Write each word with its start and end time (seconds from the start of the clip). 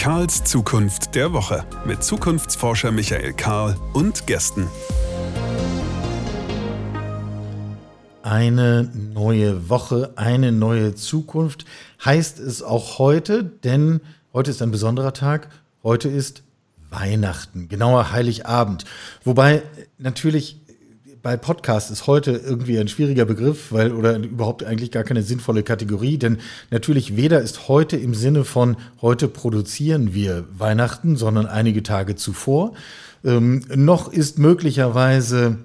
Karls 0.00 0.44
Zukunft 0.44 1.14
der 1.14 1.34
Woche 1.34 1.62
mit 1.84 2.02
Zukunftsforscher 2.02 2.90
Michael 2.90 3.34
Karl 3.34 3.76
und 3.92 4.26
Gästen. 4.26 4.66
Eine 8.22 8.90
neue 8.94 9.68
Woche, 9.68 10.14
eine 10.16 10.52
neue 10.52 10.94
Zukunft 10.94 11.66
heißt 12.02 12.38
es 12.38 12.62
auch 12.62 12.98
heute, 12.98 13.44
denn 13.44 14.00
heute 14.32 14.50
ist 14.50 14.62
ein 14.62 14.70
besonderer 14.70 15.12
Tag. 15.12 15.50
Heute 15.84 16.08
ist 16.08 16.44
Weihnachten, 16.88 17.68
genauer 17.68 18.10
Heiligabend. 18.10 18.86
Wobei 19.22 19.62
natürlich 19.98 20.62
bei 21.22 21.36
Podcast 21.36 21.90
ist 21.90 22.06
heute 22.06 22.32
irgendwie 22.32 22.78
ein 22.78 22.88
schwieriger 22.88 23.24
Begriff, 23.24 23.72
weil 23.72 23.92
oder 23.92 24.16
überhaupt 24.16 24.64
eigentlich 24.64 24.90
gar 24.90 25.04
keine 25.04 25.22
sinnvolle 25.22 25.62
Kategorie, 25.62 26.18
denn 26.18 26.38
natürlich 26.70 27.16
weder 27.16 27.40
ist 27.40 27.68
heute 27.68 27.96
im 27.96 28.14
Sinne 28.14 28.44
von 28.44 28.76
heute 29.02 29.28
produzieren 29.28 30.14
wir 30.14 30.46
Weihnachten, 30.56 31.16
sondern 31.16 31.46
einige 31.46 31.82
Tage 31.82 32.16
zuvor, 32.16 32.72
ähm, 33.24 33.64
noch 33.74 34.12
ist 34.12 34.38
möglicherweise 34.38 35.58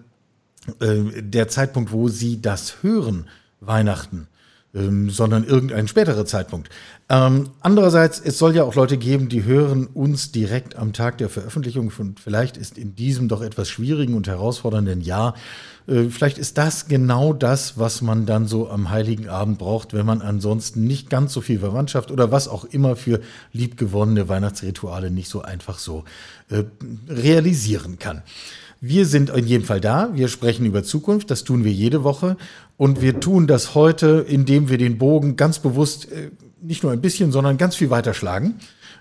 äh, 0.80 1.22
der 1.22 1.48
Zeitpunkt, 1.48 1.92
wo 1.92 2.10
Sie 2.10 2.42
das 2.42 2.84
hören, 2.84 3.28
Weihnachten 3.62 4.28
ähm, 4.76 5.10
sondern 5.10 5.46
irgendein 5.46 5.88
späterer 5.88 6.26
Zeitpunkt. 6.26 6.70
Ähm, 7.08 7.52
andererseits, 7.62 8.20
es 8.20 8.38
soll 8.38 8.56
ja 8.56 8.64
auch 8.64 8.76
Leute 8.76 8.98
geben, 8.98 9.30
die 9.30 9.44
hören 9.44 9.88
uns 9.88 10.32
direkt 10.32 10.76
am 10.76 10.92
Tag 10.92 11.18
der 11.20 11.30
Veröffentlichung 11.30 11.92
und 11.98 12.20
vielleicht 12.20 12.58
ist 12.58 12.78
in 12.78 12.96
diesem 12.96 13.28
doch 13.28 13.42
etwas 13.42 13.70
schwierigen 13.70 14.16
und 14.16 14.28
herausfordernden 14.28 15.02
Jahr, 15.02 15.36
äh, 15.88 16.06
vielleicht 16.10 16.38
ist 16.38 16.58
das 16.58 16.88
genau 16.88 17.32
das, 17.32 17.78
was 17.78 18.02
man 18.02 18.26
dann 18.26 18.48
so 18.48 18.70
am 18.70 18.90
Heiligen 18.90 19.30
Abend 19.30 19.60
braucht, 19.60 19.94
wenn 19.94 20.06
man 20.06 20.22
ansonsten 20.22 20.86
nicht 20.86 21.10
ganz 21.10 21.32
so 21.32 21.42
viel 21.42 21.60
Verwandtschaft 21.60 22.12
oder 22.12 22.32
was 22.32 22.48
auch 22.48 22.66
immer 22.66 22.96
für 22.96 23.22
liebgewonnene 23.54 24.28
Weihnachtsrituale 24.28 25.12
nicht 25.12 25.30
so 25.30 25.42
einfach 25.42 25.80
so 25.80 26.04
äh, 26.50 26.64
realisieren 27.08 28.00
kann. 28.00 28.24
Wir 28.88 29.08
sind 29.08 29.32
in 29.32 29.48
jedem 29.48 29.66
Fall 29.66 29.82
da. 29.82 30.12
Wir 30.14 30.28
sprechen 30.28 30.64
über 30.64 30.84
Zukunft. 30.84 31.32
Das 31.32 31.44
tun 31.44 31.64
wir 31.64 31.72
jede 31.72 32.04
Woche. 32.04 32.38
Und 32.78 33.02
wir 33.02 33.20
tun 33.20 33.48
das 33.48 33.74
heute, 33.74 34.24
indem 34.28 34.70
wir 34.70 34.78
den 34.78 35.00
Bogen 35.00 35.38
ganz 35.38 35.58
bewusst 35.58 36.12
äh, 36.12 36.30
nicht 36.62 36.84
nur 36.84 36.92
ein 36.92 37.02
bisschen, 37.02 37.32
sondern 37.32 37.58
ganz 37.58 37.76
viel 37.76 37.90
weiterschlagen 37.90 38.60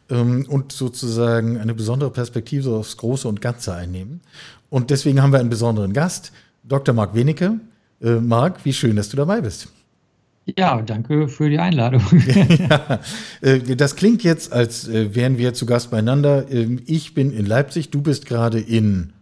ähm, 0.09 0.47
und 0.49 0.73
sozusagen 0.73 1.59
eine 1.59 1.75
besondere 1.75 2.11
Perspektive 2.11 2.71
aufs 2.71 2.97
Große 2.97 3.29
und 3.29 3.43
Ganze 3.43 3.75
einnehmen. 3.75 4.23
Und 4.71 4.89
deswegen 4.89 5.21
haben 5.21 5.33
wir 5.33 5.39
einen 5.39 5.51
besonderen 5.51 5.93
Gast, 5.93 6.33
Dr. 6.63 6.95
Marc 6.95 7.15
Wenecke. 7.15 7.61
Äh, 8.01 8.15
Marc, 8.15 8.65
wie 8.65 8.73
schön, 8.73 8.97
dass 8.97 9.11
du 9.11 9.19
dabei 9.19 9.43
bist. 9.43 9.69
Ja, 10.59 10.81
danke 10.81 11.29
für 11.29 11.51
die 11.51 11.59
Einladung. 11.59 12.03
ja, 12.71 13.01
äh, 13.43 13.77
das 13.77 13.97
klingt 13.97 14.25
jetzt, 14.25 14.51
als 14.51 14.91
wären 14.91 15.37
wir 15.37 15.53
zu 15.53 15.67
Gast 15.67 15.91
beieinander. 15.91 16.51
Ähm, 16.51 16.81
ich 16.87 17.13
bin 17.13 17.31
in 17.33 17.45
Leipzig, 17.45 17.91
du 17.91 18.01
bist 18.01 18.25
gerade 18.25 18.61
in 18.61 19.14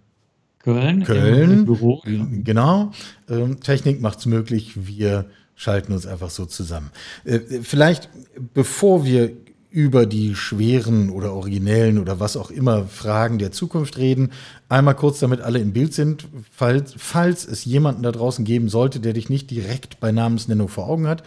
Köln. 0.63 1.05
Köln. 1.05 1.65
Büro. 1.65 2.03
Genau. 2.05 2.93
Ähm, 3.29 3.61
Technik 3.61 4.01
macht 4.01 4.21
es 4.21 4.27
möglich. 4.27 4.73
Wir 4.87 5.27
schalten 5.55 5.93
uns 5.93 6.07
einfach 6.07 6.31
so 6.31 6.47
zusammen. 6.47 6.91
Äh, 7.25 7.41
vielleicht, 7.63 8.09
bevor 8.55 9.05
wir 9.05 9.33
über 9.73 10.05
die 10.05 10.35
schweren 10.35 11.09
oder 11.09 11.33
originellen 11.33 11.99
oder 11.99 12.21
was 12.21 12.37
auch 12.37 12.51
immer 12.51 12.85
Fragen 12.85 13.39
der 13.39 13.53
Zukunft 13.53 13.97
reden. 13.97 14.31
Einmal 14.69 14.95
kurz, 14.95 15.19
damit 15.21 15.41
alle 15.41 15.61
im 15.61 15.73
Bild 15.73 15.95
sind, 15.95 16.29
falls, 16.51 16.95
falls 16.99 17.47
es 17.47 17.65
jemanden 17.65 18.03
da 18.03 18.13
draußen 18.13 18.45
geben 18.45 18.69
sollte, 18.69 19.01
der 19.01 19.15
dich 19.15 19.31
nicht 19.31 19.51
direkt 19.51 19.99
bei 19.99 20.13
Namensnennung 20.13 20.69
vor 20.69 20.89
Augen 20.89 21.07
hat. 21.09 21.23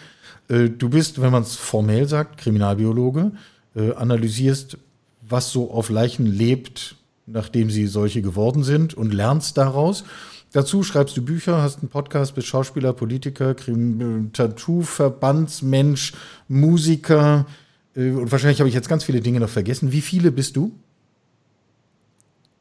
Äh, 0.48 0.70
du 0.70 0.90
bist, 0.90 1.22
wenn 1.22 1.32
man 1.32 1.42
es 1.42 1.56
formell 1.56 2.08
sagt, 2.08 2.38
Kriminalbiologe, 2.38 3.32
äh, 3.76 3.94
analysierst, 3.94 4.78
was 5.28 5.52
so 5.52 5.72
auf 5.72 5.90
Leichen 5.90 6.28
lebt, 6.28 6.98
nachdem 7.26 7.70
sie 7.70 7.88
solche 7.88 8.22
geworden 8.22 8.64
sind 8.64 8.94
und 8.94 9.14
lernst 9.14 9.58
daraus. 9.58 10.04
Dazu 10.52 10.84
schreibst 10.84 11.16
du 11.18 11.24
Bücher, 11.24 11.62
hast 11.62 11.80
einen 11.80 11.90
Podcast, 11.90 12.36
bist 12.36 12.48
Schauspieler, 12.48 12.94
Politiker, 12.94 13.56
Tattoo-Verbandsmensch, 13.56 16.14
Musiker 16.48 17.46
äh, 17.96 18.12
und 18.12 18.32
wahrscheinlich 18.32 18.60
habe 18.60 18.70
ich 18.70 18.76
jetzt 18.76 18.90
ganz 18.90 19.04
viele 19.04 19.22
Dinge 19.22 19.40
noch 19.40 19.50
vergessen. 19.50 19.92
Wie 19.92 20.02
viele 20.02 20.32
bist 20.32 20.56
du? 20.56 20.74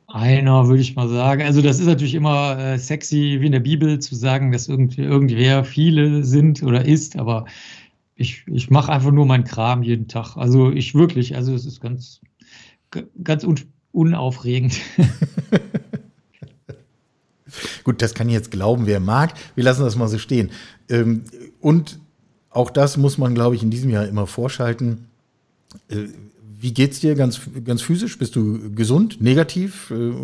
Einer, 0.06 0.68
würde 0.68 0.80
ich 0.80 0.94
mal 0.94 1.08
sagen. 1.08 1.42
Also 1.42 1.60
das 1.60 1.80
ist 1.80 1.86
natürlich 1.86 2.14
immer 2.14 2.58
äh, 2.58 2.78
sexy, 2.78 3.38
wie 3.40 3.46
in 3.46 3.52
der 3.52 3.60
Bibel, 3.60 3.98
zu 3.98 4.14
sagen, 4.14 4.52
dass 4.52 4.68
irgend, 4.68 4.96
irgendwer 4.96 5.64
viele 5.64 6.24
sind 6.24 6.62
oder 6.62 6.84
ist, 6.84 7.18
aber 7.18 7.46
ich, 8.14 8.44
ich 8.46 8.70
mache 8.70 8.92
einfach 8.92 9.10
nur 9.10 9.26
meinen 9.26 9.42
Kram 9.42 9.82
jeden 9.82 10.06
Tag. 10.06 10.36
Also 10.36 10.70
ich 10.70 10.94
wirklich, 10.94 11.34
also 11.34 11.52
es 11.52 11.66
ist 11.66 11.80
ganz, 11.80 12.20
ganz 13.24 13.42
unaufregend. 13.94 14.74
Gut, 17.84 18.02
das 18.02 18.14
kann 18.14 18.28
jetzt 18.28 18.50
glauben, 18.50 18.86
wer 18.86 19.00
mag. 19.00 19.34
Wir 19.54 19.64
lassen 19.64 19.82
das 19.82 19.96
mal 19.96 20.08
so 20.08 20.18
stehen. 20.18 20.50
Ähm, 20.88 21.24
und 21.60 22.00
auch 22.50 22.70
das 22.70 22.96
muss 22.96 23.18
man, 23.18 23.34
glaube 23.34 23.54
ich, 23.54 23.62
in 23.62 23.70
diesem 23.70 23.90
Jahr 23.90 24.06
immer 24.06 24.26
vorschalten. 24.26 25.06
Wie 26.64 26.72
geht's 26.72 27.00
dir 27.00 27.14
ganz, 27.14 27.42
ganz 27.62 27.82
physisch? 27.82 28.16
Bist 28.16 28.36
du 28.36 28.72
gesund, 28.72 29.20
negativ? 29.20 29.90
Äh, 29.90 30.14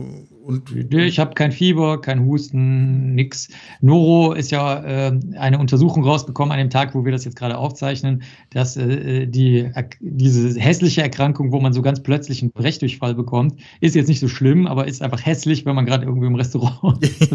und 0.42 0.72
ich 0.90 1.18
habe 1.18 1.34
kein 1.34 1.52
Fieber, 1.52 2.00
kein 2.00 2.24
Husten, 2.24 3.14
nix. 3.14 3.48
Noro 3.82 4.32
ist 4.32 4.50
ja 4.50 4.82
äh, 4.82 5.20
eine 5.38 5.58
Untersuchung 5.58 6.02
rausgekommen 6.02 6.50
an 6.50 6.58
dem 6.58 6.70
Tag, 6.70 6.94
wo 6.94 7.04
wir 7.04 7.12
das 7.12 7.26
jetzt 7.26 7.36
gerade 7.36 7.58
aufzeichnen, 7.58 8.22
dass 8.48 8.78
äh, 8.78 9.26
die, 9.26 9.70
diese 10.00 10.58
hässliche 10.58 11.02
Erkrankung, 11.02 11.52
wo 11.52 11.60
man 11.60 11.74
so 11.74 11.82
ganz 11.82 12.02
plötzlich 12.02 12.40
einen 12.40 12.52
Brechdurchfall 12.52 13.14
bekommt, 13.14 13.60
ist 13.82 13.94
jetzt 13.94 14.08
nicht 14.08 14.20
so 14.20 14.28
schlimm, 14.28 14.66
aber 14.66 14.88
ist 14.88 15.02
einfach 15.02 15.22
hässlich, 15.22 15.66
wenn 15.66 15.74
man 15.74 15.84
gerade 15.84 16.06
irgendwie 16.06 16.28
im 16.28 16.36
Restaurant 16.36 17.04
ist. 17.20 17.34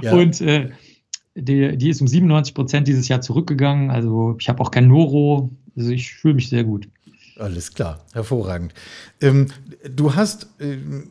ja. 0.00 0.14
Und 0.14 0.40
äh, 0.40 0.70
die, 1.34 1.76
die 1.76 1.90
ist 1.90 2.00
um 2.00 2.08
97 2.08 2.54
Prozent 2.54 2.88
dieses 2.88 3.06
Jahr 3.08 3.20
zurückgegangen. 3.20 3.90
Also 3.90 4.36
ich 4.40 4.48
habe 4.48 4.62
auch 4.62 4.70
kein 4.70 4.88
Noro. 4.88 5.50
Also 5.76 5.90
ich 5.90 6.14
fühle 6.14 6.34
mich 6.34 6.48
sehr 6.48 6.64
gut. 6.64 6.88
Alles 7.40 7.72
klar, 7.72 8.04
hervorragend. 8.12 8.74
Ähm, 9.22 9.46
du 9.88 10.14
hast 10.14 10.48
ähm, 10.60 11.10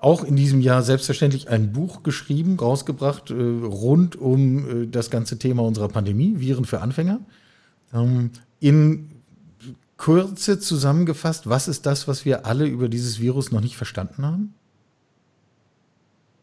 auch 0.00 0.24
in 0.24 0.34
diesem 0.34 0.62
Jahr 0.62 0.82
selbstverständlich 0.82 1.50
ein 1.50 1.72
Buch 1.72 2.02
geschrieben, 2.02 2.58
rausgebracht, 2.58 3.30
äh, 3.30 3.34
rund 3.34 4.16
um 4.16 4.84
äh, 4.84 4.86
das 4.86 5.10
ganze 5.10 5.38
Thema 5.38 5.62
unserer 5.62 5.88
Pandemie, 5.88 6.40
Viren 6.40 6.64
für 6.64 6.80
Anfänger. 6.80 7.20
Ähm, 7.92 8.30
in 8.60 9.10
Kürze 9.98 10.58
zusammengefasst, 10.58 11.48
was 11.48 11.68
ist 11.68 11.84
das, 11.84 12.08
was 12.08 12.24
wir 12.24 12.46
alle 12.46 12.66
über 12.66 12.88
dieses 12.88 13.20
Virus 13.20 13.52
noch 13.52 13.60
nicht 13.60 13.76
verstanden 13.76 14.24
haben? 14.24 14.54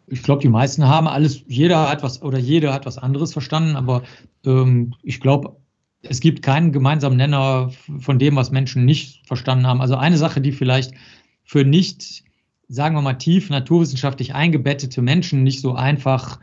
Ich 0.05 0.21
glaube, 0.21 0.41
die 0.41 0.49
meisten 0.49 0.87
haben 0.87 1.07
alles, 1.07 1.41
jeder 1.47 1.89
hat 1.89 2.03
was 2.03 2.21
oder 2.21 2.37
jeder 2.37 2.73
hat 2.73 2.85
was 2.85 2.99
anderes 2.99 3.33
verstanden, 3.33 3.75
aber 3.75 4.03
ähm, 4.45 4.93
ich 5.01 5.19
glaube, 5.19 5.55
es 6.01 6.19
gibt 6.19 6.41
keinen 6.41 6.71
gemeinsamen 6.71 7.17
Nenner 7.17 7.71
von 7.99 8.19
dem, 8.19 8.35
was 8.35 8.51
Menschen 8.51 8.85
nicht 8.85 9.27
verstanden 9.27 9.67
haben. 9.67 9.81
Also 9.81 9.95
eine 9.95 10.17
Sache, 10.17 10.41
die 10.41 10.51
vielleicht 10.51 10.93
für 11.43 11.65
nicht, 11.65 12.23
sagen 12.67 12.95
wir 12.95 13.01
mal, 13.01 13.15
tief 13.15 13.49
naturwissenschaftlich 13.49 14.33
eingebettete 14.33 15.01
Menschen 15.01 15.43
nicht 15.43 15.61
so 15.61 15.73
einfach 15.75 16.39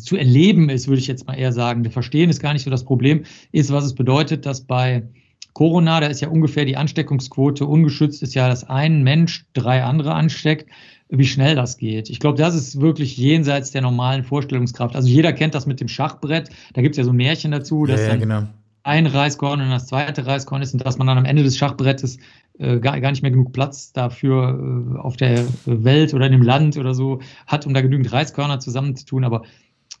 zu 0.00 0.16
erleben 0.16 0.68
ist, 0.68 0.88
würde 0.88 1.00
ich 1.00 1.06
jetzt 1.06 1.26
mal 1.26 1.34
eher 1.34 1.52
sagen. 1.52 1.84
Wir 1.84 1.90
verstehen 1.90 2.28
ist 2.28 2.40
gar 2.40 2.52
nicht 2.52 2.64
so 2.64 2.70
das 2.70 2.84
Problem, 2.84 3.24
ist, 3.52 3.72
was 3.72 3.84
es 3.84 3.94
bedeutet, 3.94 4.44
dass 4.44 4.60
bei 4.60 5.08
Corona, 5.54 6.00
da 6.00 6.08
ist 6.08 6.20
ja 6.20 6.28
ungefähr 6.28 6.64
die 6.64 6.76
Ansteckungsquote 6.76 7.64
ungeschützt, 7.64 8.22
ist 8.22 8.34
ja, 8.34 8.48
dass 8.48 8.64
ein 8.68 9.02
Mensch 9.02 9.46
drei 9.54 9.82
andere 9.82 10.14
ansteckt 10.14 10.68
wie 11.10 11.26
schnell 11.26 11.54
das 11.54 11.76
geht. 11.76 12.10
Ich 12.10 12.18
glaube, 12.18 12.38
das 12.38 12.54
ist 12.54 12.80
wirklich 12.80 13.16
jenseits 13.16 13.70
der 13.70 13.82
normalen 13.82 14.24
Vorstellungskraft. 14.24 14.96
Also 14.96 15.06
jeder 15.06 15.32
kennt 15.32 15.54
das 15.54 15.66
mit 15.66 15.80
dem 15.80 15.86
Schachbrett. 15.86 16.48
Da 16.72 16.82
gibt 16.82 16.94
es 16.94 16.98
ja 16.98 17.04
so 17.04 17.12
Märchen 17.12 17.52
dazu, 17.52 17.86
dass 17.86 18.00
ja, 18.00 18.08
ja, 18.08 18.16
genau 18.16 18.42
ein 18.84 19.06
Reiskorn 19.06 19.60
und 19.60 19.70
das 19.70 19.86
zweite 19.86 20.26
Reiskorn 20.26 20.62
ist 20.62 20.74
und 20.74 20.84
dass 20.84 20.98
man 20.98 21.06
dann 21.06 21.18
am 21.18 21.24
Ende 21.24 21.42
des 21.42 21.56
Schachbrettes 21.56 22.18
äh, 22.58 22.78
gar, 22.78 23.00
gar 23.00 23.10
nicht 23.10 23.22
mehr 23.22 23.30
genug 23.30 23.52
Platz 23.52 23.92
dafür 23.92 24.94
äh, 24.96 24.98
auf 24.98 25.16
der 25.16 25.44
Welt 25.64 26.14
oder 26.14 26.26
in 26.26 26.32
dem 26.32 26.42
Land 26.42 26.76
oder 26.76 26.94
so 26.94 27.20
hat, 27.46 27.66
um 27.66 27.74
da 27.74 27.80
genügend 27.80 28.12
Reiskörner 28.12 28.60
zusammenzutun. 28.60 29.24
Aber 29.24 29.42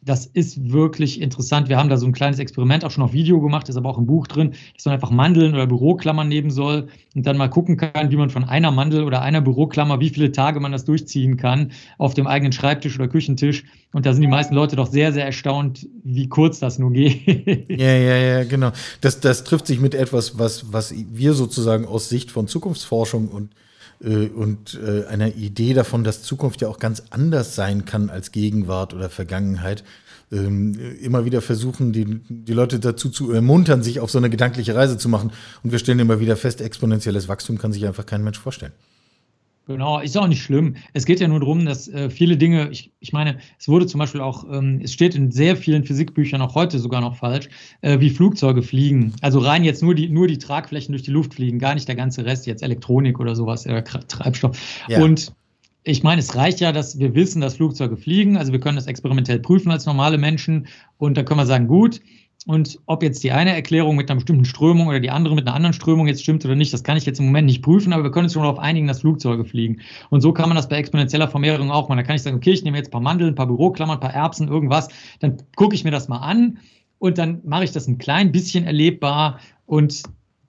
das 0.04 0.26
ist 0.26 0.72
wirklich 0.72 1.20
interessant. 1.20 1.68
Wir 1.68 1.78
haben 1.78 1.88
da 1.88 1.96
so 1.96 2.06
ein 2.06 2.12
kleines 2.12 2.38
Experiment 2.38 2.84
auch 2.84 2.90
schon 2.90 3.02
auf 3.02 3.12
Video 3.12 3.40
gemacht, 3.40 3.68
ist 3.68 3.76
aber 3.76 3.88
auch 3.88 3.98
im 3.98 4.06
Buch 4.06 4.26
drin, 4.26 4.54
dass 4.74 4.84
man 4.84 4.94
einfach 4.94 5.10
Mandeln 5.10 5.54
oder 5.54 5.66
Büroklammern 5.66 6.28
nehmen 6.28 6.50
soll 6.50 6.88
und 7.14 7.26
dann 7.26 7.36
mal 7.36 7.48
gucken 7.48 7.76
kann, 7.76 8.10
wie 8.10 8.16
man 8.16 8.30
von 8.30 8.44
einer 8.44 8.70
Mandel 8.70 9.04
oder 9.04 9.22
einer 9.22 9.40
Büroklammer, 9.40 10.00
wie 10.00 10.10
viele 10.10 10.32
Tage 10.32 10.60
man 10.60 10.72
das 10.72 10.84
durchziehen 10.84 11.36
kann 11.36 11.72
auf 11.96 12.14
dem 12.14 12.26
eigenen 12.26 12.52
Schreibtisch 12.52 12.98
oder 12.98 13.08
Küchentisch. 13.08 13.64
Und 13.92 14.04
da 14.06 14.12
sind 14.12 14.22
die 14.22 14.28
meisten 14.28 14.54
Leute 14.54 14.76
doch 14.76 14.90
sehr, 14.90 15.12
sehr 15.12 15.24
erstaunt, 15.24 15.88
wie 16.02 16.28
kurz 16.28 16.58
das 16.58 16.78
nur 16.78 16.92
geht. 16.92 17.14
Ja, 17.68 17.92
ja, 17.92 18.16
ja, 18.16 18.44
genau. 18.44 18.72
Das, 19.00 19.20
das 19.20 19.44
trifft 19.44 19.66
sich 19.66 19.80
mit 19.80 19.94
etwas, 19.94 20.38
was, 20.38 20.72
was 20.72 20.94
wir 21.12 21.34
sozusagen 21.34 21.86
aus 21.86 22.08
Sicht 22.08 22.30
von 22.30 22.46
Zukunftsforschung 22.46 23.28
und 23.28 23.50
und 24.04 24.78
äh, 24.84 25.06
einer 25.06 25.34
Idee 25.34 25.74
davon, 25.74 26.04
dass 26.04 26.22
Zukunft 26.22 26.60
ja 26.60 26.68
auch 26.68 26.78
ganz 26.78 27.02
anders 27.10 27.54
sein 27.54 27.84
kann 27.84 28.10
als 28.10 28.32
Gegenwart 28.32 28.92
oder 28.94 29.08
Vergangenheit, 29.08 29.82
ähm, 30.32 30.78
immer 31.00 31.24
wieder 31.24 31.40
versuchen, 31.40 31.92
die, 31.92 32.20
die 32.28 32.52
Leute 32.52 32.80
dazu 32.80 33.08
zu 33.08 33.32
ermuntern, 33.32 33.82
sich 33.82 34.00
auf 34.00 34.10
so 34.10 34.18
eine 34.18 34.30
gedankliche 34.30 34.74
Reise 34.74 34.98
zu 34.98 35.08
machen. 35.08 35.32
Und 35.62 35.72
wir 35.72 35.78
stellen 35.78 35.98
immer 35.98 36.20
wieder 36.20 36.36
fest, 36.36 36.60
exponentielles 36.60 37.28
Wachstum 37.28 37.58
kann 37.58 37.72
sich 37.72 37.86
einfach 37.86 38.06
kein 38.06 38.24
Mensch 38.24 38.38
vorstellen. 38.38 38.72
Genau, 39.66 39.98
ist 39.98 40.16
auch 40.18 40.26
nicht 40.26 40.42
schlimm. 40.42 40.76
Es 40.92 41.06
geht 41.06 41.20
ja 41.20 41.28
nur 41.28 41.40
darum, 41.40 41.64
dass 41.64 41.88
äh, 41.88 42.10
viele 42.10 42.36
Dinge, 42.36 42.68
ich, 42.70 42.92
ich 43.00 43.14
meine, 43.14 43.38
es 43.58 43.66
wurde 43.66 43.86
zum 43.86 43.98
Beispiel 43.98 44.20
auch, 44.20 44.44
ähm, 44.52 44.80
es 44.82 44.92
steht 44.92 45.14
in 45.14 45.30
sehr 45.30 45.56
vielen 45.56 45.84
Physikbüchern 45.84 46.42
auch 46.42 46.54
heute 46.54 46.78
sogar 46.78 47.00
noch 47.00 47.16
falsch, 47.16 47.48
äh, 47.80 47.98
wie 47.98 48.10
Flugzeuge 48.10 48.62
fliegen. 48.62 49.14
Also 49.22 49.38
rein 49.38 49.64
jetzt 49.64 49.82
nur 49.82 49.94
die, 49.94 50.10
nur 50.10 50.28
die 50.28 50.36
Tragflächen 50.36 50.92
durch 50.92 51.02
die 51.02 51.12
Luft 51.12 51.34
fliegen, 51.34 51.58
gar 51.58 51.74
nicht 51.74 51.88
der 51.88 51.94
ganze 51.94 52.26
Rest, 52.26 52.46
jetzt 52.46 52.62
Elektronik 52.62 53.18
oder 53.20 53.34
sowas, 53.34 53.64
äh, 53.64 53.82
Treibstoff. 53.82 54.58
Ja. 54.88 55.02
Und 55.02 55.32
ich 55.82 56.02
meine, 56.02 56.20
es 56.20 56.34
reicht 56.34 56.60
ja, 56.60 56.72
dass 56.72 56.98
wir 56.98 57.14
wissen, 57.14 57.40
dass 57.40 57.56
Flugzeuge 57.56 57.96
fliegen. 57.96 58.36
Also 58.36 58.52
wir 58.52 58.60
können 58.60 58.76
das 58.76 58.86
experimentell 58.86 59.38
prüfen 59.38 59.70
als 59.70 59.86
normale 59.86 60.18
Menschen. 60.18 60.66
Und 60.98 61.16
da 61.16 61.22
können 61.22 61.40
wir 61.40 61.46
sagen, 61.46 61.68
gut, 61.68 62.00
und 62.46 62.78
ob 62.86 63.02
jetzt 63.02 63.24
die 63.24 63.32
eine 63.32 63.54
Erklärung 63.54 63.96
mit 63.96 64.10
einer 64.10 64.16
bestimmten 64.16 64.44
Strömung 64.44 64.88
oder 64.88 65.00
die 65.00 65.10
andere 65.10 65.34
mit 65.34 65.46
einer 65.46 65.56
anderen 65.56 65.72
Strömung 65.72 66.06
jetzt 66.06 66.22
stimmt 66.22 66.44
oder 66.44 66.54
nicht, 66.54 66.72
das 66.74 66.84
kann 66.84 66.96
ich 66.96 67.06
jetzt 67.06 67.18
im 67.18 67.26
Moment 67.26 67.46
nicht 67.46 67.62
prüfen, 67.62 67.92
aber 67.92 68.02
wir 68.02 68.10
können 68.10 68.24
uns 68.24 68.34
schon 68.34 68.42
darauf 68.42 68.58
einigen, 68.58 68.86
dass 68.86 69.00
Flugzeuge 69.00 69.44
fliegen. 69.44 69.80
Und 70.10 70.20
so 70.20 70.32
kann 70.32 70.48
man 70.48 70.56
das 70.56 70.68
bei 70.68 70.76
exponentieller 70.76 71.28
Vermehrung 71.28 71.70
auch 71.70 71.88
machen. 71.88 71.98
Da 71.98 72.02
kann 72.02 72.16
ich 72.16 72.22
sagen, 72.22 72.36
okay, 72.36 72.52
ich 72.52 72.62
nehme 72.62 72.76
jetzt 72.76 72.88
ein 72.88 72.92
paar 72.92 73.00
Mandeln, 73.00 73.32
ein 73.32 73.34
paar 73.34 73.46
Büroklammern, 73.46 73.96
ein 73.96 74.00
paar 74.00 74.12
Erbsen, 74.12 74.48
irgendwas, 74.48 74.88
dann 75.20 75.38
gucke 75.56 75.74
ich 75.74 75.84
mir 75.84 75.90
das 75.90 76.08
mal 76.08 76.18
an 76.18 76.58
und 76.98 77.16
dann 77.16 77.40
mache 77.44 77.64
ich 77.64 77.72
das 77.72 77.88
ein 77.88 77.98
klein 77.98 78.30
bisschen 78.30 78.64
erlebbar 78.64 79.40
und 79.64 80.02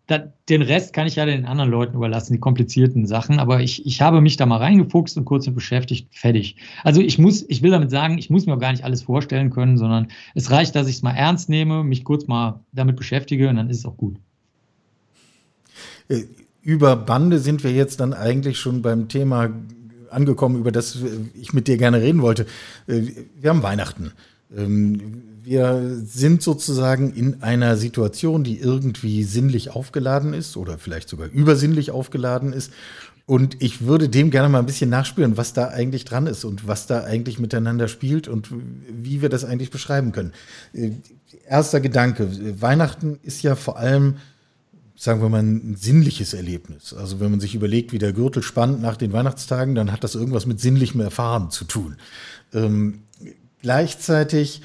den 0.07 0.62
Rest 0.62 0.94
kann 0.94 1.07
ich 1.07 1.16
ja 1.16 1.25
den 1.25 1.46
anderen 1.46 1.72
Leuten 1.72 1.96
überlassen, 1.96 2.34
die 2.34 2.40
komplizierten 2.40 3.07
Sachen. 3.07 3.40
Aber 3.40 3.62
ich, 3.62 3.86
ich 3.86 4.02
habe 4.02 4.22
mich 4.22 4.38
da 4.38 4.46
mal 4.46 4.57
reingefuchst 4.57 5.18
und 5.18 5.25
kurz 5.25 5.46
mit 5.48 5.56
beschäftigt, 5.56 6.07
fertig. 6.12 6.57
Also 6.84 7.02
ich 7.02 7.18
muss, 7.18 7.44
ich 7.48 7.63
will 7.63 7.72
damit 7.72 7.90
sagen, 7.90 8.18
ich 8.18 8.30
muss 8.30 8.46
mir 8.46 8.54
auch 8.54 8.60
gar 8.60 8.72
nicht 8.72 8.84
alles 8.84 9.02
vorstellen 9.02 9.50
können, 9.50 9.78
sondern 9.78 10.07
es 10.36 10.52
reicht, 10.52 10.75
dass 10.75 10.88
ich 10.88 10.98
es 10.98 11.02
mal 11.02 11.13
ernst 11.13 11.50
nehme, 11.50 11.84
mich 11.84 12.04
kurz 12.04 12.28
mal 12.28 12.60
damit 12.72 12.96
beschäftige 12.98 13.50
und 13.50 13.56
dann 13.56 13.69
ist 13.69 13.80
es 13.80 13.86
auch 13.86 13.98
gut. 13.98 14.18
Äh, 16.07 16.24
über 16.62 16.96
Bande 16.96 17.40
sind 17.40 17.63
wir 17.63 17.72
jetzt 17.72 18.00
dann 18.00 18.13
eigentlich 18.13 18.60
schon 18.60 18.81
beim 18.81 19.07
Thema 19.07 19.50
angekommen, 20.12 20.57
über 20.57 20.72
das 20.72 20.98
ich 21.34 21.54
mit 21.54 21.68
dir 21.68 21.78
gerne 21.78 22.02
reden 22.02 22.22
wollte. 22.22 22.46
Äh, 22.88 23.02
wir 23.40 23.50
haben 23.50 23.63
Weihnachten. 23.63 24.12
Wir 25.45 26.00
sind 26.03 26.42
sozusagen 26.42 27.13
in 27.13 27.44
einer 27.44 27.77
Situation, 27.77 28.44
die 28.44 28.59
irgendwie 28.59 29.24
sinnlich 29.24 29.69
aufgeladen 29.69 30.33
ist 30.33 30.57
oder 30.57 30.80
vielleicht 30.80 31.07
sogar 31.07 31.27
übersinnlich 31.27 31.92
aufgeladen 31.92 32.51
ist. 32.51 32.71
Und 33.27 33.62
ich 33.62 33.86
würde 33.86 34.09
dem 34.09 34.31
gerne 34.31 34.50
mal 34.50 34.57
ein 34.57 34.65
bisschen 34.65 34.89
nachspüren, 34.89 35.38
was 35.38 35.53
da 35.53 35.68
eigentlich 35.68 36.03
dran 36.03 36.25
ist 36.25 36.45
und 36.45 36.68
was 36.68 36.88
da 36.88 37.03
eigentlich 37.03 37.38
miteinander 37.38 37.88
spielt 37.88 38.27
und 38.27 38.50
wie 38.89 39.21
wir 39.21 39.30
das 39.30 39.45
eigentlich 39.45 39.69
beschreiben 39.69 40.12
können. 40.13 40.33
Äh, 40.74 40.94
erster 41.47 41.80
Gedanke, 41.80 42.27
Weihnachten 42.59 43.19
ist 43.21 43.44
ja 43.44 43.56
vor 43.56 43.77
allem, 43.77 44.15
sagen 44.95 45.21
wir 45.21 45.30
mal, 45.30 45.44
ein 45.44 45.75
sinnliches 45.75 46.33
Erlebnis. 46.33 46.92
Also 46.92 47.19
wenn 47.19 47.30
man 47.30 47.39
sich 47.39 47.53
überlegt, 47.53 47.94
wie 47.94 48.00
der 48.00 48.13
Gürtel 48.13 48.42
spannt 48.42 48.81
nach 48.81 48.97
den 48.97 49.13
Weihnachtstagen, 49.13 49.75
dann 49.75 49.92
hat 49.92 50.03
das 50.03 50.15
irgendwas 50.15 50.47
mit 50.47 50.59
sinnlichem 50.59 51.01
Erfahren 51.01 51.51
zu 51.51 51.65
tun. 51.65 51.97
Ähm, 52.51 53.01
gleichzeitig 53.62 54.63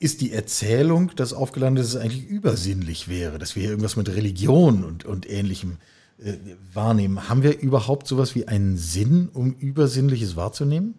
ist 0.00 0.22
die 0.22 0.32
Erzählung, 0.32 1.12
dass 1.14 1.34
aufgelandet 1.34 1.84
ist, 1.84 1.94
eigentlich 1.94 2.26
übersinnlich 2.26 3.08
wäre, 3.08 3.38
dass 3.38 3.54
wir 3.54 3.60
hier 3.60 3.70
irgendwas 3.70 3.96
mit 3.96 4.08
Religion 4.08 4.82
und, 4.82 5.04
und 5.04 5.30
Ähnlichem 5.30 5.76
äh, 6.18 6.32
wahrnehmen. 6.72 7.28
Haben 7.28 7.42
wir 7.42 7.60
überhaupt 7.60 8.08
sowas 8.08 8.34
wie 8.34 8.48
einen 8.48 8.78
Sinn, 8.78 9.28
um 9.32 9.52
Übersinnliches 9.52 10.36
wahrzunehmen? 10.36 10.94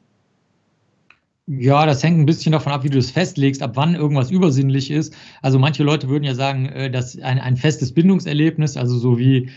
Ja, 1.47 1.87
das 1.87 2.03
hängt 2.03 2.19
ein 2.19 2.27
bisschen 2.27 2.51
davon 2.51 2.71
ab, 2.71 2.83
wie 2.83 2.89
du 2.89 2.99
es 2.99 3.09
festlegst, 3.09 3.63
ab 3.63 3.71
wann 3.73 3.95
irgendwas 3.95 4.29
übersinnlich 4.29 4.91
ist. 4.91 5.15
Also 5.41 5.57
manche 5.57 5.83
Leute 5.83 6.07
würden 6.07 6.23
ja 6.23 6.35
sagen, 6.35 6.67
äh, 6.67 6.91
dass 6.91 7.17
ein, 7.19 7.39
ein 7.39 7.57
festes 7.57 7.93
Bindungserlebnis, 7.93 8.77
also 8.77 8.99
so 8.99 9.17
wie 9.17 9.49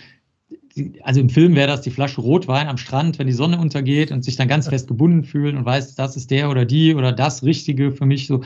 also 1.02 1.20
im 1.20 1.28
Film 1.28 1.54
wäre 1.54 1.68
das 1.68 1.82
die 1.82 1.90
Flasche 1.90 2.20
Rotwein 2.20 2.68
am 2.68 2.78
Strand, 2.78 3.18
wenn 3.18 3.26
die 3.26 3.32
Sonne 3.32 3.58
untergeht 3.58 4.10
und 4.10 4.24
sich 4.24 4.36
dann 4.36 4.48
ganz 4.48 4.68
fest 4.68 4.88
gebunden 4.88 5.24
fühlen 5.24 5.56
und 5.56 5.64
weiß, 5.64 5.94
das 5.94 6.16
ist 6.16 6.30
der 6.30 6.50
oder 6.50 6.64
die 6.64 6.94
oder 6.94 7.12
das 7.12 7.44
Richtige 7.44 7.92
für 7.92 8.06
mich. 8.06 8.26
So, 8.26 8.42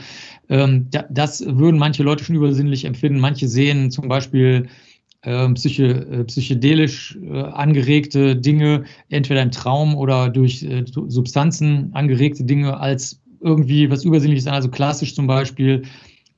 ähm, 0.49 0.87
das 1.09 1.43
würden 1.45 1.79
manche 1.79 2.03
Leute 2.03 2.23
schon 2.23 2.35
übersinnlich 2.35 2.85
empfinden. 2.85 3.19
Manche 3.19 3.47
sehen 3.47 3.89
zum 3.89 4.07
Beispiel 4.07 4.67
ähm, 5.23 5.55
psyche, 5.55 5.85
äh, 5.85 6.23
psychedelisch 6.25 7.17
äh, 7.21 7.41
angeregte 7.41 8.35
Dinge, 8.35 8.85
entweder 9.09 9.41
im 9.41 9.51
Traum 9.51 9.95
oder 9.95 10.29
durch 10.29 10.63
äh, 10.63 10.85
Substanzen 10.85 11.89
angeregte 11.93 12.43
Dinge 12.43 12.79
als 12.79 13.21
irgendwie 13.41 13.89
was 13.89 14.03
Übersinnliches 14.03 14.47
an. 14.47 14.53
Also 14.53 14.69
klassisch 14.69 15.15
zum 15.15 15.27
Beispiel 15.27 15.83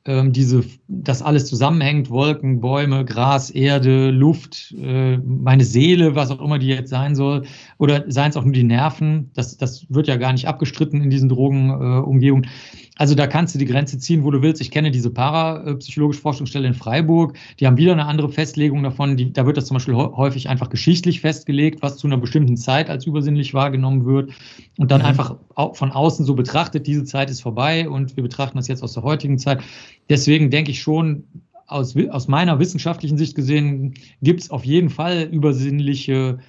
ähm, 0.05 0.33
diese, 0.33 0.63
das 0.87 1.21
alles 1.21 1.45
zusammenhängt, 1.45 2.09
Wolken, 2.09 2.59
Bäume, 2.59 3.05
Gras, 3.05 3.51
Erde, 3.51 4.09
Luft, 4.09 4.73
äh, 4.81 5.17
meine 5.17 5.63
Seele, 5.63 6.15
was 6.15 6.31
auch 6.31 6.41
immer 6.41 6.57
die 6.57 6.67
jetzt 6.67 6.89
sein 6.89 7.15
soll, 7.15 7.43
oder 7.77 8.03
seien 8.07 8.31
es 8.31 8.37
auch 8.37 8.43
nur 8.43 8.53
die 8.53 8.63
Nerven, 8.63 9.29
das, 9.35 9.57
das 9.57 9.85
wird 9.89 10.07
ja 10.07 10.17
gar 10.17 10.31
nicht 10.31 10.47
abgestritten 10.47 11.01
in 11.01 11.09
diesen 11.09 11.29
Drogenumgebungen. 11.29 12.45
Äh, 12.45 12.81
also 13.01 13.15
da 13.15 13.25
kannst 13.25 13.55
du 13.55 13.59
die 13.59 13.65
Grenze 13.65 13.97
ziehen, 13.97 14.23
wo 14.23 14.29
du 14.29 14.43
willst. 14.43 14.61
Ich 14.61 14.69
kenne 14.69 14.91
diese 14.91 15.09
parapsychologische 15.09 16.21
Forschungsstelle 16.21 16.67
in 16.67 16.75
Freiburg. 16.75 17.35
Die 17.59 17.65
haben 17.65 17.77
wieder 17.77 17.93
eine 17.93 18.05
andere 18.05 18.29
Festlegung 18.29 18.83
davon. 18.83 19.17
Die, 19.17 19.33
da 19.33 19.47
wird 19.47 19.57
das 19.57 19.65
zum 19.65 19.75
Beispiel 19.75 19.95
häufig 19.95 20.49
einfach 20.49 20.69
geschichtlich 20.69 21.19
festgelegt, 21.19 21.81
was 21.81 21.97
zu 21.97 22.05
einer 22.05 22.17
bestimmten 22.17 22.57
Zeit 22.57 22.91
als 22.91 23.07
übersinnlich 23.07 23.55
wahrgenommen 23.55 24.05
wird. 24.05 24.31
Und 24.77 24.91
dann 24.91 25.01
mhm. 25.01 25.07
einfach 25.07 25.35
von 25.73 25.91
außen 25.91 26.25
so 26.25 26.35
betrachtet, 26.35 26.85
diese 26.85 27.03
Zeit 27.03 27.31
ist 27.31 27.41
vorbei 27.41 27.89
und 27.89 28.15
wir 28.15 28.23
betrachten 28.23 28.57
das 28.57 28.67
jetzt 28.67 28.83
aus 28.83 28.93
der 28.93 29.01
heutigen 29.01 29.39
Zeit. 29.39 29.61
Deswegen 30.09 30.49
denke 30.49 30.71
ich 30.71 30.81
schon, 30.81 31.23
aus, 31.71 31.95
aus 32.09 32.27
meiner 32.27 32.59
wissenschaftlichen 32.59 33.17
Sicht 33.17 33.35
gesehen, 33.35 33.93
gibt 34.21 34.41
es 34.41 34.51
auf 34.51 34.65
jeden 34.65 34.89
Fall 34.89 35.29
übersinnliche 35.31 36.39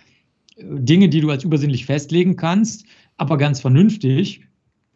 äh, 0.57 0.65
Dinge, 0.65 1.09
die 1.09 1.21
du 1.21 1.31
als 1.31 1.45
übersinnlich 1.45 1.87
festlegen 1.87 2.37
kannst, 2.37 2.85
aber 3.17 3.39
ganz 3.39 3.61
vernünftig 3.61 4.43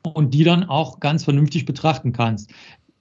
und 0.02 0.34
die 0.34 0.44
dann 0.44 0.64
auch 0.64 1.00
ganz 1.00 1.24
vernünftig 1.24 1.64
betrachten 1.64 2.12
kannst. 2.12 2.50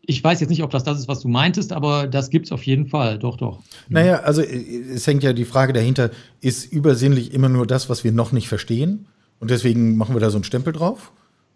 Ich 0.07 0.23
weiß 0.23 0.39
jetzt 0.39 0.51
nicht, 0.51 0.61
ob 0.61 0.69
das 0.69 0.83
das 0.83 0.99
ist, 0.99 1.07
was 1.07 1.21
du 1.21 1.27
meintest, 1.27 1.73
aber 1.73 2.05
das 2.05 2.29
gibt 2.29 2.45
es 2.45 2.51
auf 2.51 2.63
jeden 2.63 2.85
Fall. 2.85 3.17
Doch, 3.17 3.37
doch. 3.37 3.63
Naja, 3.89 4.19
also 4.19 4.41
äh, 4.41 4.93
es 4.93 5.07
hängt 5.07 5.23
ja 5.23 5.33
die 5.33 5.45
Frage 5.45 5.73
dahinter, 5.73 6.11
ist 6.41 6.71
übersinnlich 6.71 7.33
immer 7.33 7.49
nur 7.49 7.65
das, 7.65 7.89
was 7.89 8.03
wir 8.03 8.11
noch 8.11 8.31
nicht 8.31 8.47
verstehen? 8.47 9.07
Und 9.39 9.51
deswegen 9.51 9.97
machen 9.97 10.15
wir 10.15 10.19
da 10.19 10.29
so 10.29 10.37
einen 10.37 10.43
Stempel 10.43 10.73
drauf. 10.73 11.11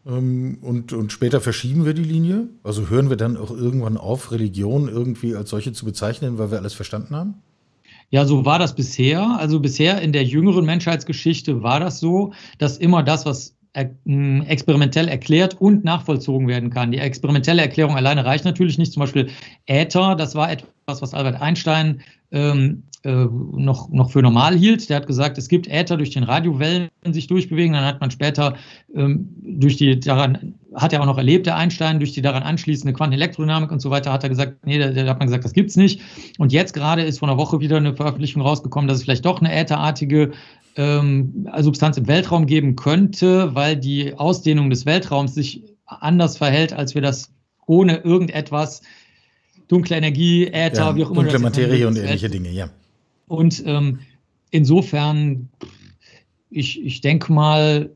Ähm, 0.10 0.58
und, 0.62 0.94
und 0.94 1.12
später 1.12 1.42
verschieben 1.42 1.86
wir 1.86 1.94
die 1.94 2.04
Linie. 2.04 2.50
Also 2.64 2.90
hören 2.90 3.10
wir 3.10 3.18
dann 3.18 3.38
auch 3.38 3.52
irgendwann 3.52 3.98
auf, 3.98 4.32
Religion 4.32 4.90
irgendwie 4.90 5.36
als 5.36 5.50
solche 5.50 5.74
zu 5.74 5.86
bezeichnen, 5.86 6.38
weil 6.38 6.52
wir 6.52 6.58
alles 6.58 6.74
verstanden 6.74 7.16
haben? 7.16 7.36
Ja, 8.10 8.26
so 8.26 8.44
war 8.44 8.58
das 8.58 8.76
bisher. 8.76 9.38
Also 9.38 9.60
bisher 9.60 10.02
in 10.02 10.14
der 10.14 10.24
jüngeren 10.24 10.66
Menschheitsgeschichte 10.66 11.62
war 11.62 11.80
das 11.80 12.00
so, 12.00 12.34
dass 12.58 12.78
immer 12.78 13.04
das, 13.04 13.26
was 13.26 13.56
experimentell 13.74 15.08
erklärt 15.08 15.62
und 15.62 15.84
nachvollzogen 15.86 16.48
werden 16.48 16.72
kann. 16.72 16.92
Die 16.92 16.98
experimentelle 16.98 17.62
Erklärung 17.62 17.96
alleine 17.96 18.26
reicht 18.26 18.44
natürlich 18.44 18.80
nicht. 18.80 18.92
Zum 18.92 19.02
Beispiel 19.02 19.30
Äther, 19.68 20.16
das 20.16 20.34
war 20.34 20.52
etwas, 20.52 20.70
was 21.02 21.14
Albert 21.14 21.42
Einstein 21.42 22.02
ähm, 22.32 22.84
äh, 23.04 23.12
noch, 23.12 23.90
noch 23.90 24.12
für 24.12 24.22
normal 24.22 24.58
hielt. 24.58 24.90
Der 24.90 24.98
hat 24.98 25.08
gesagt, 25.08 25.38
es 25.38 25.48
gibt 25.48 25.68
Äther, 25.68 25.96
durch 25.96 26.10
den 26.10 26.24
Radiowellen 26.24 26.90
sich 27.12 27.28
durchbewegen. 27.28 27.74
Dann 27.74 27.86
hat 27.86 28.02
man 28.02 28.12
später 28.12 28.56
ähm, 28.94 29.30
durch 29.42 29.78
die 29.78 30.00
daran, 30.00 30.56
hat 30.76 30.92
er 30.92 31.02
auch 31.02 31.06
noch 31.06 31.18
erlebt, 31.18 31.46
der 31.46 31.56
Einstein, 31.56 32.00
durch 32.00 32.12
die 32.12 32.22
daran 32.22 32.44
anschließende 32.44 32.94
Quantenelektrodynamik 32.94 33.72
und 33.72 33.80
so 33.80 33.90
weiter, 33.90 34.12
hat 34.12 34.24
er 34.24 34.30
gesagt, 34.30 34.66
nee, 34.66 34.78
da, 34.78 34.90
da 34.90 35.08
hat 35.08 35.20
man 35.20 35.28
gesagt, 35.28 35.46
das 35.46 35.54
gibt's 35.54 35.78
nicht. 35.78 36.02
Und 36.40 36.52
jetzt 36.52 36.74
gerade 36.74 37.04
ist 37.04 37.20
vor 37.20 37.30
einer 37.30 37.38
Woche 37.38 37.62
wieder 37.62 37.78
eine 37.78 37.96
Veröffentlichung 37.96 38.42
rausgekommen, 38.42 38.88
dass 38.88 38.98
es 38.98 39.04
vielleicht 39.04 39.26
doch 39.26 39.40
eine 39.40 39.54
ätherartige 39.54 40.32
ähm, 40.76 41.48
Substanz 41.60 41.98
im 41.98 42.08
Weltraum 42.08 42.46
geben 42.48 42.76
könnte, 42.76 43.56
weil 43.56 43.78
die 43.78 44.14
Ausdehnung 44.16 44.70
des 44.70 44.86
Weltraums 44.86 45.36
sich 45.36 45.64
anders 45.86 46.38
verhält, 46.38 46.74
als 46.74 46.96
wir 46.96 47.02
das 47.02 47.32
ohne 47.66 47.98
irgendetwas, 47.98 48.82
dunkle 49.70 49.96
Energie, 49.96 50.48
Äther, 50.48 50.80
ja, 50.80 50.96
wie 50.96 51.06
auch 51.06 51.12
immer. 51.12 51.22
Dunkle 51.22 51.40
Materie 51.40 51.88
und 51.88 51.98
ähnliche 51.98 52.30
Dinge, 52.30 52.50
ja. 52.50 52.70
Und 53.28 53.64
ähm, 53.66 54.00
insofern, 54.52 55.48
ich, 56.50 56.84
ich 56.84 57.00
denke 57.00 57.32
mal, 57.32 57.90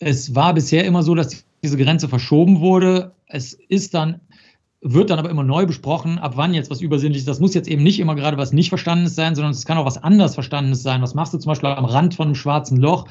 es 0.00 0.34
war 0.34 0.52
bisher 0.52 0.84
immer 0.84 1.02
so, 1.02 1.14
dass 1.14 1.44
diese 1.62 1.78
Grenze 1.78 2.08
verschoben 2.08 2.60
wurde. 2.60 3.12
Es 3.26 3.54
ist 3.54 3.94
dann 3.94 4.20
wird 4.86 5.08
dann 5.08 5.18
aber 5.18 5.30
immer 5.30 5.44
neu 5.44 5.64
besprochen, 5.64 6.18
ab 6.18 6.34
wann 6.36 6.52
jetzt 6.52 6.70
was 6.70 6.82
Übersinnliches. 6.82 7.24
Das 7.24 7.40
muss 7.40 7.54
jetzt 7.54 7.68
eben 7.68 7.82
nicht 7.82 7.98
immer 7.98 8.14
gerade 8.14 8.36
was 8.36 8.52
nicht 8.52 8.68
Verstandenes 8.68 9.14
sein, 9.14 9.34
sondern 9.34 9.52
es 9.52 9.64
kann 9.64 9.78
auch 9.78 9.86
was 9.86 9.96
anders 9.96 10.34
Verstandenes 10.34 10.82
sein. 10.82 11.00
Was 11.00 11.14
machst 11.14 11.32
du 11.32 11.38
zum 11.38 11.48
Beispiel 11.48 11.70
am 11.70 11.86
Rand 11.86 12.14
von 12.14 12.26
einem 12.26 12.34
schwarzen 12.34 12.76
Loch, 12.76 13.06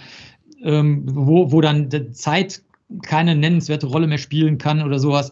ähm, 0.61 1.03
wo, 1.07 1.51
wo 1.51 1.61
dann 1.61 1.89
die 1.89 2.11
Zeit 2.11 2.61
keine 3.01 3.35
nennenswerte 3.35 3.87
Rolle 3.87 4.05
mehr 4.05 4.19
spielen 4.19 4.59
kann 4.59 4.83
oder 4.83 4.99
sowas. 4.99 5.31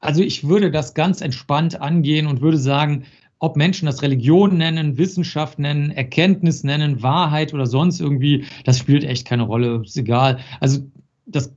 Also 0.00 0.22
ich 0.22 0.46
würde 0.46 0.70
das 0.70 0.94
ganz 0.94 1.20
entspannt 1.20 1.80
angehen 1.80 2.26
und 2.26 2.40
würde 2.40 2.58
sagen, 2.58 3.04
ob 3.38 3.56
Menschen 3.56 3.86
das 3.86 4.02
Religion 4.02 4.56
nennen, 4.56 4.96
Wissenschaft 4.96 5.58
nennen, 5.58 5.90
Erkenntnis 5.90 6.64
nennen, 6.64 7.02
Wahrheit 7.02 7.52
oder 7.52 7.66
sonst 7.66 8.00
irgendwie, 8.00 8.44
das 8.64 8.78
spielt 8.78 9.04
echt 9.04 9.26
keine 9.26 9.42
Rolle, 9.42 9.82
ist 9.84 9.96
egal. 9.96 10.38
Also 10.60 10.80
das 11.26 11.54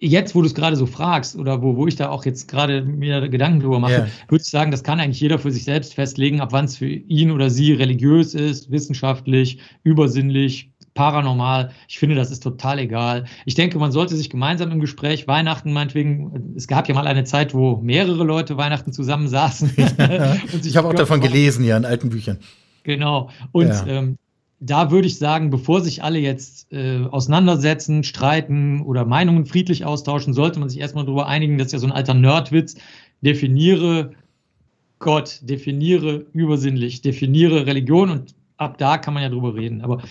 jetzt, 0.00 0.34
wo 0.34 0.40
du 0.40 0.46
es 0.46 0.54
gerade 0.54 0.76
so 0.76 0.86
fragst 0.86 1.36
oder 1.36 1.62
wo, 1.62 1.76
wo 1.76 1.86
ich 1.86 1.96
da 1.96 2.10
auch 2.10 2.24
jetzt 2.24 2.48
gerade 2.48 2.82
mir 2.82 3.28
Gedanken 3.28 3.60
drüber 3.60 3.78
mache, 3.78 3.92
yeah. 3.92 4.08
würde 4.28 4.42
ich 4.42 4.50
sagen, 4.50 4.70
das 4.70 4.82
kann 4.82 5.00
eigentlich 5.00 5.20
jeder 5.20 5.38
für 5.38 5.50
sich 5.50 5.64
selbst 5.64 5.94
festlegen, 5.94 6.40
ab 6.40 6.52
wann 6.52 6.66
es 6.66 6.76
für 6.76 6.88
ihn 6.88 7.30
oder 7.30 7.50
sie 7.50 7.72
religiös 7.72 8.34
ist, 8.34 8.70
wissenschaftlich, 8.70 9.58
übersinnlich, 9.84 10.70
paranormal. 10.98 11.70
Ich 11.86 12.00
finde, 12.00 12.16
das 12.16 12.32
ist 12.32 12.42
total 12.42 12.80
egal. 12.80 13.26
Ich 13.44 13.54
denke, 13.54 13.78
man 13.78 13.92
sollte 13.92 14.16
sich 14.16 14.30
gemeinsam 14.30 14.72
im 14.72 14.80
Gespräch 14.80 15.28
Weihnachten 15.28 15.72
meinetwegen, 15.72 16.54
es 16.56 16.66
gab 16.66 16.88
ja 16.88 16.94
mal 16.96 17.06
eine 17.06 17.22
Zeit, 17.22 17.54
wo 17.54 17.76
mehrere 17.76 18.24
Leute 18.24 18.56
Weihnachten 18.56 18.92
zusammensaßen. 18.92 19.74
ich 20.64 20.76
habe 20.76 20.88
auch 20.88 20.94
davon 20.94 21.20
gelesen, 21.20 21.64
ja, 21.64 21.76
in 21.76 21.84
alten 21.84 22.10
Büchern. 22.10 22.38
Genau. 22.82 23.30
Und 23.52 23.68
ja. 23.68 23.86
ähm, 23.86 24.18
da 24.58 24.90
würde 24.90 25.06
ich 25.06 25.18
sagen, 25.18 25.50
bevor 25.50 25.82
sich 25.82 26.02
alle 26.02 26.18
jetzt 26.18 26.72
äh, 26.72 27.04
auseinandersetzen, 27.08 28.02
streiten 28.02 28.82
oder 28.82 29.04
Meinungen 29.04 29.46
friedlich 29.46 29.84
austauschen, 29.84 30.34
sollte 30.34 30.58
man 30.58 30.68
sich 30.68 30.80
erstmal 30.80 31.04
darüber 31.04 31.28
einigen, 31.28 31.58
das 31.58 31.68
ist 31.68 31.74
ja 31.74 31.78
so 31.78 31.86
ein 31.86 31.92
alter 31.92 32.14
Nerdwitz, 32.14 32.74
definiere 33.20 34.14
Gott, 34.98 35.38
definiere 35.42 36.26
übersinnlich, 36.32 37.02
definiere 37.02 37.66
Religion 37.66 38.10
und 38.10 38.34
ab 38.56 38.78
da 38.78 38.98
kann 38.98 39.14
man 39.14 39.22
ja 39.22 39.28
drüber 39.28 39.54
reden. 39.54 39.82
Aber 39.82 40.02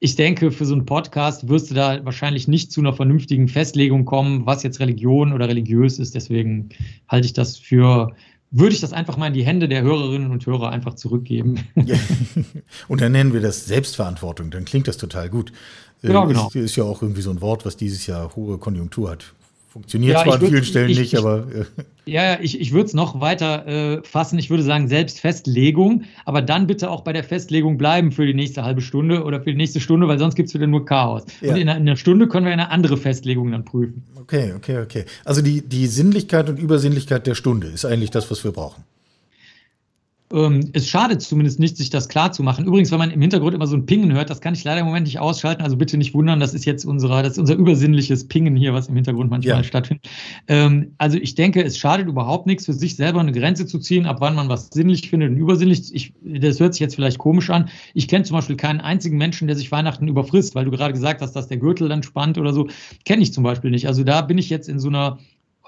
ich 0.00 0.16
denke, 0.16 0.50
für 0.50 0.66
so 0.66 0.74
einen 0.74 0.86
Podcast 0.86 1.48
wirst 1.48 1.70
du 1.70 1.74
da 1.74 2.04
wahrscheinlich 2.04 2.48
nicht 2.48 2.70
zu 2.70 2.80
einer 2.80 2.92
vernünftigen 2.92 3.48
Festlegung 3.48 4.04
kommen, 4.04 4.46
was 4.46 4.62
jetzt 4.62 4.80
Religion 4.80 5.32
oder 5.32 5.48
religiös 5.48 5.98
ist. 5.98 6.14
Deswegen 6.14 6.68
halte 7.08 7.26
ich 7.26 7.32
das 7.32 7.56
für 7.56 8.14
würde 8.50 8.74
ich 8.74 8.80
das 8.80 8.92
einfach 8.92 9.16
mal 9.16 9.26
in 9.26 9.34
die 9.34 9.44
Hände 9.44 9.68
der 9.68 9.82
Hörerinnen 9.82 10.30
und 10.30 10.46
Hörer 10.46 10.70
einfach 10.70 10.94
zurückgeben. 10.94 11.60
und 12.88 13.00
dann 13.00 13.12
nennen 13.12 13.32
wir 13.32 13.40
das 13.40 13.66
Selbstverantwortung, 13.66 14.50
dann 14.50 14.64
klingt 14.64 14.88
das 14.88 14.96
total 14.96 15.28
gut. 15.28 15.52
Ja, 16.02 16.24
genau. 16.24 16.46
Ist, 16.48 16.56
ist 16.56 16.76
ja 16.76 16.84
auch 16.84 17.02
irgendwie 17.02 17.22
so 17.22 17.30
ein 17.30 17.40
Wort, 17.40 17.66
was 17.66 17.76
dieses 17.76 18.06
Jahr 18.06 18.34
hohe 18.36 18.58
Konjunktur 18.58 19.10
hat. 19.10 19.34
Funktioniert 19.76 20.14
ja, 20.14 20.24
zwar 20.24 20.34
an 20.34 20.40
vielen 20.40 20.64
Stellen 20.64 20.88
ich, 20.88 20.98
nicht, 20.98 21.12
ich, 21.12 21.18
aber. 21.18 21.44
Äh. 21.54 21.64
Ja, 22.10 22.40
ich, 22.40 22.58
ich 22.58 22.72
würde 22.72 22.86
es 22.86 22.94
noch 22.94 23.20
weiter 23.20 23.66
äh, 23.66 24.02
fassen. 24.04 24.38
Ich 24.38 24.48
würde 24.48 24.62
sagen, 24.62 24.88
Selbstfestlegung, 24.88 26.04
aber 26.24 26.40
dann 26.40 26.66
bitte 26.66 26.88
auch 26.88 27.02
bei 27.02 27.12
der 27.12 27.24
Festlegung 27.24 27.76
bleiben 27.76 28.10
für 28.10 28.24
die 28.24 28.32
nächste 28.32 28.64
halbe 28.64 28.80
Stunde 28.80 29.22
oder 29.22 29.42
für 29.42 29.50
die 29.50 29.56
nächste 29.58 29.80
Stunde, 29.80 30.08
weil 30.08 30.18
sonst 30.18 30.34
gibt 30.34 30.48
es 30.48 30.54
wieder 30.54 30.66
nur 30.66 30.86
Chaos. 30.86 31.24
Ja. 31.42 31.50
Und 31.50 31.60
in 31.60 31.68
einer, 31.68 31.78
in 31.78 31.86
einer, 31.86 31.96
Stunde 31.96 32.26
können 32.26 32.46
wir 32.46 32.54
eine 32.54 32.70
andere 32.70 32.96
Festlegung 32.96 33.50
dann 33.50 33.66
prüfen. 33.66 34.02
Okay, 34.18 34.54
okay, 34.56 34.78
okay. 34.78 35.04
Also 35.26 35.42
die, 35.42 35.60
die 35.60 35.88
Sinnlichkeit 35.88 36.48
und 36.48 36.58
Übersinnlichkeit 36.58 37.26
der 37.26 37.34
Stunde 37.34 37.66
ist 37.66 37.84
eigentlich 37.84 38.10
das, 38.10 38.30
was 38.30 38.42
wir 38.44 38.52
brauchen 38.52 38.82
ähm, 40.36 40.68
es 40.74 40.86
schadet 40.86 41.22
zumindest 41.22 41.58
nicht, 41.58 41.78
sich 41.78 41.88
das 41.88 42.08
klar 42.08 42.30
zu 42.30 42.42
machen. 42.42 42.66
Übrigens, 42.66 42.90
wenn 42.90 42.98
man 42.98 43.10
im 43.10 43.20
Hintergrund 43.22 43.54
immer 43.54 43.66
so 43.66 43.74
ein 43.74 43.86
Pingen 43.86 44.12
hört, 44.12 44.28
das 44.28 44.42
kann 44.42 44.52
ich 44.52 44.62
leider 44.64 44.80
im 44.80 44.86
Moment 44.86 45.06
nicht 45.06 45.18
ausschalten, 45.18 45.62
also 45.62 45.76
bitte 45.76 45.96
nicht 45.96 46.12
wundern, 46.12 46.40
das 46.40 46.52
ist 46.52 46.66
jetzt 46.66 46.84
unsere, 46.84 47.22
das 47.22 47.32
ist 47.32 47.38
unser 47.38 47.54
übersinnliches 47.54 48.28
Pingen 48.28 48.54
hier, 48.54 48.74
was 48.74 48.88
im 48.88 48.94
Hintergrund 48.94 49.30
manchmal 49.30 49.56
ja. 49.56 49.64
stattfindet. 49.64 50.06
Ähm, 50.46 50.92
also 50.98 51.16
ich 51.16 51.34
denke, 51.34 51.64
es 51.64 51.78
schadet 51.78 52.06
überhaupt 52.06 52.46
nichts, 52.46 52.66
für 52.66 52.74
sich 52.74 52.96
selber 52.96 53.20
eine 53.20 53.32
Grenze 53.32 53.66
zu 53.66 53.78
ziehen, 53.78 54.04
ab 54.04 54.18
wann 54.20 54.34
man 54.34 54.50
was 54.50 54.68
sinnlich 54.68 55.08
findet 55.08 55.30
und 55.30 55.38
übersinnlich. 55.38 55.94
Ich, 55.94 56.12
das 56.22 56.60
hört 56.60 56.74
sich 56.74 56.80
jetzt 56.80 56.96
vielleicht 56.96 57.18
komisch 57.18 57.48
an. 57.48 57.70
Ich 57.94 58.06
kenne 58.06 58.24
zum 58.24 58.36
Beispiel 58.36 58.56
keinen 58.56 58.80
einzigen 58.80 59.16
Menschen, 59.16 59.48
der 59.48 59.56
sich 59.56 59.72
Weihnachten 59.72 60.06
überfrisst, 60.06 60.54
weil 60.54 60.66
du 60.66 60.70
gerade 60.70 60.92
gesagt 60.92 61.22
hast, 61.22 61.32
dass 61.32 61.48
der 61.48 61.56
Gürtel 61.56 61.88
dann 61.88 62.02
spannt 62.02 62.36
oder 62.36 62.52
so. 62.52 62.68
Kenne 63.06 63.22
ich 63.22 63.32
zum 63.32 63.42
Beispiel 63.42 63.70
nicht. 63.70 63.86
Also 63.86 64.04
da 64.04 64.20
bin 64.20 64.36
ich 64.36 64.50
jetzt 64.50 64.68
in 64.68 64.78
so 64.78 64.88
einer 64.88 65.18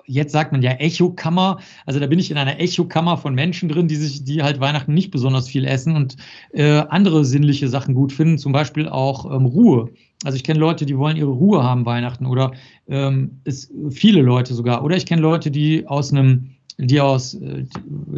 jetzt 0.08 0.32
sagt 0.32 0.50
man 0.52 0.62
ja 0.62 0.72
Echokammer. 0.72 1.58
Also 1.86 2.00
da 2.00 2.06
bin 2.06 2.18
ich 2.18 2.30
in 2.30 2.38
einer 2.38 2.58
Echokammer 2.58 3.16
von 3.16 3.34
Menschen 3.34 3.68
drin, 3.68 3.86
die 3.86 3.96
sich, 3.96 4.24
die 4.24 4.42
halt 4.42 4.58
Weihnachten 4.58 4.94
nicht 4.94 5.10
besonders 5.10 5.48
viel 5.48 5.64
essen 5.64 5.94
und 5.94 6.16
äh, 6.52 6.82
andere 6.88 7.24
sinnliche 7.24 7.68
Sachen 7.68 7.94
gut 7.94 8.12
finden, 8.12 8.38
zum 8.38 8.52
Beispiel 8.52 8.88
auch 8.88 9.30
ähm, 9.32 9.46
Ruhe. 9.46 9.90
Also 10.24 10.34
ich 10.34 10.42
kenne 10.42 10.58
Leute, 10.58 10.86
die 10.86 10.98
wollen 10.98 11.16
ihre 11.16 11.30
Ruhe 11.30 11.62
haben 11.62 11.86
Weihnachten 11.86 12.26
oder 12.26 12.52
ähm, 12.88 13.40
ist 13.44 13.70
viele 13.90 14.22
Leute 14.22 14.54
sogar. 14.54 14.82
Oder 14.82 14.96
ich 14.96 15.06
kenne 15.06 15.22
Leute, 15.22 15.50
die 15.50 15.86
aus 15.86 16.12
einem 16.12 16.50
die 16.78 17.00
aus 17.00 17.34
äh, 17.34 17.64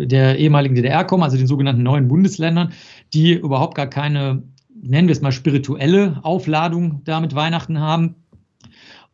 der 0.07 0.39
ehemaligen 0.39 0.75
DDR 0.75 1.05
kommen, 1.05 1.23
also 1.23 1.37
den 1.37 1.47
sogenannten 1.47 1.83
neuen 1.83 2.09
Bundesländern, 2.09 2.73
die 3.15 3.33
überhaupt 3.33 3.75
gar 3.75 3.87
keine, 3.87 4.43
nennen 4.83 5.09
wir 5.09 5.13
es 5.13 5.23
mal, 5.23 5.33
spirituelle 5.33 6.21
Aufladung 6.23 7.01
da 7.05 7.21
mit 7.21 7.35
Weihnachten 7.35 7.81
haben, 7.81 8.17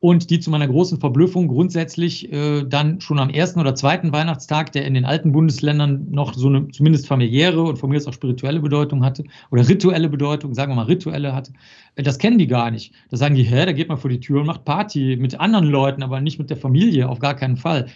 und 0.07 0.31
die 0.31 0.39
zu 0.39 0.51
meiner 0.51 0.69
großen 0.69 1.01
Verblüffung 1.01 1.49
grundsätzlich 1.49 2.33
äh, 2.33 2.63
dann 2.63 3.01
schon 3.01 3.19
am 3.19 3.29
ersten 3.29 3.59
oder 3.59 3.75
zweiten 3.75 4.13
Weihnachtstag, 4.13 4.71
der 4.71 4.85
in 4.85 4.95
den 4.95 5.05
alten 5.05 5.33
Bundesländern 5.33 6.07
noch 6.13 6.33
so 6.35 6.47
eine 6.47 6.69
zumindest 6.69 7.09
familiäre 7.09 7.61
und 7.61 7.77
von 7.77 7.91
mir 7.91 7.97
aus 7.97 8.07
auch 8.07 8.13
spirituelle 8.13 8.61
Bedeutung 8.61 9.05
hatte 9.05 9.25
oder 9.51 9.69
rituelle 9.69 10.09
Bedeutung, 10.09 10.55
sagen 10.55 10.71
wir 10.71 10.77
mal 10.77 10.85
rituelle 10.85 11.35
hatte, 11.35 11.53
äh, 11.97 12.05
das 12.05 12.21
kennen 12.21 12.39
die 12.39 12.47
gar 12.47 12.71
nicht. 12.71 12.93
Da 13.11 13.17
sagen 13.17 13.35
die, 13.35 13.43
hä, 13.43 13.67
da 13.67 13.73
geht 13.73 13.89
man 13.89 13.99
vor 13.99 14.09
die 14.09 14.21
Tür 14.21 14.43
und 14.43 14.47
macht 14.47 14.65
Party 14.65 15.17
mit 15.19 15.41
anderen 15.41 15.67
Leuten, 15.67 16.05
aber 16.05 16.21
nicht 16.21 16.39
mit 16.39 16.51
der 16.51 16.57
Familie, 16.57 17.09
auf 17.09 17.19
gar 17.19 17.35
keinen 17.35 17.57
Fall. 17.57 17.87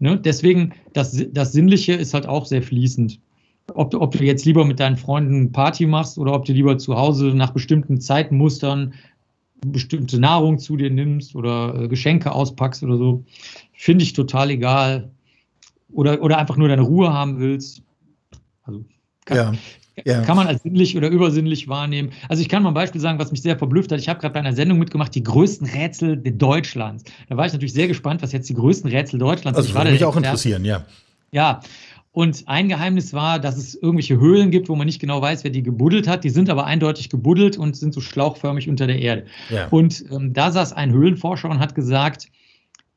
Ne? 0.00 0.20
Deswegen, 0.22 0.74
das, 0.92 1.24
das 1.32 1.52
Sinnliche 1.52 1.94
ist 1.94 2.12
halt 2.12 2.26
auch 2.26 2.44
sehr 2.44 2.60
fließend. 2.60 3.18
Ob 3.72 3.94
ob 3.94 4.12
du 4.12 4.22
jetzt 4.22 4.44
lieber 4.44 4.66
mit 4.66 4.78
deinen 4.78 4.98
Freunden 4.98 5.52
Party 5.52 5.86
machst 5.86 6.18
oder 6.18 6.34
ob 6.34 6.44
du 6.44 6.52
lieber 6.52 6.76
zu 6.76 6.96
Hause 6.96 7.28
nach 7.28 7.52
bestimmten 7.52 7.98
Zeitmustern 7.98 8.92
bestimmte 9.72 10.18
Nahrung 10.18 10.58
zu 10.58 10.76
dir 10.76 10.90
nimmst 10.90 11.34
oder 11.34 11.82
äh, 11.82 11.88
Geschenke 11.88 12.32
auspackst 12.32 12.82
oder 12.82 12.96
so, 12.96 13.24
finde 13.72 14.04
ich 14.04 14.12
total 14.12 14.50
egal. 14.50 15.10
Oder, 15.92 16.20
oder 16.22 16.38
einfach 16.38 16.56
nur 16.56 16.68
deine 16.68 16.82
Ruhe 16.82 17.12
haben 17.12 17.38
willst. 17.38 17.82
Also 18.64 18.84
kann, 19.24 19.36
ja. 19.36 19.54
Ja. 20.04 20.22
kann 20.22 20.36
man 20.36 20.48
als 20.48 20.62
sinnlich 20.62 20.96
oder 20.96 21.08
übersinnlich 21.08 21.68
wahrnehmen. 21.68 22.10
Also 22.28 22.42
ich 22.42 22.48
kann 22.48 22.62
mal 22.64 22.70
ein 22.70 22.74
Beispiel 22.74 23.00
sagen, 23.00 23.18
was 23.18 23.30
mich 23.30 23.42
sehr 23.42 23.56
verblüfft 23.56 23.92
hat. 23.92 24.00
Ich 24.00 24.08
habe 24.08 24.20
gerade 24.20 24.34
bei 24.34 24.40
einer 24.40 24.52
Sendung 24.52 24.78
mitgemacht, 24.78 25.14
die 25.14 25.22
größten 25.22 25.68
Rätsel 25.68 26.16
Deutschlands. 26.16 27.04
Da 27.28 27.36
war 27.36 27.46
ich 27.46 27.52
natürlich 27.52 27.74
sehr 27.74 27.86
gespannt, 27.86 28.22
was 28.22 28.32
jetzt 28.32 28.48
die 28.48 28.54
größten 28.54 28.90
Rätsel 28.90 29.20
Deutschlands 29.20 29.56
sind. 29.58 29.68
Also 29.68 29.78
würde 29.78 29.92
mich 29.92 30.04
auch 30.04 30.16
interessieren, 30.16 30.64
ja. 30.64 30.84
Ja, 31.30 31.60
und 32.14 32.44
ein 32.46 32.68
Geheimnis 32.68 33.12
war, 33.12 33.40
dass 33.40 33.56
es 33.56 33.74
irgendwelche 33.74 34.20
Höhlen 34.20 34.52
gibt, 34.52 34.68
wo 34.68 34.76
man 34.76 34.86
nicht 34.86 35.00
genau 35.00 35.20
weiß, 35.20 35.42
wer 35.42 35.50
die 35.50 35.64
gebuddelt 35.64 36.06
hat. 36.06 36.22
Die 36.22 36.30
sind 36.30 36.48
aber 36.48 36.64
eindeutig 36.64 37.10
gebuddelt 37.10 37.58
und 37.58 37.76
sind 37.76 37.92
so 37.92 38.00
schlauchförmig 38.00 38.68
unter 38.68 38.86
der 38.86 39.00
Erde. 39.00 39.24
Ja. 39.50 39.66
Und 39.66 40.04
ähm, 40.12 40.32
da 40.32 40.52
saß 40.52 40.74
ein 40.74 40.92
Höhlenforscher 40.92 41.50
und 41.50 41.58
hat 41.58 41.74
gesagt, 41.74 42.30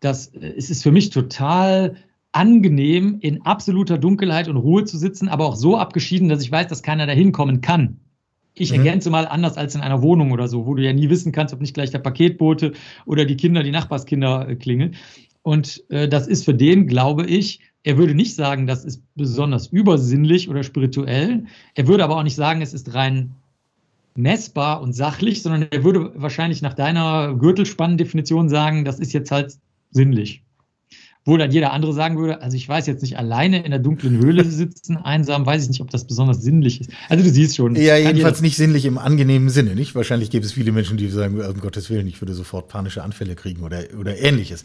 dass 0.02 0.28
äh, 0.28 0.54
es 0.56 0.70
ist 0.70 0.84
für 0.84 0.92
mich 0.92 1.10
total 1.10 1.96
angenehm, 2.32 3.18
in 3.22 3.42
absoluter 3.42 3.98
Dunkelheit 3.98 4.50
und 4.50 4.58
Ruhe 4.58 4.86
zu 4.86 5.00
sitzen, 5.00 5.30
aber 5.30 5.48
auch 5.48 5.56
so 5.56 5.80
abgeschieden, 5.80 6.30
dass 6.30 6.44
ich 6.44 6.52
weiß, 6.52 6.68
dass 6.68 6.84
keiner 6.84 7.08
da 7.08 7.14
hinkommen 7.14 7.62
kann. 7.62 8.00
Ich 8.54 8.72
mhm. 8.72 8.86
ergänze 8.86 9.10
mal 9.10 9.28
anders 9.28 9.58
als 9.58 9.74
in 9.74 9.82
einer 9.82 10.04
Wohnung 10.04 10.32
oder 10.32 10.48
so, 10.48 10.68
wo 10.68 10.76
du 10.76 10.84
ja 10.84 10.94
nie 10.94 11.10
wissen 11.10 11.32
kannst, 11.32 11.56
ob 11.56 11.62
nicht 11.62 11.74
gleich 11.74 11.90
der 11.90 12.00
Paketbote 12.00 12.74
oder 13.08 13.26
die 13.26 13.36
Kinder, 13.36 13.64
die 13.64 13.72
Nachbarskinder 13.72 14.48
äh, 14.48 14.56
klingeln. 14.56 14.94
Und 15.42 15.84
äh, 15.90 16.08
das 16.08 16.28
ist 16.28 16.46
für 16.46 16.54
den, 16.54 16.86
glaube 16.86 17.26
ich, 17.26 17.62
er 17.88 17.98
würde 17.98 18.14
nicht 18.14 18.36
sagen, 18.36 18.68
das 18.68 18.84
ist 18.84 19.02
besonders 19.16 19.68
übersinnlich 19.68 20.50
oder 20.50 20.62
spirituell. 20.64 21.46
Er 21.74 21.88
würde 21.88 22.04
aber 22.04 22.18
auch 22.18 22.24
nicht 22.24 22.36
sagen, 22.36 22.62
es 22.62 22.74
ist 22.74 22.94
rein 22.94 23.34
messbar 24.14 24.82
und 24.82 24.92
sachlich, 24.92 25.42
sondern 25.42 25.70
er 25.72 25.86
würde 25.86 26.12
wahrscheinlich 26.16 26.62
nach 26.62 26.74
deiner 26.74 27.34
Gürtelspannendefinition 27.36 28.50
sagen, 28.50 28.84
das 28.84 29.00
ist 29.00 29.14
jetzt 29.14 29.32
halt 29.32 29.58
sinnlich. 29.92 30.44
Wo 31.28 31.36
dann 31.36 31.52
jeder 31.52 31.74
andere 31.74 31.94
sagen 31.94 32.18
würde, 32.18 32.42
also 32.42 32.56
ich 32.56 32.68
weiß 32.70 32.88
jetzt 32.88 33.02
nicht, 33.02 33.18
alleine 33.18 33.64
in 33.64 33.72
der 33.72 33.82
dunklen 33.82 34.18
Höhle 34.18 34.46
sitzen, 34.50 34.96
einsam, 34.96 35.46
weiß 35.46 35.64
ich 35.64 35.68
nicht, 35.68 35.82
ob 35.82 35.92
das 35.92 36.08
besonders 36.08 36.42
sinnlich 36.42 36.80
ist. 36.80 36.90
Also 37.10 37.22
du 37.22 37.30
siehst 37.30 37.58
schon. 37.58 37.76
Ja, 37.76 37.98
jedenfalls 37.98 38.42
nicht 38.42 38.56
sinnlich 38.56 38.86
im 38.86 38.98
angenehmen 38.98 39.50
Sinne, 39.50 39.76
nicht? 39.76 39.94
Wahrscheinlich 39.94 40.30
gibt 40.30 40.46
es 40.46 40.54
viele 40.54 40.72
Menschen, 40.72 40.96
die 40.96 41.10
sagen, 41.10 41.40
um 41.40 41.60
Gottes 41.60 41.90
Willen, 41.90 42.08
ich 42.08 42.22
würde 42.22 42.34
sofort 42.34 42.70
panische 42.70 43.04
Anfälle 43.04 43.36
kriegen 43.36 43.62
oder, 43.64 43.82
oder 44.00 44.18
ähnliches. 44.18 44.64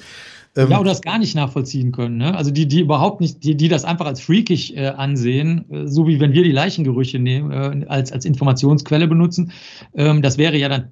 Ähm, 0.54 0.70
ja, 0.70 0.78
oder 0.78 0.90
das 0.90 1.00
gar 1.00 1.18
nicht 1.18 1.34
nachvollziehen 1.34 1.90
können. 1.90 2.18
Ne? 2.18 2.36
Also 2.36 2.52
die, 2.52 2.68
die 2.68 2.80
überhaupt 2.80 3.20
nicht, 3.20 3.42
die, 3.42 3.56
die 3.56 3.68
das 3.68 3.84
einfach 3.84 4.06
als 4.06 4.20
freakig 4.20 4.76
äh, 4.76 4.86
ansehen, 4.86 5.64
äh, 5.68 5.88
so 5.88 6.06
wie 6.06 6.20
wenn 6.20 6.32
wir 6.32 6.44
die 6.44 6.52
Leichengerüche 6.52 7.18
nehmen, 7.18 7.50
äh, 7.50 7.86
als, 7.88 8.12
als 8.12 8.24
Informationsquelle 8.24 9.08
benutzen. 9.08 9.50
Ähm, 9.94 10.22
das 10.22 10.38
wäre 10.38 10.56
ja 10.56 10.68
dann 10.68 10.90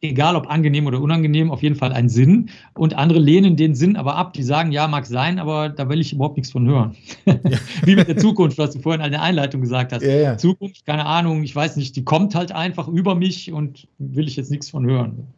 egal 0.00 0.36
ob 0.36 0.48
angenehm 0.48 0.86
oder 0.86 1.00
unangenehm, 1.00 1.50
auf 1.50 1.62
jeden 1.62 1.76
Fall 1.76 1.92
ein 1.92 2.08
Sinn. 2.08 2.50
Und 2.74 2.94
andere 2.94 3.18
lehnen 3.18 3.56
den 3.56 3.74
Sinn 3.74 3.96
aber 3.96 4.16
ab. 4.16 4.32
Die 4.32 4.42
sagen, 4.42 4.72
ja, 4.72 4.88
mag 4.88 5.06
sein, 5.06 5.38
aber 5.38 5.68
da 5.68 5.88
will 5.88 6.00
ich 6.00 6.12
überhaupt 6.12 6.36
nichts 6.36 6.52
von 6.52 6.66
hören. 6.66 6.96
Ja. 7.24 7.36
Wie 7.84 7.96
mit 7.96 8.08
der 8.08 8.16
Zukunft, 8.16 8.58
was 8.58 8.72
du 8.72 8.80
vorhin 8.80 9.04
in 9.04 9.10
der 9.10 9.22
Einleitung 9.22 9.60
gesagt 9.60 9.92
hast. 9.92 10.02
Ja, 10.02 10.16
ja. 10.16 10.38
Zukunft, 10.38 10.84
keine 10.86 11.06
Ahnung, 11.06 11.42
ich 11.42 11.54
weiß 11.54 11.76
nicht, 11.76 11.96
die 11.96 12.04
kommt 12.04 12.34
halt 12.34 12.52
einfach 12.52 12.88
über 12.88 13.14
mich 13.14 13.52
und 13.52 13.88
will 13.98 14.28
ich 14.28 14.36
jetzt 14.36 14.50
nichts 14.50 14.70
von 14.70 14.86
hören. 14.86 15.28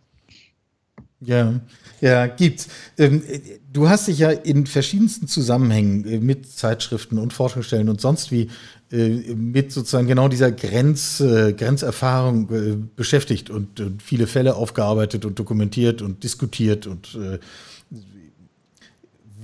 Ja, 1.20 1.60
ja, 2.00 2.26
gibt's. 2.28 2.68
Ähm, 2.96 3.22
du 3.72 3.88
hast 3.88 4.06
dich 4.06 4.18
ja 4.18 4.30
in 4.30 4.66
verschiedensten 4.66 5.26
Zusammenhängen 5.26 6.04
äh, 6.04 6.20
mit 6.20 6.50
Zeitschriften 6.50 7.18
und 7.18 7.32
Forschungsstellen 7.32 7.88
und 7.88 8.00
sonst 8.00 8.30
wie 8.30 8.50
äh, 8.92 9.34
mit 9.34 9.72
sozusagen 9.72 10.06
genau 10.06 10.28
dieser 10.28 10.52
Grenz, 10.52 11.18
äh, 11.18 11.54
Grenzerfahrung 11.54 12.88
beschäftigt 12.94 13.50
und, 13.50 13.82
viele 14.02 14.28
Fälle 14.28 14.54
aufgearbeitet 14.54 15.24
und 15.24 15.38
dokumentiert 15.38 16.02
und 16.02 16.22
diskutiert. 16.22 16.86
Und 16.86 17.18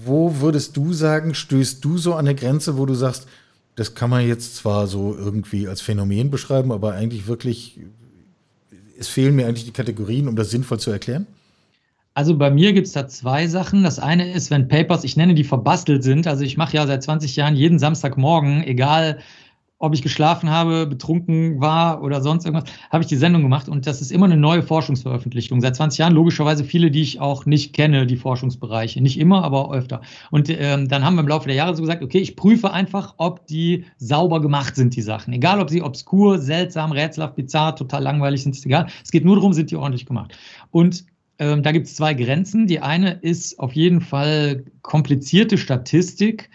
wo 0.05 0.41
würdest 0.41 0.77
du 0.77 0.93
sagen, 0.93 1.35
stößt 1.35 1.85
du 1.85 1.99
so 1.99 2.15
an 2.15 2.27
eine 2.27 2.35
Grenze, 2.35 2.77
wo 2.79 2.87
du 2.87 2.95
sagst, 2.95 3.27
das 3.75 3.95
kann 3.95 4.11
man 4.11 4.27
jetzt 4.27 4.57
zwar 4.57 4.87
so 4.87 5.17
irgendwie 5.17 5.67
als 5.67 5.81
Phänomen 5.81 6.31
beschreiben, 6.31 6.73
aber 6.73 6.93
eigentlich 6.93 7.27
wirklich, 7.27 7.81
es 8.99 9.09
fehlen 9.09 9.35
mir 9.35 9.47
eigentlich 9.47 9.65
die 9.65 9.73
Kategorien, 9.73 10.29
um 10.29 10.37
das 10.37 10.51
sinnvoll 10.51 10.79
zu 10.79 10.91
erklären. 10.91 11.27
Also 12.15 12.39
bei 12.39 12.49
mir 12.49 12.73
gibt 12.73 12.87
es 12.87 12.93
da 12.93 13.09
zwei 13.09 13.49
Sachen. 13.49 13.83
Das 13.83 13.99
eine 13.99 14.31
ist, 14.31 14.51
wenn 14.53 14.69
Papers, 14.69 15.03
ich 15.03 15.17
nenne 15.17 15.35
die 15.35 15.43
verbastelt 15.43 16.05
sind. 16.05 16.29
Also 16.29 16.45
ich 16.45 16.57
mache 16.57 16.77
ja 16.77 16.87
seit 16.87 17.03
20 17.03 17.35
Jahren 17.35 17.57
jeden 17.57 17.81
Samstagmorgen, 17.81 18.63
egal 18.63 19.19
ob 19.81 19.93
ich 19.95 20.03
geschlafen 20.03 20.49
habe, 20.49 20.87
betrunken 20.87 21.61
war 21.61 22.03
oder 22.03 22.23
sonst 22.23 22.47
irgendwas, 22.47 22.71
habe 22.91 23.03
ich 23.03 23.09
die 23.09 23.17
Sendung 23.17 23.43
gemacht 23.43 23.69
und 23.69 23.87
das 23.87 24.01
ist 24.01 24.13
immer 24.13 24.27
eine 24.27 24.37
neue 24.37 24.63
Forschungsveröffentlichung. 24.63 25.61
Seit 25.61 25.75
20 25.75 25.99
Jahren 25.99 26.15
logischerweise 26.15 26.65
viele, 26.65 26.93
die 26.93 27.03
ich 27.03 27.21
auch 27.21 27.45
nicht 27.45 27.75
kenne, 27.75 28.07
die 28.07 28.17
Forschungsbereiche. 28.17 29.03
Nicht 29.03 29.19
immer, 29.19 29.43
aber 29.43 29.73
öfter. 29.75 30.01
Und 30.31 30.49
ähm, 30.49 30.89
dann 30.89 31.05
haben 31.05 31.17
wir 31.17 31.23
im 31.23 31.29
Laufe 31.29 31.49
der 31.49 31.57
Jahre 31.57 31.75
so 31.75 31.83
gesagt, 31.83 32.03
okay, 32.03 32.19
ich 32.19 32.37
prüfe 32.37 32.73
einfach, 32.73 33.15
ob 33.19 33.47
die 33.49 33.85
sauber 33.99 34.41
gemacht 34.41 34.77
sind, 34.77 34.95
die 34.95 35.03
Sachen. 35.03 35.35
Egal, 35.35 35.61
ob 35.61 35.69
sie 35.69 35.83
obskur, 35.83 36.39
seltsam, 36.39 36.93
rätselhaft, 36.93 37.35
bizarr, 37.35 37.75
total 37.75 38.05
langweilig 38.05 38.45
sind, 38.45 38.55
ist 38.55 38.65
egal. 38.65 38.87
Es 39.03 39.11
geht 39.11 39.25
nur 39.25 39.35
darum, 39.35 39.53
sind 39.53 39.73
die 39.73 39.77
ordentlich 39.77 40.07
gemacht. 40.07 40.39
Und 40.71 41.05
ähm, 41.39 41.63
da 41.63 41.73
gibt 41.73 41.87
es 41.87 41.97
zwei 41.97 42.15
Grenzen. 42.15 42.67
Die 42.67 42.81
eine 42.81 43.13
ist 43.13 43.59
auf 43.59 43.73
jeden 43.73 44.01
Fall 44.01 44.65
komplizierte 44.83 45.59
Statistik 45.59 46.51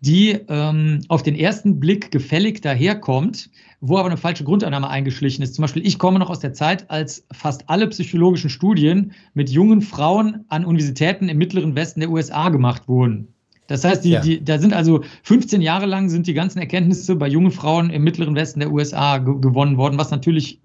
die 0.00 0.30
ähm, 0.48 1.00
auf 1.08 1.22
den 1.22 1.34
ersten 1.34 1.78
Blick 1.78 2.10
gefällig 2.10 2.62
daherkommt, 2.62 3.50
wo 3.80 3.98
aber 3.98 4.08
eine 4.08 4.16
falsche 4.16 4.44
Grundannahme 4.44 4.88
eingeschlichen 4.88 5.42
ist. 5.42 5.54
Zum 5.54 5.62
Beispiel, 5.62 5.86
ich 5.86 5.98
komme 5.98 6.18
noch 6.18 6.30
aus 6.30 6.40
der 6.40 6.54
Zeit, 6.54 6.90
als 6.90 7.26
fast 7.32 7.68
alle 7.68 7.86
psychologischen 7.88 8.50
Studien 8.50 9.12
mit 9.34 9.50
jungen 9.50 9.82
Frauen 9.82 10.44
an 10.48 10.64
Universitäten 10.64 11.28
im 11.28 11.36
mittleren 11.38 11.76
Westen 11.76 12.00
der 12.00 12.10
USA 12.10 12.48
gemacht 12.48 12.88
wurden. 12.88 13.28
Das 13.66 13.84
heißt, 13.84 14.04
die, 14.04 14.10
ja. 14.10 14.20
die, 14.20 14.42
da 14.42 14.58
sind 14.58 14.72
also 14.72 15.04
15 15.22 15.60
Jahre 15.60 15.86
lang 15.86 16.08
sind 16.08 16.26
die 16.26 16.34
ganzen 16.34 16.58
Erkenntnisse 16.58 17.14
bei 17.14 17.28
jungen 17.28 17.52
Frauen 17.52 17.90
im 17.90 18.02
mittleren 18.02 18.34
Westen 18.34 18.60
der 18.60 18.72
USA 18.72 19.18
gewonnen 19.18 19.76
worden, 19.76 19.98
was 19.98 20.10
natürlich, 20.10 20.60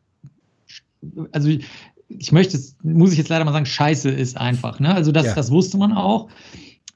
also 1.32 1.50
ich 2.09 2.31
möchte, 2.31 2.59
muss 2.83 3.12
ich 3.12 3.17
jetzt 3.17 3.29
leider 3.29 3.45
mal 3.45 3.51
sagen, 3.51 3.65
scheiße 3.65 4.09
ist 4.09 4.38
einfach. 4.38 4.79
Ne? 4.79 4.93
Also 4.93 5.12
das, 5.12 5.27
ja. 5.27 5.35
das 5.35 5.51
wusste 5.51 5.77
man 5.77 5.93
auch. 5.93 6.29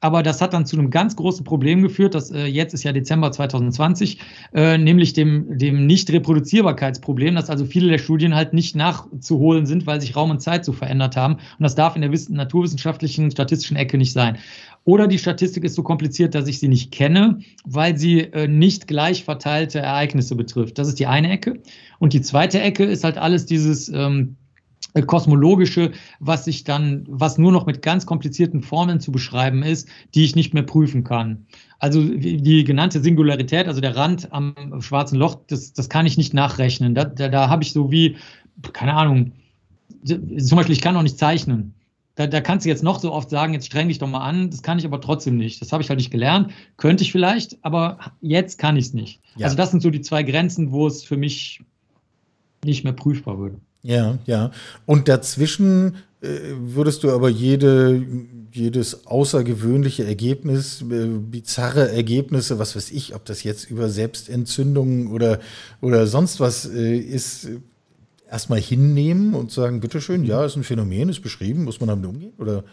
Aber 0.01 0.23
das 0.23 0.41
hat 0.41 0.53
dann 0.53 0.65
zu 0.65 0.77
einem 0.77 0.91
ganz 0.91 1.15
großen 1.15 1.43
Problem 1.43 1.81
geführt, 1.81 2.15
das 2.15 2.31
äh, 2.31 2.45
jetzt 2.45 2.73
ist 2.73 2.83
ja 2.83 2.93
Dezember 2.93 3.31
2020, 3.31 4.19
äh, 4.53 4.77
nämlich 4.77 5.11
dem, 5.11 5.57
dem 5.57 5.85
Nicht-Reproduzierbarkeitsproblem, 5.87 7.35
dass 7.35 7.49
also 7.49 7.65
viele 7.65 7.89
der 7.89 7.97
Studien 7.97 8.33
halt 8.33 8.53
nicht 8.53 8.77
nachzuholen 8.77 9.65
sind, 9.65 9.87
weil 9.87 9.99
sich 9.99 10.15
Raum 10.15 10.31
und 10.31 10.41
Zeit 10.41 10.63
so 10.63 10.71
verändert 10.71 11.17
haben. 11.17 11.33
Und 11.33 11.63
das 11.63 11.75
darf 11.75 11.97
in 11.97 12.01
der 12.01 12.11
naturwissenschaftlichen, 12.29 13.29
statistischen 13.29 13.75
Ecke 13.75 13.97
nicht 13.97 14.13
sein. 14.13 14.37
Oder 14.85 15.07
die 15.07 15.19
Statistik 15.19 15.65
ist 15.65 15.75
so 15.75 15.83
kompliziert, 15.83 16.33
dass 16.33 16.47
ich 16.47 16.59
sie 16.59 16.69
nicht 16.69 16.91
kenne, 16.91 17.39
weil 17.65 17.97
sie 17.97 18.21
äh, 18.21 18.47
nicht 18.47 18.87
gleich 18.87 19.25
verteilte 19.25 19.79
Ereignisse 19.79 20.35
betrifft. 20.35 20.77
Das 20.77 20.87
ist 20.87 20.99
die 20.99 21.07
eine 21.07 21.29
Ecke. 21.29 21.61
Und 21.99 22.13
die 22.13 22.21
zweite 22.21 22.61
Ecke 22.61 22.85
ist 22.85 23.03
halt 23.03 23.17
alles 23.17 23.45
dieses 23.45 23.89
ähm, 23.89 24.37
äh, 24.37 24.38
kosmologische, 25.05 25.91
was 26.19 26.45
sich 26.45 26.63
dann, 26.63 27.05
was 27.07 27.37
nur 27.37 27.51
noch 27.51 27.65
mit 27.65 27.81
ganz 27.81 28.05
komplizierten 28.05 28.61
Formeln 28.61 28.99
zu 28.99 29.11
beschreiben 29.11 29.63
ist, 29.63 29.87
die 30.15 30.25
ich 30.25 30.35
nicht 30.35 30.53
mehr 30.53 30.63
prüfen 30.63 31.03
kann. 31.03 31.45
Also 31.79 32.03
die 32.03 32.63
genannte 32.63 32.99
Singularität, 32.99 33.67
also 33.67 33.81
der 33.81 33.95
Rand 33.95 34.31
am 34.33 34.53
schwarzen 34.81 35.17
Loch, 35.17 35.39
das, 35.47 35.73
das 35.73 35.89
kann 35.89 36.05
ich 36.05 36.17
nicht 36.17 36.33
nachrechnen. 36.33 36.95
Da, 36.95 37.05
da, 37.05 37.29
da 37.29 37.49
habe 37.49 37.63
ich 37.63 37.71
so 37.71 37.91
wie, 37.91 38.17
keine 38.73 38.95
Ahnung, 38.95 39.31
zum 40.03 40.55
Beispiel, 40.57 40.73
ich 40.73 40.81
kann 40.81 40.95
auch 40.97 41.03
nicht 41.03 41.17
zeichnen. 41.17 41.73
Da, 42.15 42.27
da 42.27 42.41
kannst 42.41 42.65
du 42.65 42.69
jetzt 42.69 42.83
noch 42.83 42.99
so 42.99 43.13
oft 43.13 43.29
sagen, 43.29 43.53
jetzt 43.53 43.67
streng 43.67 43.87
dich 43.87 43.99
doch 43.99 44.09
mal 44.09 44.19
an, 44.19 44.49
das 44.49 44.61
kann 44.61 44.77
ich 44.77 44.85
aber 44.85 44.99
trotzdem 44.99 45.37
nicht. 45.37 45.61
Das 45.61 45.71
habe 45.71 45.81
ich 45.81 45.89
halt 45.89 45.99
nicht 45.99 46.11
gelernt. 46.11 46.51
Könnte 46.75 47.03
ich 47.03 47.13
vielleicht, 47.13 47.57
aber 47.63 47.97
jetzt 48.19 48.59
kann 48.59 48.75
ich 48.75 48.87
es 48.87 48.93
nicht. 48.93 49.21
Ja. 49.37 49.45
Also 49.45 49.55
das 49.55 49.71
sind 49.71 49.81
so 49.81 49.89
die 49.89 50.01
zwei 50.01 50.23
Grenzen, 50.23 50.71
wo 50.71 50.85
es 50.85 51.03
für 51.03 51.15
mich 51.15 51.63
nicht 52.65 52.83
mehr 52.83 52.91
prüfbar 52.91 53.39
würde. 53.39 53.61
Ja, 53.81 54.17
ja. 54.25 54.51
Und 54.85 55.07
dazwischen 55.07 55.97
äh, 56.21 56.27
würdest 56.57 57.03
du 57.03 57.11
aber 57.11 57.29
jede, 57.29 58.05
jedes 58.51 59.07
außergewöhnliche 59.07 60.05
Ergebnis, 60.05 60.81
äh, 60.81 61.05
bizarre 61.07 61.91
Ergebnisse, 61.91 62.59
was 62.59 62.75
weiß 62.75 62.91
ich, 62.91 63.15
ob 63.15 63.25
das 63.25 63.43
jetzt 63.43 63.69
über 63.71 63.89
Selbstentzündungen 63.89 65.07
oder, 65.07 65.39
oder 65.81 66.07
sonst 66.07 66.39
was 66.39 66.65
äh, 66.69 66.97
ist, 66.97 67.47
erstmal 68.29 68.59
hinnehmen 68.59 69.33
und 69.33 69.51
sagen, 69.51 69.79
bitteschön, 69.79 70.23
ja, 70.23 70.45
ist 70.45 70.55
ein 70.55 70.63
Phänomen, 70.63 71.09
ist 71.09 71.21
beschrieben, 71.21 71.63
muss 71.63 71.79
man 71.79 71.89
damit 71.89 72.05
umgehen? 72.05 72.33
Oder? 72.37 72.63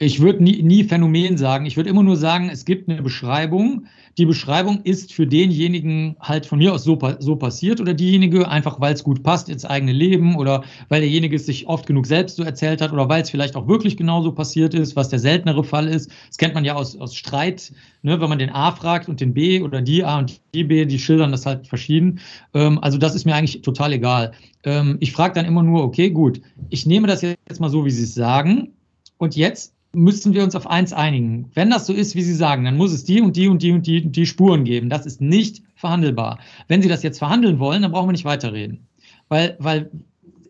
Ich 0.00 0.20
würde 0.20 0.44
nie, 0.44 0.62
nie 0.62 0.84
Phänomen 0.84 1.36
sagen. 1.36 1.66
Ich 1.66 1.76
würde 1.76 1.90
immer 1.90 2.04
nur 2.04 2.16
sagen, 2.16 2.50
es 2.50 2.64
gibt 2.64 2.88
eine 2.88 3.02
Beschreibung, 3.02 3.86
die 4.16 4.26
Beschreibung 4.26 4.82
ist 4.82 5.12
für 5.12 5.26
denjenigen 5.26 6.16
halt 6.20 6.46
von 6.46 6.58
mir 6.58 6.72
aus 6.72 6.84
so, 6.84 6.98
so 7.18 7.34
passiert 7.34 7.80
oder 7.80 7.94
diejenige 7.94 8.48
einfach, 8.48 8.80
weil 8.80 8.94
es 8.94 9.02
gut 9.02 9.24
passt 9.24 9.48
ins 9.48 9.64
eigene 9.64 9.92
Leben 9.92 10.36
oder 10.36 10.62
weil 10.88 11.00
derjenige 11.00 11.34
es 11.34 11.46
sich 11.46 11.66
oft 11.66 11.86
genug 11.86 12.06
selbst 12.06 12.36
so 12.36 12.44
erzählt 12.44 12.80
hat 12.80 12.92
oder 12.92 13.08
weil 13.08 13.22
es 13.22 13.30
vielleicht 13.30 13.56
auch 13.56 13.66
wirklich 13.66 13.96
genauso 13.96 14.30
passiert 14.30 14.72
ist, 14.72 14.94
was 14.94 15.08
der 15.08 15.18
seltenere 15.18 15.64
Fall 15.64 15.88
ist. 15.88 16.12
Das 16.28 16.36
kennt 16.36 16.54
man 16.54 16.64
ja 16.64 16.74
aus, 16.74 16.96
aus 16.96 17.16
Streit, 17.16 17.72
ne, 18.02 18.20
wenn 18.20 18.28
man 18.28 18.38
den 18.38 18.50
A 18.50 18.70
fragt 18.70 19.08
und 19.08 19.20
den 19.20 19.34
B 19.34 19.62
oder 19.62 19.82
die 19.82 20.04
A 20.04 20.18
und 20.18 20.40
die 20.54 20.62
B, 20.62 20.84
die 20.84 20.98
schildern 21.00 21.32
das 21.32 21.44
halt 21.44 21.66
verschieden. 21.66 22.20
Ähm, 22.54 22.78
also 22.82 22.98
das 22.98 23.16
ist 23.16 23.24
mir 23.24 23.34
eigentlich 23.34 23.62
total 23.62 23.92
egal. 23.92 24.32
Ähm, 24.62 24.96
ich 25.00 25.10
frage 25.10 25.34
dann 25.34 25.44
immer 25.44 25.64
nur, 25.64 25.82
okay, 25.82 26.10
gut, 26.10 26.40
ich 26.70 26.86
nehme 26.86 27.08
das 27.08 27.22
jetzt 27.22 27.60
mal 27.60 27.70
so, 27.70 27.84
wie 27.84 27.90
Sie 27.90 28.04
es 28.04 28.14
sagen. 28.14 28.74
Und 29.18 29.34
jetzt 29.34 29.74
müssen 29.98 30.32
wir 30.32 30.44
uns 30.44 30.54
auf 30.54 30.66
eins 30.66 30.92
einigen. 30.92 31.50
Wenn 31.54 31.70
das 31.70 31.86
so 31.86 31.92
ist, 31.92 32.14
wie 32.14 32.22
Sie 32.22 32.34
sagen, 32.34 32.64
dann 32.64 32.76
muss 32.76 32.92
es 32.92 33.04
die 33.04 33.20
und 33.20 33.36
die 33.36 33.48
und 33.48 33.62
die 33.62 33.72
und 33.72 33.86
die, 33.86 34.04
und 34.04 34.16
die 34.16 34.26
Spuren 34.26 34.64
geben. 34.64 34.88
Das 34.88 35.06
ist 35.06 35.20
nicht 35.20 35.62
verhandelbar. 35.74 36.38
Wenn 36.68 36.82
Sie 36.82 36.88
das 36.88 37.02
jetzt 37.02 37.18
verhandeln 37.18 37.58
wollen, 37.58 37.82
dann 37.82 37.92
brauchen 37.92 38.08
wir 38.08 38.12
nicht 38.12 38.24
weiterreden. 38.24 38.86
Weil, 39.28 39.56
weil 39.58 39.90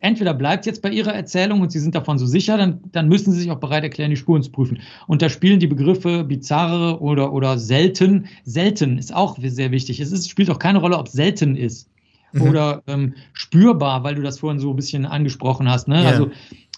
entweder 0.00 0.34
bleibt 0.34 0.66
jetzt 0.66 0.82
bei 0.82 0.90
Ihrer 0.90 1.12
Erzählung 1.14 1.60
und 1.60 1.72
Sie 1.72 1.80
sind 1.80 1.94
davon 1.94 2.18
so 2.18 2.26
sicher, 2.26 2.56
dann, 2.56 2.80
dann 2.92 3.08
müssen 3.08 3.32
Sie 3.32 3.40
sich 3.40 3.50
auch 3.50 3.58
bereit 3.58 3.82
erklären, 3.82 4.10
die 4.10 4.16
Spuren 4.16 4.42
zu 4.42 4.50
prüfen. 4.50 4.80
Und 5.06 5.22
da 5.22 5.28
spielen 5.28 5.60
die 5.60 5.66
Begriffe 5.66 6.24
bizarre 6.24 7.00
oder, 7.00 7.32
oder 7.32 7.58
selten. 7.58 8.26
Selten 8.44 8.98
ist 8.98 9.14
auch 9.14 9.38
sehr 9.40 9.70
wichtig. 9.70 10.00
Es 10.00 10.12
ist, 10.12 10.28
spielt 10.28 10.50
auch 10.50 10.58
keine 10.58 10.78
Rolle, 10.78 10.98
ob 10.98 11.08
selten 11.08 11.56
ist. 11.56 11.88
Mhm. 12.32 12.42
Oder 12.42 12.82
ähm, 12.86 13.14
spürbar, 13.32 14.04
weil 14.04 14.14
du 14.14 14.22
das 14.22 14.38
vorhin 14.40 14.60
so 14.60 14.70
ein 14.70 14.76
bisschen 14.76 15.06
angesprochen 15.06 15.68
hast. 15.70 15.88
Ne? 15.88 16.02
Ja. 16.02 16.10
Also 16.10 16.30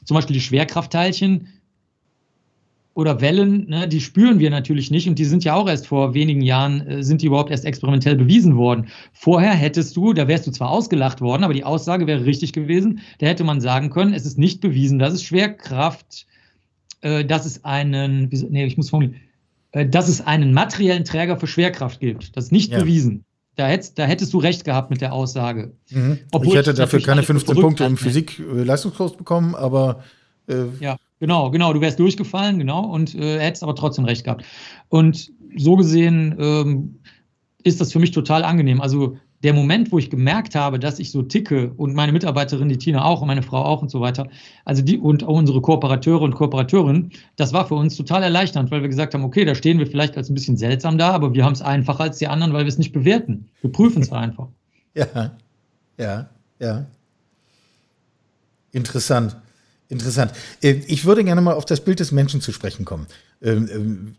zum 0.05 0.15
Beispiel 0.15 0.35
die 0.35 0.41
Schwerkraftteilchen 0.41 1.49
oder 3.01 3.23
Wellen, 3.23 3.67
ne, 3.69 3.89
die 3.89 4.01
spüren 4.01 4.39
wir 4.39 4.51
natürlich 4.51 4.91
nicht 4.91 5.09
und 5.09 5.19
die 5.19 5.25
sind 5.25 5.43
ja 5.43 5.55
auch 5.55 5.67
erst 5.67 5.87
vor 5.87 6.13
wenigen 6.13 6.43
Jahren, 6.43 6.87
äh, 6.87 7.03
sind 7.03 7.23
die 7.23 7.27
überhaupt 7.27 7.51
erst 7.51 7.65
experimentell 7.65 8.15
bewiesen 8.15 8.57
worden. 8.57 8.89
Vorher 9.13 9.53
hättest 9.53 9.97
du, 9.97 10.13
da 10.13 10.29
wärst 10.29 10.47
du 10.47 10.51
zwar 10.51 10.69
ausgelacht 10.71 11.23
worden, 11.23 11.43
aber 11.43 11.55
die 11.55 11.65
Aussage 11.65 12.07
wäre 12.07 12.27
richtig 12.27 12.53
gewesen, 12.53 13.01
da 13.19 13.27
hätte 13.27 13.43
man 13.43 13.63
sagen 13.63 13.89
können, 13.89 14.13
es 14.13 14.27
ist 14.27 14.39
nicht 14.39 14.61
bewiesen, 14.61 14.99
dass 14.99 15.15
es 15.15 15.23
Schwerkraft, 15.23 16.27
äh, 17.01 17.25
dass 17.25 17.47
es 17.47 17.65
einen, 17.65 18.29
nee, 18.29 18.67
ich 18.67 18.77
muss 18.77 18.91
formulieren, 18.91 19.19
äh, 19.73 19.89
dass 19.89 20.09
es 20.09 20.21
einen 20.21 20.53
materiellen 20.53 21.07
Träger 21.07 21.39
für 21.39 21.47
Schwerkraft 21.47 22.01
gibt. 22.01 22.37
Das 22.37 22.45
ist 22.45 22.53
nicht 22.53 22.71
ja. 22.73 22.81
bewiesen. 22.81 23.25
Da 23.57 23.67
hättest, 23.67 23.99
da 23.99 24.05
hättest, 24.05 24.33
du 24.35 24.39
recht 24.39 24.65
gehabt 24.65 24.91
mit 24.91 25.01
der 25.01 25.15
Aussage. 25.15 25.73
Mhm. 25.91 26.19
ich 26.45 26.55
hätte 26.55 26.75
dafür 26.75 27.01
keine 27.01 27.23
15 27.23 27.57
Punkte 27.57 27.85
im 27.85 27.97
Physik-Leistungskurs 27.97 29.17
bekommen, 29.17 29.55
aber 29.55 30.05
äh, 30.49 30.67
ja. 30.81 30.97
Genau, 31.21 31.51
genau, 31.51 31.73
du 31.75 31.81
wärst 31.83 32.01
durchgefallen, 32.01 32.59
genau, 32.59 32.81
und 32.87 33.15
äh, 33.15 33.39
hättest 33.39 33.63
aber 33.63 33.75
trotzdem 33.75 34.07
recht 34.07 34.25
gehabt. 34.25 34.45
Und 34.89 35.31
so 35.57 35.77
gesehen 35.77 36.35
ähm, 36.39 36.99
ist 37.63 37.81
das 37.81 37.93
für 37.93 37.99
mich 37.99 38.11
total 38.11 38.43
angenehm. 38.43 38.81
Also 38.81 39.19
der 39.43 39.53
Moment, 39.53 39.93
wo 39.93 39.99
ich 39.99 40.09
gemerkt 40.11 40.55
habe, 40.55 40.79
dass 40.79 40.99
ich 40.99 41.11
so 41.11 41.23
ticke 41.23 41.73
und 41.77 41.95
meine 41.95 42.13
Mitarbeiterin, 42.13 42.69
die 42.69 42.79
Tina 42.79 43.05
auch 43.05 43.21
und 43.21 43.27
meine 43.27 43.43
Frau 43.43 43.63
auch 43.63 43.83
und 43.83 43.91
so 43.91 44.01
weiter, 44.01 44.29
also 44.65 44.83
die 44.83 44.99
und 44.99 45.25
auch 45.25 45.37
unsere 45.37 45.61
Kooperateure 45.61 46.23
und 46.23 46.35
Kooperateurinnen, 46.35 47.11
das 47.37 47.53
war 47.53 47.67
für 47.67 47.75
uns 47.75 47.97
total 47.97 48.23
erleichternd, 48.23 48.71
weil 48.71 48.81
wir 48.81 48.89
gesagt 48.89 49.13
haben, 49.13 49.25
okay, 49.25 49.45
da 49.45 49.55
stehen 49.55 49.79
wir 49.79 49.87
vielleicht 49.87 50.17
als 50.17 50.31
ein 50.31 50.35
bisschen 50.35 50.57
seltsam 50.57 50.97
da, 50.99 51.11
aber 51.11 51.35
wir 51.35 51.45
haben 51.45 51.53
es 51.53 51.63
einfacher 51.63 52.05
als 52.05 52.19
die 52.19 52.29
anderen, 52.29 52.53
weil 52.55 52.65
wir 52.65 52.69
es 52.69 52.79
nicht 52.79 52.93
bewerten. 52.93 53.49
Wir 53.61 53.73
prüfen 53.73 54.03
es 54.03 54.13
einfach. 54.13 54.49
Ja, 54.95 55.33
ja, 55.99 56.31
ja. 56.59 56.87
Interessant. 58.73 59.37
Interessant. 59.91 60.33
Äh, 60.63 60.81
ich 60.87 61.05
würde 61.05 61.25
gerne 61.25 61.41
mal 61.41 61.55
auf 61.55 61.67
das 61.67 61.81
Bild 61.81 62.01
des 62.01 62.13
Menschen 62.13 62.41
zu 62.41 62.53
sprechen 62.53 62.85
kommen. 62.85 63.07
Ähm, 63.43 63.69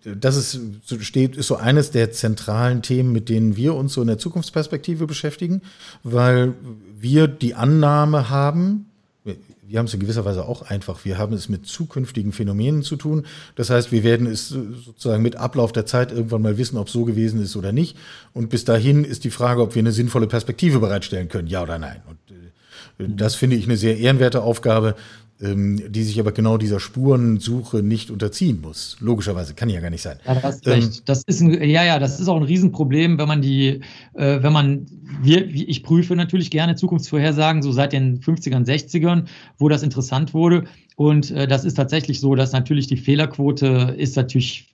ähm, 0.05 0.17
das 0.19 0.35
ist, 0.35 0.59
steht, 0.99 1.35
ist 1.35 1.47
so 1.47 1.55
eines 1.55 1.91
der 1.91 2.11
zentralen 2.11 2.81
Themen, 2.81 3.11
mit 3.11 3.29
denen 3.29 3.55
wir 3.55 3.73
uns 3.73 3.93
so 3.93 4.01
in 4.01 4.07
der 4.07 4.17
Zukunftsperspektive 4.17 5.07
beschäftigen, 5.07 5.61
weil 6.03 6.53
wir 6.99 7.27
die 7.27 7.55
Annahme 7.55 8.29
haben, 8.29 8.85
wir 9.23 9.79
haben 9.79 9.85
es 9.85 9.93
in 9.93 10.01
gewisser 10.01 10.25
Weise 10.25 10.45
auch 10.45 10.63
einfach. 10.63 11.05
Wir 11.05 11.17
haben 11.17 11.31
es 11.31 11.47
mit 11.47 11.65
zukünftigen 11.65 12.33
Phänomenen 12.33 12.83
zu 12.83 12.97
tun. 12.97 13.25
Das 13.55 13.69
heißt, 13.69 13.93
wir 13.93 14.03
werden 14.03 14.27
es 14.27 14.49
sozusagen 14.49 15.23
mit 15.23 15.37
Ablauf 15.37 15.71
der 15.71 15.85
Zeit 15.85 16.11
irgendwann 16.11 16.41
mal 16.41 16.57
wissen, 16.57 16.77
ob 16.77 16.87
es 16.87 16.93
so 16.93 17.05
gewesen 17.05 17.41
ist 17.41 17.55
oder 17.55 17.71
nicht. 17.71 17.95
Und 18.33 18.49
bis 18.49 18.65
dahin 18.65 19.05
ist 19.05 19.23
die 19.23 19.29
Frage, 19.29 19.61
ob 19.61 19.73
wir 19.73 19.79
eine 19.79 19.93
sinnvolle 19.93 20.27
Perspektive 20.27 20.79
bereitstellen 20.79 21.29
können, 21.29 21.47
ja 21.47 21.63
oder 21.63 21.79
nein. 21.79 22.01
Und 22.05 23.21
Das 23.21 23.35
finde 23.35 23.55
ich 23.55 23.63
eine 23.63 23.77
sehr 23.77 23.97
ehrenwerte 23.97 24.41
Aufgabe, 24.41 24.95
ähm, 25.41 25.91
die 25.91 26.03
sich 26.03 26.19
aber 26.19 26.31
genau 26.31 26.57
dieser 26.57 26.79
Spurensuche 26.79 27.81
nicht 27.81 28.11
unterziehen 28.11 28.61
muss. 28.61 28.97
Logischerweise 28.99 29.53
kann 29.53 29.69
ja 29.69 29.79
gar 29.79 29.89
nicht 29.89 30.01
sein. 30.01 30.17
Ja, 30.25 30.35
das, 30.35 30.61
ähm, 30.65 30.91
das 31.05 31.23
ist 31.23 31.41
ein, 31.41 31.51
ja, 31.67 31.83
ja, 31.83 31.99
das 31.99 32.19
ist 32.19 32.27
auch 32.27 32.37
ein 32.37 32.43
Riesenproblem, 32.43 33.17
wenn 33.17 33.27
man 33.27 33.41
die, 33.41 33.81
äh, 34.13 34.43
wenn 34.43 34.53
man, 34.53 34.85
wir, 35.21 35.47
ich 35.47 35.83
prüfe 35.83 36.15
natürlich 36.15 36.51
gerne 36.51 36.75
Zukunftsvorhersagen, 36.75 37.63
so 37.63 37.71
seit 37.71 37.93
den 37.93 38.19
50ern, 38.19 38.65
60ern, 38.65 39.25
wo 39.57 39.69
das 39.69 39.83
interessant 39.83 40.33
wurde. 40.33 40.65
Und 40.95 41.31
äh, 41.31 41.47
das 41.47 41.65
ist 41.65 41.75
tatsächlich 41.75 42.19
so, 42.19 42.35
dass 42.35 42.51
natürlich 42.51 42.87
die 42.87 42.97
Fehlerquote 42.97 43.95
ist 43.97 44.15
natürlich 44.15 44.67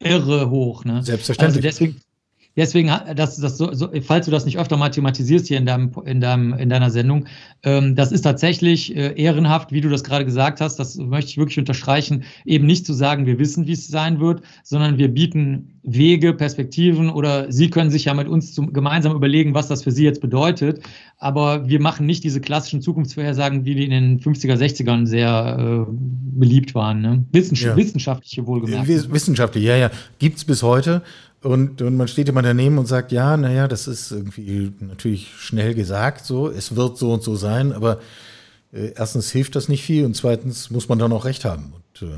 irre 0.00 0.50
hoch. 0.50 0.84
Ne? 0.84 1.02
Selbstverständlich. 1.02 1.64
Also 1.64 1.68
deswegen, 1.68 2.00
Deswegen, 2.56 2.90
das, 3.14 3.36
das 3.36 3.58
so, 3.58 3.72
so, 3.74 3.90
falls 4.02 4.24
du 4.24 4.32
das 4.32 4.46
nicht 4.46 4.58
öfter 4.58 4.76
mal 4.76 4.88
thematisierst 4.88 5.46
hier 5.46 5.58
in, 5.58 5.66
deinem, 5.66 5.92
in, 6.06 6.20
deinem, 6.20 6.54
in 6.54 6.70
deiner 6.70 6.90
Sendung, 6.90 7.26
ähm, 7.62 7.94
das 7.94 8.12
ist 8.12 8.22
tatsächlich 8.22 8.96
äh, 8.96 9.12
ehrenhaft, 9.20 9.72
wie 9.72 9.82
du 9.82 9.90
das 9.90 10.04
gerade 10.04 10.24
gesagt 10.24 10.60
hast. 10.60 10.76
Das 10.76 10.96
möchte 10.96 11.30
ich 11.30 11.38
wirklich 11.38 11.58
unterstreichen, 11.58 12.24
eben 12.46 12.66
nicht 12.66 12.86
zu 12.86 12.94
sagen, 12.94 13.26
wir 13.26 13.38
wissen, 13.38 13.66
wie 13.66 13.72
es 13.72 13.88
sein 13.88 14.20
wird, 14.20 14.40
sondern 14.62 14.96
wir 14.96 15.08
bieten 15.08 15.76
Wege, 15.82 16.32
Perspektiven 16.32 17.10
oder 17.10 17.52
Sie 17.52 17.70
können 17.70 17.90
sich 17.90 18.06
ja 18.06 18.14
mit 18.14 18.26
uns 18.26 18.52
zum, 18.54 18.72
gemeinsam 18.72 19.14
überlegen, 19.14 19.54
was 19.54 19.68
das 19.68 19.84
für 19.84 19.92
Sie 19.92 20.04
jetzt 20.04 20.20
bedeutet. 20.20 20.80
Aber 21.18 21.68
wir 21.68 21.80
machen 21.80 22.06
nicht 22.06 22.24
diese 22.24 22.40
klassischen 22.40 22.82
Zukunftsvorhersagen, 22.82 23.64
wie 23.64 23.74
die 23.74 23.84
in 23.84 23.90
den 23.90 24.20
50er, 24.20 24.56
60ern 24.56 25.06
sehr 25.06 25.86
äh, 25.86 25.92
beliebt 25.92 26.74
waren. 26.74 27.00
Ne? 27.02 27.24
Wissenschaft, 27.32 27.76
ja. 27.78 27.84
Wissenschaftliche 27.84 28.46
wohlgemerkt. 28.46 28.88
Wissenschaftlich, 28.88 29.64
ja, 29.64 29.76
ja. 29.76 29.90
Gibt 30.18 30.38
es 30.38 30.44
bis 30.44 30.62
heute. 30.62 31.02
Und, 31.42 31.82
und 31.82 31.96
man 31.96 32.08
steht 32.08 32.28
immer 32.28 32.42
daneben 32.42 32.78
und 32.78 32.86
sagt, 32.86 33.12
ja, 33.12 33.36
naja, 33.36 33.68
das 33.68 33.86
ist 33.86 34.10
irgendwie 34.10 34.72
natürlich 34.80 35.32
schnell 35.38 35.74
gesagt 35.74 36.24
so, 36.24 36.48
es 36.48 36.74
wird 36.74 36.98
so 36.98 37.12
und 37.12 37.22
so 37.22 37.36
sein, 37.36 37.72
aber 37.72 38.00
äh, 38.72 38.92
erstens 38.96 39.30
hilft 39.30 39.54
das 39.54 39.68
nicht 39.68 39.84
viel 39.84 40.04
und 40.04 40.16
zweitens 40.16 40.70
muss 40.70 40.88
man 40.88 40.98
dann 40.98 41.12
auch 41.12 41.24
recht 41.24 41.44
haben. 41.44 41.72
Und, 41.74 42.08
äh, 42.08 42.14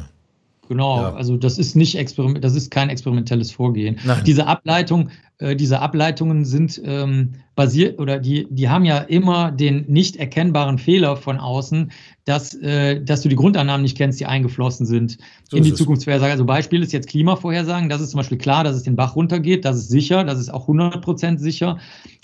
Genau, 0.69 1.01
ja. 1.01 1.15
also 1.15 1.37
das 1.37 1.59
ist 1.59 1.75
nicht 1.77 1.97
experiment, 1.97 2.45
das 2.45 2.55
ist 2.55 2.71
kein 2.71 2.91
experimentelles 2.91 3.51
Vorgehen. 3.51 3.99
Nein. 4.05 4.23
Diese 4.27 4.47
Ableitung, 4.47 5.11
äh, 5.39 5.57
diese 5.57 5.81
Ableitungen 5.81 6.45
sind 6.45 6.81
ähm, 6.85 7.35
basiert 7.55 7.99
oder 7.99 8.19
die, 8.19 8.47
die 8.51 8.69
haben 8.69 8.85
ja 8.85 8.99
immer 8.99 9.51
den 9.51 9.85
nicht 9.89 10.17
erkennbaren 10.17 10.79
Fehler 10.79 11.17
von 11.17 11.39
außen, 11.39 11.91
dass, 12.27 12.55
äh, 12.55 13.03
dass 13.03 13.23
du 13.23 13.29
die 13.29 13.37
Grundannahmen 13.37 13.83
nicht 13.83 13.97
kennst, 13.97 14.21
die 14.21 14.27
eingeflossen 14.27 14.85
sind 14.85 15.19
so 15.49 15.57
in 15.57 15.65
die 15.65 15.73
Zukunftsvorhersage. 15.73 16.33
Also 16.33 16.45
Beispiel 16.45 16.83
ist 16.83 16.93
jetzt 16.93 17.09
Klimavorhersagen. 17.09 17.89
Das 17.89 18.01
ist 18.01 18.11
zum 18.11 18.19
Beispiel 18.19 18.39
klar, 18.39 18.65
dass 18.65 18.77
es 18.77 18.83
den 18.83 18.97
Bach 18.97 19.17
runtergeht. 19.17 19.65
Das 19.65 19.77
ist 19.77 19.89
sicher. 19.89 20.25
Das 20.25 20.39
ist 20.39 20.51
auch 20.53 20.63
100 20.63 21.01
Prozent 21.01 21.41
sicher. 21.41 21.79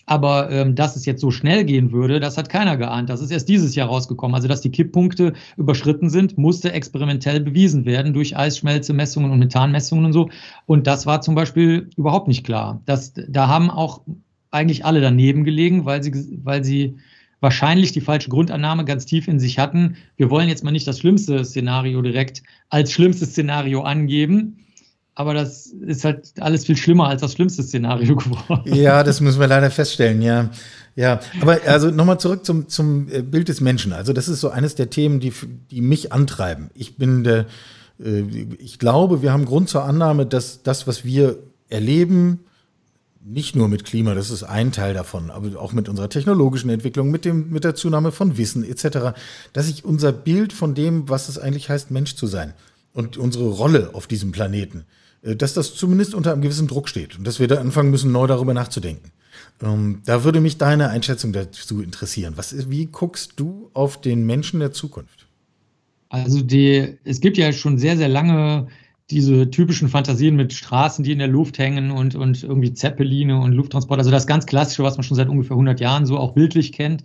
Aber 0.07 0.51
ähm, 0.51 0.75
dass 0.75 0.97
es 0.97 1.07
jetzt 1.07 1.21
so 1.21 1.31
schnell 1.31 1.65
gehen 1.65 1.93
würde, 1.93 2.21
das 2.21 2.37
hat 2.37 2.49
keiner 2.49 2.77
geahnt. 2.77 3.09
Das 3.09 3.21
ist 3.21 3.31
erst 3.31 3.49
dieses 3.49 3.75
Jahr 3.75 3.89
rausgekommen. 3.89 4.35
Also, 4.35 4.49
dass 4.49 4.61
die 4.61 4.71
Kipppunkte 4.71 5.33
überschritten 5.57 6.11
sind, 6.11 6.37
musste 6.37 6.73
experimentell 6.73 7.41
bewiesen 7.41 7.85
werden 7.87 8.13
durch 8.13 8.37
Eisschmelzemessungen 8.37 9.31
und 9.31 9.39
Methanmessungen 9.39 10.05
und 10.05 10.13
so. 10.13 10.29
Und 10.67 10.87
das 10.87 11.07
war 11.07 11.21
zum 11.21 11.35
Beispiel 11.35 11.89
überhaupt 11.97 12.29
nicht 12.29 12.45
klar. 12.45 12.83
Das, 12.85 13.15
da 13.15 13.49
haben 13.49 13.71
auch 13.71 14.03
eigentlich 14.51 14.85
alle 14.85 15.01
daneben 15.01 15.45
gelegen, 15.45 15.85
weil 15.85 16.03
sie, 16.03 16.41
weil 16.45 16.65
sie 16.65 16.97
wahrscheinlich 17.41 17.93
die 17.93 18.01
falsche 18.01 18.31
Grundannahme 18.31 18.85
ganz 18.85 19.05
tief 19.05 19.29
in 19.29 19.39
sich 19.39 19.59
hatten. 19.59 19.97
Wir 20.17 20.31
wollen 20.31 20.49
jetzt 20.49 20.65
mal 20.65 20.71
nicht 20.71 20.87
das 20.87 20.99
schlimmste 20.99 21.45
Szenario 21.45 22.01
direkt 22.01 22.43
als 22.71 22.93
schlimmstes 22.93 23.31
Szenario 23.31 23.83
angeben, 23.83 24.64
aber 25.15 25.35
das 25.35 25.67
ist 25.67 26.05
halt 26.05 26.33
alles 26.41 26.67
viel 26.67 26.77
schlimmer 26.77 27.09
als 27.09 27.21
das 27.21 27.33
schlimmste 27.33 27.63
Szenario 27.63 28.17
geworden. 28.17 28.75
Ja, 28.75 29.03
das 29.03 29.21
müssen 29.21 29.41
wir 29.41 29.47
leider 29.47 29.71
feststellen, 29.71 30.23
ja. 30.23 30.51
Ja, 30.97 31.19
aber 31.41 31.59
also 31.67 31.91
nochmal 31.91 32.21
zurück 32.21 32.45
zum, 32.45 32.69
zum 32.69 33.09
äh, 33.11 33.23
Bild 33.23 33.49
des 33.49 33.61
Menschen. 33.61 33.93
Also 33.93 34.13
das 34.13 34.29
ist 34.29 34.41
so 34.41 34.51
eines 34.51 34.77
der 34.77 34.91
Themen, 34.91 35.19
die, 35.19 35.33
die 35.71 35.81
mich 35.81 36.13
antreiben. 36.13 36.71
Ich 36.75 36.97
bin 36.97 37.25
der, 37.25 37.47
äh, 37.99 38.21
ich 38.59 38.79
glaube, 38.79 39.21
wir 39.21 39.33
haben 39.33 39.45
Grund 39.45 39.69
zur 39.69 39.85
Annahme, 39.85 40.25
dass 40.25 40.63
das, 40.63 40.87
was 40.87 41.05
wir 41.05 41.39
erleben, 41.69 42.41
nicht 43.25 43.57
nur 43.57 43.69
mit 43.69 43.85
Klima, 43.85 44.15
das 44.15 44.31
ist 44.31 44.45
ein 44.45 44.71
Teil 44.71 44.95
davon, 44.95 45.31
aber 45.31 45.61
auch 45.61 45.73
mit 45.73 45.89
unserer 45.89 46.11
technologischen 46.11 46.71
Entwicklung, 46.71 47.11
mit, 47.11 47.25
dem, 47.25 47.51
mit 47.51 47.65
der 47.65 47.75
Zunahme 47.75 48.13
von 48.13 48.37
Wissen 48.37 48.63
etc., 48.63 49.17
dass 49.53 49.67
sich 49.67 49.85
unser 49.85 50.13
Bild 50.13 50.53
von 50.53 50.75
dem, 50.75 51.09
was 51.09 51.29
es 51.29 51.39
eigentlich 51.39 51.71
heißt, 51.71 51.91
Mensch 51.91 52.15
zu 52.15 52.27
sein 52.27 52.53
und 52.93 53.17
unsere 53.17 53.49
Rolle 53.49 53.91
auf 53.95 54.07
diesem 54.07 54.31
Planeten, 54.31 54.85
dass 55.25 55.55
das 55.55 55.75
zumindest 55.75 56.15
unter 56.15 56.33
einem 56.33 56.43
gewissen 56.43 56.69
Druck 56.69 56.89
steht 56.89 57.19
und 57.19 57.27
dass 57.27 57.41
wir 57.41 57.49
da 57.49 57.57
anfangen 57.57 57.91
müssen, 57.91 58.13
neu 58.13 58.27
darüber 58.27 58.55
nachzudenken. 58.55 59.11
Ähm, 59.63 60.03
da 60.05 60.25
würde 60.25 60.41
mich 60.41 60.59
deine 60.59 60.91
Einschätzung 60.91 61.33
dazu 61.33 61.81
interessieren. 61.81 62.35
Was, 62.37 62.71
wie 62.71 62.87
guckst 62.87 63.35
du 63.37 63.71
auf 63.73 64.01
den 64.01 64.27
Menschen 64.27 64.61
der 64.61 64.73
Zukunft? 64.73 65.27
Also 66.09 66.43
die, 66.43 66.99
es 67.05 67.21
gibt 67.21 67.39
ja 67.39 67.53
schon 67.53 67.79
sehr, 67.79 67.97
sehr 67.97 68.09
lange 68.09 68.69
diese 69.11 69.51
typischen 69.51 69.89
Fantasien 69.89 70.35
mit 70.35 70.53
Straßen, 70.53 71.05
die 71.05 71.13
in 71.13 71.19
der 71.19 71.29
Luft 71.29 71.59
hängen 71.59 71.91
und, 71.91 72.15
und 72.15 72.43
irgendwie 72.43 72.73
Zeppeline 72.73 73.39
und 73.39 73.53
Lufttransport, 73.53 73.99
also 73.99 74.11
das 74.11 74.27
ganz 74.27 74.47
Klassische, 74.47 74.83
was 74.83 74.97
man 74.97 75.05
schon 75.05 75.17
seit 75.17 75.29
ungefähr 75.29 75.55
100 75.55 75.79
Jahren 75.81 76.07
so 76.07 76.17
auch 76.17 76.33
bildlich 76.33 76.73
kennt. 76.73 77.05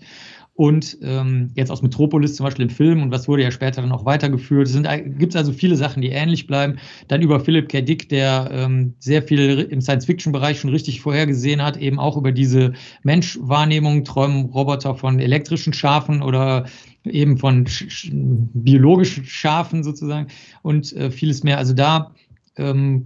Und 0.59 0.97
ähm, 1.03 1.51
jetzt 1.55 1.71
aus 1.71 1.81
Metropolis 1.81 2.35
zum 2.35 2.43
Beispiel 2.43 2.63
im 2.63 2.69
Film 2.69 3.01
und 3.01 3.11
was 3.11 3.29
wurde 3.29 3.43
ja 3.43 3.49
später 3.49 3.81
dann 3.81 3.93
auch 3.93 4.03
weitergeführt. 4.03 4.67
Es 4.67 4.77
gibt 5.17 5.33
also 5.33 5.53
viele 5.53 5.77
Sachen, 5.77 6.01
die 6.01 6.09
ähnlich 6.09 6.47
bleiben. 6.47 6.79
Dann 7.07 7.21
über 7.21 7.39
Philip 7.39 7.69
K. 7.69 7.79
Dick, 7.79 8.09
der 8.09 8.49
ähm, 8.51 8.93
sehr 8.99 9.23
viel 9.23 9.59
im 9.59 9.79
Science-Fiction-Bereich 9.79 10.59
schon 10.59 10.71
richtig 10.71 10.99
vorhergesehen 10.99 11.63
hat, 11.63 11.77
eben 11.77 11.97
auch 11.97 12.17
über 12.17 12.33
diese 12.33 12.73
Menschwahrnehmung, 13.03 14.03
träumen 14.03 14.47
Roboter 14.47 14.95
von 14.95 15.21
elektrischen 15.21 15.71
Schafen 15.71 16.21
oder 16.21 16.65
eben 17.05 17.37
von 17.37 17.65
biologischen 18.53 19.23
Schafen 19.23 19.81
sozusagen 19.81 20.27
und 20.61 20.91
äh, 20.91 21.09
vieles 21.09 21.41
mehr. 21.41 21.57
Also 21.57 21.73
da 21.73 22.11
ähm, 22.57 23.05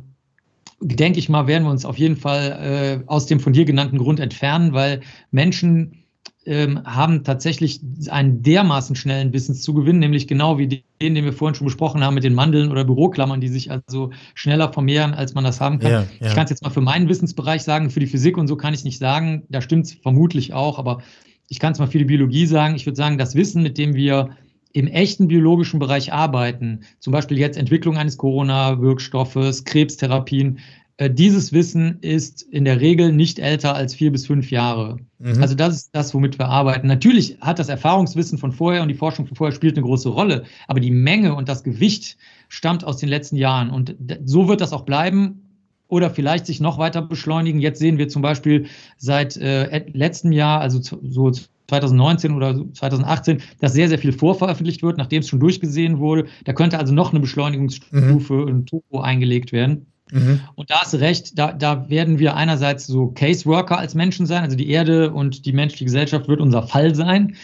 denke 0.81 1.19
ich 1.19 1.29
mal, 1.29 1.45
werden 1.45 1.65
wir 1.65 1.71
uns 1.71 1.85
auf 1.85 1.99
jeden 1.99 2.17
Fall 2.17 3.03
äh, 3.05 3.07
aus 3.07 3.27
dem 3.27 3.39
von 3.39 3.53
dir 3.53 3.65
genannten 3.65 3.99
Grund 3.99 4.19
entfernen, 4.19 4.73
weil 4.73 5.01
Menschen 5.29 6.02
ähm, 6.45 6.83
haben 6.85 7.23
tatsächlich 7.23 7.79
einen 8.09 8.43
dermaßen 8.43 8.95
schnellen 8.95 9.33
Wissenszugewinn, 9.33 9.99
nämlich 9.99 10.27
genau 10.27 10.57
wie 10.57 10.67
den, 10.67 11.15
den 11.15 11.23
wir 11.23 11.33
vorhin 11.33 11.55
schon 11.55 11.65
besprochen 11.65 12.03
haben 12.03 12.15
mit 12.15 12.23
den 12.23 12.33
Mandeln 12.33 12.71
oder 12.71 12.83
Büroklammern, 12.83 13.39
die 13.41 13.47
sich 13.47 13.71
also 13.71 14.11
schneller 14.33 14.73
vermehren, 14.73 15.13
als 15.13 15.33
man 15.33 15.43
das 15.43 15.61
haben 15.61 15.79
kann. 15.79 15.91
Ja, 15.91 16.05
ja. 16.19 16.27
Ich 16.27 16.35
kann 16.35 16.43
es 16.45 16.49
jetzt 16.49 16.63
mal 16.63 16.69
für 16.69 16.81
meinen 16.81 17.07
Wissensbereich 17.07 17.63
sagen, 17.63 17.89
für 17.89 17.99
die 17.99 18.07
Physik 18.07 18.37
und 18.37 18.47
so 18.47 18.55
kann 18.55 18.73
ich 18.73 18.81
es 18.81 18.83
nicht 18.83 18.99
sagen, 18.99 19.43
da 19.49 19.61
stimmt 19.61 19.85
es 19.85 19.93
vermutlich 19.93 20.53
auch, 20.53 20.79
aber 20.79 21.01
ich 21.47 21.59
kann 21.59 21.73
es 21.73 21.79
mal 21.79 21.87
für 21.87 21.99
die 21.99 22.05
Biologie 22.05 22.45
sagen, 22.45 22.75
ich 22.75 22.85
würde 22.85 22.97
sagen, 22.97 23.17
das 23.17 23.35
Wissen, 23.35 23.63
mit 23.63 23.77
dem 23.77 23.95
wir 23.95 24.31
im 24.73 24.87
echten 24.87 25.27
biologischen 25.27 25.79
Bereich 25.79 26.11
arbeiten, 26.11 26.81
zum 26.99 27.13
Beispiel 27.13 27.37
jetzt 27.37 27.57
Entwicklung 27.57 27.95
eines 27.95 28.17
Corona-Wirkstoffes, 28.17 29.65
Krebstherapien, 29.65 30.59
dieses 30.99 31.51
Wissen 31.51 31.99
ist 32.01 32.43
in 32.43 32.65
der 32.65 32.79
Regel 32.79 33.11
nicht 33.11 33.39
älter 33.39 33.75
als 33.75 33.95
vier 33.95 34.11
bis 34.11 34.27
fünf 34.27 34.51
Jahre. 34.51 34.97
Mhm. 35.17 35.41
Also 35.41 35.55
das 35.55 35.75
ist 35.75 35.89
das, 35.95 36.13
womit 36.13 36.37
wir 36.37 36.47
arbeiten. 36.47 36.87
Natürlich 36.87 37.37
hat 37.41 37.57
das 37.57 37.69
Erfahrungswissen 37.69 38.37
von 38.37 38.51
vorher 38.51 38.83
und 38.83 38.89
die 38.89 38.93
Forschung 38.93 39.25
von 39.25 39.35
vorher 39.35 39.55
spielt 39.55 39.75
eine 39.75 39.85
große 39.85 40.09
Rolle, 40.09 40.43
aber 40.67 40.79
die 40.79 40.91
Menge 40.91 41.33
und 41.33 41.49
das 41.49 41.63
Gewicht 41.63 42.17
stammt 42.47 42.83
aus 42.83 42.97
den 42.97 43.09
letzten 43.09 43.37
Jahren. 43.37 43.71
Und 43.71 43.95
so 44.23 44.47
wird 44.47 44.61
das 44.61 44.71
auch 44.71 44.83
bleiben 44.83 45.41
oder 45.87 46.11
vielleicht 46.11 46.45
sich 46.45 46.59
noch 46.59 46.77
weiter 46.77 47.01
beschleunigen. 47.01 47.59
Jetzt 47.59 47.79
sehen 47.79 47.97
wir 47.97 48.07
zum 48.07 48.21
Beispiel 48.21 48.67
seit 48.97 49.35
äh, 49.37 49.85
letztem 49.93 50.31
Jahr, 50.31 50.61
also 50.61 50.79
so 50.79 51.31
2019 51.67 52.35
oder 52.35 52.65
2018, 52.73 53.41
dass 53.59 53.73
sehr, 53.73 53.89
sehr 53.89 53.99
viel 53.99 54.11
vorveröffentlicht 54.11 54.83
wird, 54.83 54.97
nachdem 54.97 55.21
es 55.21 55.29
schon 55.29 55.39
durchgesehen 55.39 55.97
wurde. 55.97 56.25
Da 56.45 56.53
könnte 56.53 56.77
also 56.77 56.93
noch 56.93 57.11
eine 57.11 57.19
Beschleunigungsstufe 57.19 58.33
mhm. 58.33 58.43
und 58.43 58.69
Turbo 58.69 59.01
eingelegt 59.01 59.51
werden. 59.51 59.87
Mhm. 60.13 60.41
Und 60.55 60.69
da 60.69 60.81
hast 60.81 60.93
du 60.93 60.97
recht, 60.97 61.37
da, 61.39 61.51
da 61.51 61.89
werden 61.89 62.19
wir 62.19 62.35
einerseits 62.35 62.85
so 62.85 63.07
Caseworker 63.07 63.79
als 63.79 63.95
Menschen 63.95 64.27
sein, 64.27 64.43
also 64.43 64.55
die 64.55 64.69
Erde 64.69 65.11
und 65.11 65.45
die 65.45 65.53
menschliche 65.53 65.85
Gesellschaft 65.85 66.27
wird 66.27 66.39
unser 66.39 66.63
Fall 66.63 66.93
sein. 66.93 67.35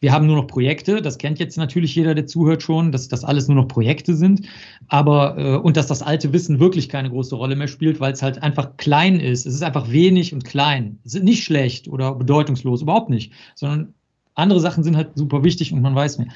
Wir 0.00 0.12
haben 0.12 0.26
nur 0.26 0.36
noch 0.36 0.46
Projekte, 0.46 1.02
das 1.02 1.18
kennt 1.18 1.40
jetzt 1.40 1.56
natürlich 1.56 1.94
jeder, 1.94 2.14
der 2.14 2.26
zuhört 2.26 2.62
schon, 2.62 2.92
dass 2.92 3.08
das 3.08 3.24
alles 3.24 3.48
nur 3.48 3.56
noch 3.56 3.66
Projekte 3.66 4.14
sind, 4.14 4.46
aber 4.88 5.36
äh, 5.38 5.56
und 5.56 5.76
dass 5.76 5.88
das 5.88 6.02
alte 6.02 6.32
Wissen 6.32 6.60
wirklich 6.60 6.88
keine 6.88 7.10
große 7.10 7.34
Rolle 7.34 7.56
mehr 7.56 7.66
spielt, 7.66 7.98
weil 7.98 8.12
es 8.12 8.22
halt 8.22 8.42
einfach 8.42 8.76
klein 8.76 9.18
ist. 9.18 9.46
Es 9.46 9.54
ist 9.54 9.62
einfach 9.62 9.90
wenig 9.90 10.32
und 10.32 10.44
klein. 10.44 10.98
Es 11.04 11.14
ist 11.14 11.24
nicht 11.24 11.42
schlecht 11.42 11.88
oder 11.88 12.14
bedeutungslos, 12.14 12.82
überhaupt 12.82 13.10
nicht, 13.10 13.32
sondern 13.56 13.94
andere 14.34 14.60
Sachen 14.60 14.84
sind 14.84 14.96
halt 14.96 15.10
super 15.16 15.42
wichtig 15.42 15.72
und 15.72 15.80
man 15.82 15.96
weiß 15.96 16.18
mehr. 16.18 16.28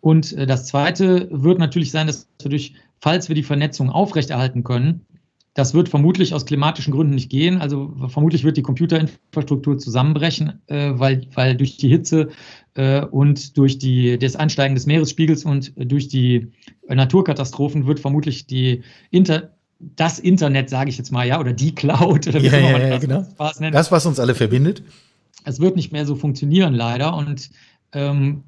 Und 0.00 0.32
äh, 0.34 0.46
das 0.46 0.66
zweite 0.66 1.28
wird 1.30 1.58
natürlich 1.58 1.92
sein, 1.92 2.08
dass 2.08 2.28
wir 2.42 2.50
durch, 2.50 2.74
falls 3.00 3.28
wir 3.28 3.34
die 3.34 3.42
Vernetzung 3.42 3.88
aufrechterhalten 3.88 4.62
können, 4.62 5.06
das 5.56 5.72
wird 5.72 5.88
vermutlich 5.88 6.34
aus 6.34 6.44
klimatischen 6.44 6.92
Gründen 6.92 7.14
nicht 7.14 7.30
gehen. 7.30 7.62
Also 7.62 7.94
vermutlich 8.08 8.44
wird 8.44 8.58
die 8.58 8.62
Computerinfrastruktur 8.62 9.78
zusammenbrechen, 9.78 10.60
äh, 10.66 10.92
weil, 10.94 11.26
weil 11.34 11.56
durch 11.56 11.78
die 11.78 11.88
Hitze 11.88 12.28
äh, 12.74 13.02
und 13.06 13.56
durch 13.56 13.78
die, 13.78 14.18
das 14.18 14.36
Ansteigen 14.36 14.74
des 14.74 14.84
Meeresspiegels 14.84 15.46
und 15.46 15.72
durch 15.76 16.08
die 16.08 16.52
Naturkatastrophen 16.88 17.86
wird 17.86 18.00
vermutlich 18.00 18.46
die 18.46 18.82
Inter, 19.10 19.54
das 19.78 20.18
Internet, 20.18 20.68
sage 20.68 20.90
ich 20.90 20.98
jetzt 20.98 21.10
mal, 21.10 21.26
ja, 21.26 21.40
oder 21.40 21.54
die 21.54 21.74
Cloud 21.74 22.28
oder 22.28 22.42
wie 22.42 22.48
ja, 22.48 22.58
ja, 22.58 22.78
ja, 22.78 22.90
das, 22.90 23.00
genau. 23.00 23.70
das, 23.70 23.90
was 23.90 24.04
uns 24.04 24.20
alle 24.20 24.34
verbindet. 24.34 24.82
Es 25.44 25.58
wird 25.58 25.74
nicht 25.74 25.90
mehr 25.90 26.04
so 26.04 26.16
funktionieren, 26.16 26.74
leider. 26.74 27.16
Und 27.16 27.50
Ähm, 27.92 28.42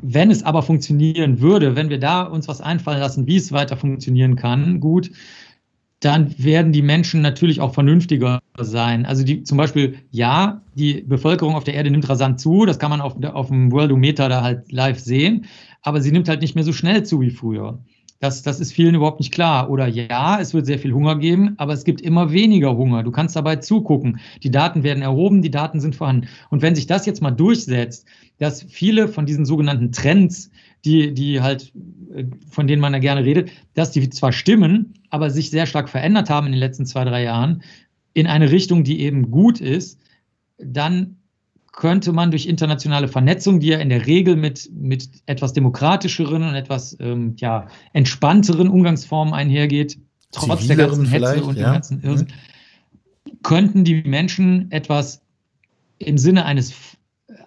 wenn 0.00 0.30
es 0.30 0.42
aber 0.44 0.62
funktionieren 0.62 1.40
würde, 1.40 1.76
wenn 1.76 1.90
wir 1.90 1.98
da 1.98 2.22
uns 2.22 2.48
was 2.48 2.60
einfallen 2.60 3.00
lassen, 3.00 3.26
wie 3.26 3.36
es 3.36 3.52
weiter 3.52 3.76
funktionieren 3.76 4.36
kann, 4.36 4.80
gut, 4.80 5.10
dann 6.00 6.34
werden 6.38 6.72
die 6.72 6.82
Menschen 6.82 7.22
natürlich 7.22 7.60
auch 7.60 7.74
vernünftiger 7.74 8.40
sein. 8.56 9.04
Also 9.04 9.24
die, 9.24 9.42
zum 9.42 9.58
Beispiel, 9.58 9.96
ja, 10.10 10.62
die 10.74 11.02
Bevölkerung 11.02 11.56
auf 11.56 11.64
der 11.64 11.74
Erde 11.74 11.90
nimmt 11.90 12.08
rasant 12.08 12.40
zu, 12.40 12.66
das 12.66 12.78
kann 12.78 12.90
man 12.90 13.00
auf, 13.00 13.16
auf 13.24 13.48
dem 13.48 13.72
Worldometer 13.72 14.28
da 14.28 14.42
halt 14.42 14.70
live 14.70 15.00
sehen, 15.00 15.46
aber 15.82 16.00
sie 16.00 16.12
nimmt 16.12 16.28
halt 16.28 16.40
nicht 16.40 16.54
mehr 16.54 16.64
so 16.64 16.72
schnell 16.72 17.04
zu 17.04 17.20
wie 17.20 17.30
früher. 17.30 17.80
Das, 18.20 18.42
das 18.42 18.58
ist 18.58 18.72
vielen 18.72 18.96
überhaupt 18.96 19.20
nicht 19.20 19.32
klar. 19.32 19.70
Oder 19.70 19.86
ja, 19.86 20.40
es 20.40 20.52
wird 20.52 20.66
sehr 20.66 20.80
viel 20.80 20.92
Hunger 20.92 21.16
geben, 21.16 21.54
aber 21.56 21.72
es 21.72 21.84
gibt 21.84 22.00
immer 22.00 22.32
weniger 22.32 22.76
Hunger. 22.76 23.04
Du 23.04 23.12
kannst 23.12 23.36
dabei 23.36 23.56
zugucken. 23.56 24.18
Die 24.42 24.50
Daten 24.50 24.82
werden 24.82 25.02
erhoben, 25.02 25.40
die 25.40 25.52
Daten 25.52 25.80
sind 25.80 25.94
vorhanden. 25.94 26.26
Und 26.50 26.60
wenn 26.60 26.74
sich 26.74 26.88
das 26.88 27.06
jetzt 27.06 27.22
mal 27.22 27.30
durchsetzt, 27.30 28.06
dass 28.38 28.64
viele 28.64 29.06
von 29.06 29.24
diesen 29.24 29.44
sogenannten 29.44 29.92
Trends, 29.92 30.50
die, 30.84 31.12
die 31.12 31.40
halt, 31.40 31.72
äh, 32.14 32.24
von 32.50 32.66
denen 32.66 32.80
man 32.80 32.92
ja 32.92 32.98
gerne 32.98 33.24
redet, 33.24 33.50
dass 33.74 33.90
die 33.90 34.08
zwar 34.10 34.32
stimmen, 34.32 34.94
aber 35.10 35.30
sich 35.30 35.50
sehr 35.50 35.66
stark 35.66 35.88
verändert 35.88 36.30
haben 36.30 36.46
in 36.46 36.52
den 36.52 36.60
letzten 36.60 36.86
zwei, 36.86 37.04
drei 37.04 37.22
Jahren, 37.22 37.62
in 38.14 38.26
eine 38.26 38.50
Richtung, 38.50 38.84
die 38.84 39.00
eben 39.00 39.30
gut 39.30 39.60
ist, 39.60 40.00
dann 40.58 41.16
könnte 41.72 42.12
man 42.12 42.32
durch 42.32 42.46
internationale 42.46 43.06
Vernetzung, 43.06 43.60
die 43.60 43.68
ja 43.68 43.78
in 43.78 43.88
der 43.88 44.06
Regel 44.06 44.34
mit, 44.34 44.68
mit 44.72 45.08
etwas 45.26 45.52
demokratischeren 45.52 46.42
und 46.42 46.54
etwas 46.56 46.96
ähm, 46.98 47.34
ja, 47.36 47.68
entspannteren 47.92 48.68
Umgangsformen 48.68 49.32
einhergeht, 49.32 49.98
trotz 50.32 50.66
der 50.66 50.76
ganzen 50.76 51.06
Hetze 51.06 51.44
und 51.44 51.56
ja. 51.56 51.68
dem 51.68 51.72
ganzen 51.74 52.02
Irrsinn, 52.02 52.26
mhm. 52.26 53.32
könnten 53.44 53.84
die 53.84 54.02
Menschen 54.02 54.70
etwas 54.72 55.22
im 55.98 56.18
Sinne 56.18 56.44
eines 56.44 56.72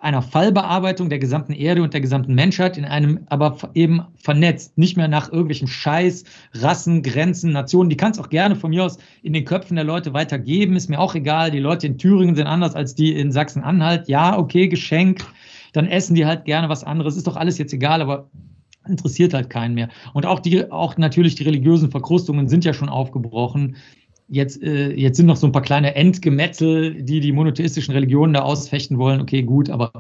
einer 0.02 0.22
Fallbearbeitung 0.24 1.10
der 1.10 1.20
gesamten 1.20 1.54
Erde 1.54 1.84
und 1.84 1.94
der 1.94 2.02
gesamten 2.02 2.34
Menschheit 2.34 2.78
in 2.78 2.86
einem, 2.86 3.20
aber 3.28 3.58
eben 3.76 4.02
vernetzt, 4.16 4.78
nicht 4.78 4.98
mehr 4.98 5.08
nach 5.08 5.32
irgendwelchen 5.32 5.68
Scheiß, 5.68 6.24
Rassen, 6.54 7.04
Grenzen, 7.04 7.52
Nationen. 7.52 7.90
Die 7.90 7.98
kann 7.98 8.12
es 8.12 8.20
auch 8.20 8.30
gerne 8.30 8.56
von 8.56 8.72
mir 8.72 8.84
aus 8.84 8.98
in 9.22 9.34
den 9.34 9.46
Köpfen 9.46 9.76
der 9.76 9.86
Leute 9.86 10.14
weitergeben, 10.14 10.76
ist 10.76 10.90
mir 10.90 11.00
auch 11.00 11.14
egal. 11.14 11.52
Die 11.52 11.60
Leute 11.60 11.86
in 11.86 12.00
Thüringen 12.00 12.36
sind 12.36 12.48
anders 12.48 12.74
als 12.74 12.96
die 12.96 13.14
in 13.14 13.32
Sachsen-Anhalt. 13.32 14.08
Ja, 14.08 14.38
okay, 14.38 14.68
Geschenk. 14.68 15.24
Dann 15.74 15.88
essen 15.88 16.16
die 16.16 16.26
halt 16.26 16.46
gerne 16.46 16.68
was 16.68 16.84
anderes. 16.84 17.16
Ist 17.16 17.28
doch 17.28 17.38
alles 17.38 17.58
jetzt 17.60 17.72
egal, 17.72 18.02
aber 18.02 18.30
interessiert 18.88 19.34
halt 19.34 19.50
keinen 19.50 19.76
mehr. 19.76 19.90
Und 20.14 20.26
auch 20.26 20.40
die, 20.40 20.72
auch 20.72 20.98
natürlich 20.98 21.36
die 21.36 21.44
religiösen 21.44 21.92
Verkrustungen 21.92 22.50
sind 22.50 22.66
ja 22.66 22.74
schon 22.74 22.90
aufgebrochen. 22.90 23.76
Jetzt, 24.34 24.64
äh, 24.64 24.94
jetzt 24.94 25.18
sind 25.18 25.26
noch 25.26 25.36
so 25.36 25.46
ein 25.46 25.52
paar 25.52 25.62
kleine 25.62 25.94
Endgemetzel, 25.94 27.04
die 27.04 27.20
die 27.20 27.34
monotheistischen 27.34 27.94
Religionen 27.94 28.34
da 28.34 28.44
ausfechten 28.44 28.98
wollen. 28.98 29.20
Okay, 29.20 29.44
gut, 29.44 29.70
aber 29.70 29.92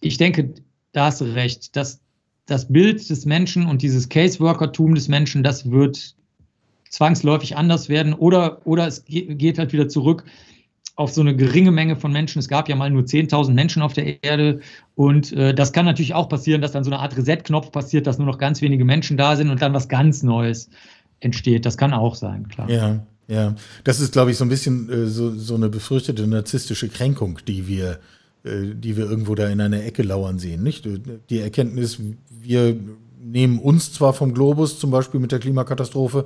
ich 0.00 0.16
denke, 0.16 0.54
da 0.92 1.06
hast 1.06 1.20
du 1.20 1.26
recht. 1.26 1.76
Das, 1.76 2.00
das 2.46 2.72
Bild 2.72 3.10
des 3.10 3.26
Menschen 3.26 3.66
und 3.66 3.82
dieses 3.82 4.08
Caseworkertum 4.08 4.94
des 4.94 5.08
Menschen, 5.08 5.42
das 5.42 5.70
wird 5.70 6.16
zwangsläufig 6.88 7.58
anders 7.58 7.90
werden 7.90 8.14
oder, 8.14 8.66
oder 8.66 8.86
es 8.86 9.04
geht 9.04 9.58
halt 9.58 9.74
wieder 9.74 9.88
zurück 9.88 10.24
auf 10.96 11.12
so 11.12 11.20
eine 11.20 11.36
geringe 11.36 11.70
Menge 11.70 11.96
von 11.96 12.12
Menschen. 12.12 12.38
Es 12.38 12.48
gab 12.48 12.66
ja 12.66 12.76
mal 12.76 12.88
nur 12.88 13.02
10.000 13.02 13.52
Menschen 13.52 13.82
auf 13.82 13.92
der 13.92 14.24
Erde 14.24 14.60
und 14.94 15.32
äh, 15.32 15.52
das 15.52 15.74
kann 15.74 15.84
natürlich 15.84 16.14
auch 16.14 16.30
passieren, 16.30 16.62
dass 16.62 16.72
dann 16.72 16.84
so 16.84 16.90
eine 16.90 16.98
Art 16.98 17.14
Reset-Knopf 17.14 17.72
passiert, 17.72 18.06
dass 18.06 18.16
nur 18.16 18.26
noch 18.26 18.38
ganz 18.38 18.62
wenige 18.62 18.86
Menschen 18.86 19.18
da 19.18 19.36
sind 19.36 19.50
und 19.50 19.60
dann 19.60 19.74
was 19.74 19.88
ganz 19.88 20.22
Neues 20.22 20.70
entsteht. 21.20 21.66
Das 21.66 21.76
kann 21.76 21.92
auch 21.92 22.14
sein, 22.14 22.48
klar. 22.48 22.70
Ja. 22.70 23.06
Ja, 23.30 23.54
das 23.84 24.00
ist, 24.00 24.12
glaube 24.12 24.32
ich, 24.32 24.36
so 24.36 24.44
ein 24.44 24.48
bisschen 24.48 24.90
äh, 24.90 25.06
so, 25.06 25.32
so 25.36 25.54
eine 25.54 25.68
befürchtete 25.68 26.26
narzisstische 26.26 26.88
Kränkung, 26.88 27.38
die 27.46 27.68
wir, 27.68 28.00
äh, 28.42 28.74
die 28.74 28.96
wir 28.96 29.08
irgendwo 29.08 29.36
da 29.36 29.48
in 29.48 29.60
einer 29.60 29.84
Ecke 29.84 30.02
lauern 30.02 30.40
sehen. 30.40 30.64
Nicht? 30.64 30.88
Die 31.30 31.38
Erkenntnis, 31.38 31.98
wir 32.28 32.76
nehmen 33.22 33.60
uns 33.60 33.92
zwar 33.92 34.14
vom 34.14 34.34
Globus, 34.34 34.80
zum 34.80 34.90
Beispiel 34.90 35.20
mit 35.20 35.30
der 35.30 35.38
Klimakatastrophe, 35.38 36.24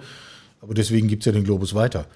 aber 0.63 0.73
deswegen 0.73 1.07
gibt 1.07 1.23
es 1.23 1.27
ja 1.27 1.33
den 1.33 1.45
Globus 1.45 1.75
weiter. 1.75 2.07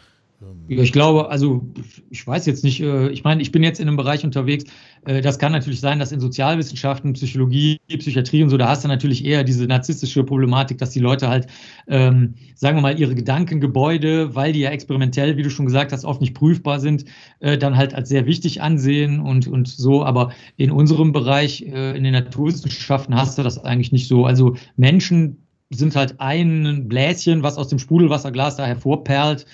Ja, 0.68 0.82
ich 0.82 0.92
glaube, 0.92 1.30
also 1.30 1.66
ich 2.10 2.24
weiß 2.24 2.46
jetzt 2.46 2.62
nicht, 2.62 2.80
äh, 2.80 3.08
ich 3.08 3.24
meine, 3.24 3.42
ich 3.42 3.50
bin 3.50 3.64
jetzt 3.64 3.80
in 3.80 3.88
einem 3.88 3.96
Bereich 3.96 4.24
unterwegs, 4.24 4.64
äh, 5.04 5.20
das 5.20 5.40
kann 5.40 5.50
natürlich 5.50 5.80
sein, 5.80 5.98
dass 5.98 6.12
in 6.12 6.20
Sozialwissenschaften, 6.20 7.14
Psychologie, 7.14 7.80
Psychiatrie 7.88 8.44
und 8.44 8.50
so, 8.50 8.56
da 8.56 8.68
hast 8.68 8.84
du 8.84 8.88
natürlich 8.88 9.24
eher 9.24 9.42
diese 9.42 9.66
narzisstische 9.66 10.22
Problematik, 10.22 10.78
dass 10.78 10.90
die 10.90 11.00
Leute 11.00 11.28
halt, 11.28 11.48
ähm, 11.88 12.34
sagen 12.54 12.76
wir 12.76 12.82
mal, 12.82 13.00
ihre 13.00 13.16
Gedankengebäude, 13.16 14.36
weil 14.36 14.52
die 14.52 14.60
ja 14.60 14.70
experimentell, 14.70 15.36
wie 15.36 15.42
du 15.42 15.50
schon 15.50 15.66
gesagt 15.66 15.90
hast, 15.90 16.04
oft 16.04 16.20
nicht 16.20 16.34
prüfbar 16.34 16.78
sind, 16.78 17.04
äh, 17.40 17.58
dann 17.58 17.76
halt 17.76 17.94
als 17.94 18.08
sehr 18.08 18.24
wichtig 18.26 18.62
ansehen 18.62 19.18
und, 19.18 19.48
und 19.48 19.66
so. 19.66 20.04
Aber 20.04 20.30
in 20.56 20.70
unserem 20.70 21.10
Bereich, 21.10 21.62
äh, 21.62 21.96
in 21.96 22.04
den 22.04 22.12
Naturwissenschaften, 22.12 23.16
hast 23.16 23.38
du 23.38 23.42
das 23.42 23.58
eigentlich 23.58 23.90
nicht 23.90 24.06
so. 24.06 24.24
Also 24.24 24.54
Menschen 24.76 25.48
sind 25.70 25.96
halt 25.96 26.20
ein 26.20 26.86
Bläschen, 26.86 27.42
was 27.42 27.58
aus 27.58 27.68
dem 27.68 27.80
Sprudelwasserglas 27.80 28.56
da 28.56 28.66
hervorperlt 28.66 29.44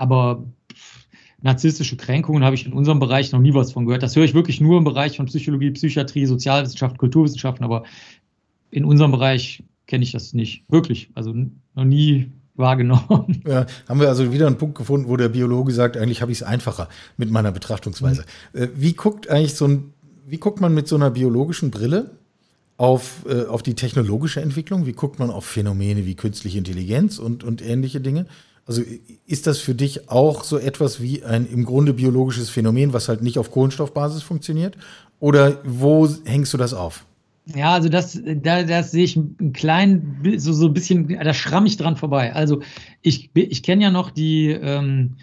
aber 0.00 0.46
narzisstische 1.42 1.96
Kränkungen 1.96 2.42
habe 2.42 2.54
ich 2.54 2.64
in 2.64 2.72
unserem 2.72 3.00
Bereich 3.00 3.32
noch 3.32 3.38
nie 3.38 3.52
was 3.52 3.72
von 3.72 3.84
gehört. 3.84 4.02
Das 4.02 4.16
höre 4.16 4.24
ich 4.24 4.32
wirklich 4.32 4.58
nur 4.58 4.78
im 4.78 4.84
Bereich 4.84 5.18
von 5.18 5.26
Psychologie, 5.26 5.70
Psychiatrie, 5.72 6.24
Sozialwissenschaften, 6.24 6.96
Kulturwissenschaften, 6.96 7.64
aber 7.64 7.84
in 8.70 8.86
unserem 8.86 9.10
Bereich 9.10 9.62
kenne 9.86 10.04
ich 10.04 10.12
das 10.12 10.32
nicht. 10.32 10.64
Wirklich. 10.68 11.10
Also 11.14 11.34
noch 11.74 11.84
nie 11.84 12.32
wahrgenommen. 12.54 13.42
Ja, 13.46 13.66
haben 13.88 14.00
wir 14.00 14.08
also 14.08 14.32
wieder 14.32 14.46
einen 14.46 14.56
Punkt 14.56 14.78
gefunden, 14.78 15.06
wo 15.08 15.18
der 15.18 15.28
Biologe 15.28 15.72
sagt, 15.72 15.98
eigentlich 15.98 16.22
habe 16.22 16.32
ich 16.32 16.38
es 16.38 16.42
einfacher 16.42 16.88
mit 17.18 17.30
meiner 17.30 17.52
Betrachtungsweise. 17.52 18.24
Mhm. 18.54 18.68
Wie 18.76 18.94
guckt 18.94 19.28
eigentlich 19.28 19.54
so 19.54 19.66
ein, 19.66 19.92
wie 20.26 20.38
guckt 20.38 20.62
man 20.62 20.72
mit 20.72 20.88
so 20.88 20.96
einer 20.96 21.10
biologischen 21.10 21.70
Brille 21.70 22.12
auf, 22.78 23.26
äh, 23.28 23.44
auf 23.44 23.62
die 23.62 23.74
technologische 23.74 24.40
Entwicklung? 24.40 24.86
Wie 24.86 24.92
guckt 24.92 25.18
man 25.18 25.28
auf 25.28 25.44
Phänomene 25.44 26.06
wie 26.06 26.14
künstliche 26.14 26.56
Intelligenz 26.56 27.18
und, 27.18 27.44
und 27.44 27.60
ähnliche 27.60 28.00
Dinge? 28.00 28.26
Also 28.70 28.84
ist 29.26 29.48
das 29.48 29.58
für 29.58 29.74
dich 29.74 30.08
auch 30.10 30.44
so 30.44 30.56
etwas 30.56 31.02
wie 31.02 31.24
ein 31.24 31.44
im 31.44 31.64
Grunde 31.64 31.92
biologisches 31.92 32.50
Phänomen, 32.50 32.92
was 32.92 33.08
halt 33.08 33.20
nicht 33.20 33.36
auf 33.36 33.50
Kohlenstoffbasis 33.50 34.22
funktioniert? 34.22 34.76
Oder 35.18 35.58
wo 35.64 36.08
hängst 36.24 36.52
du 36.52 36.56
das 36.56 36.72
auf? 36.72 37.04
Ja, 37.52 37.72
also 37.72 37.88
das, 37.88 38.20
da, 38.24 38.62
das 38.62 38.92
sehe 38.92 39.02
ich 39.02 39.16
ein 39.16 39.52
klein, 39.52 40.36
so, 40.36 40.52
so 40.52 40.66
ein 40.66 40.72
bisschen, 40.72 41.08
da 41.08 41.34
schramm 41.34 41.66
ich 41.66 41.78
dran 41.78 41.96
vorbei. 41.96 42.32
Also 42.32 42.62
ich, 43.02 43.30
ich 43.34 43.64
kenne 43.64 43.82
ja 43.82 43.90
noch 43.90 44.12
die, 44.12 44.50
ähm, 44.50 45.16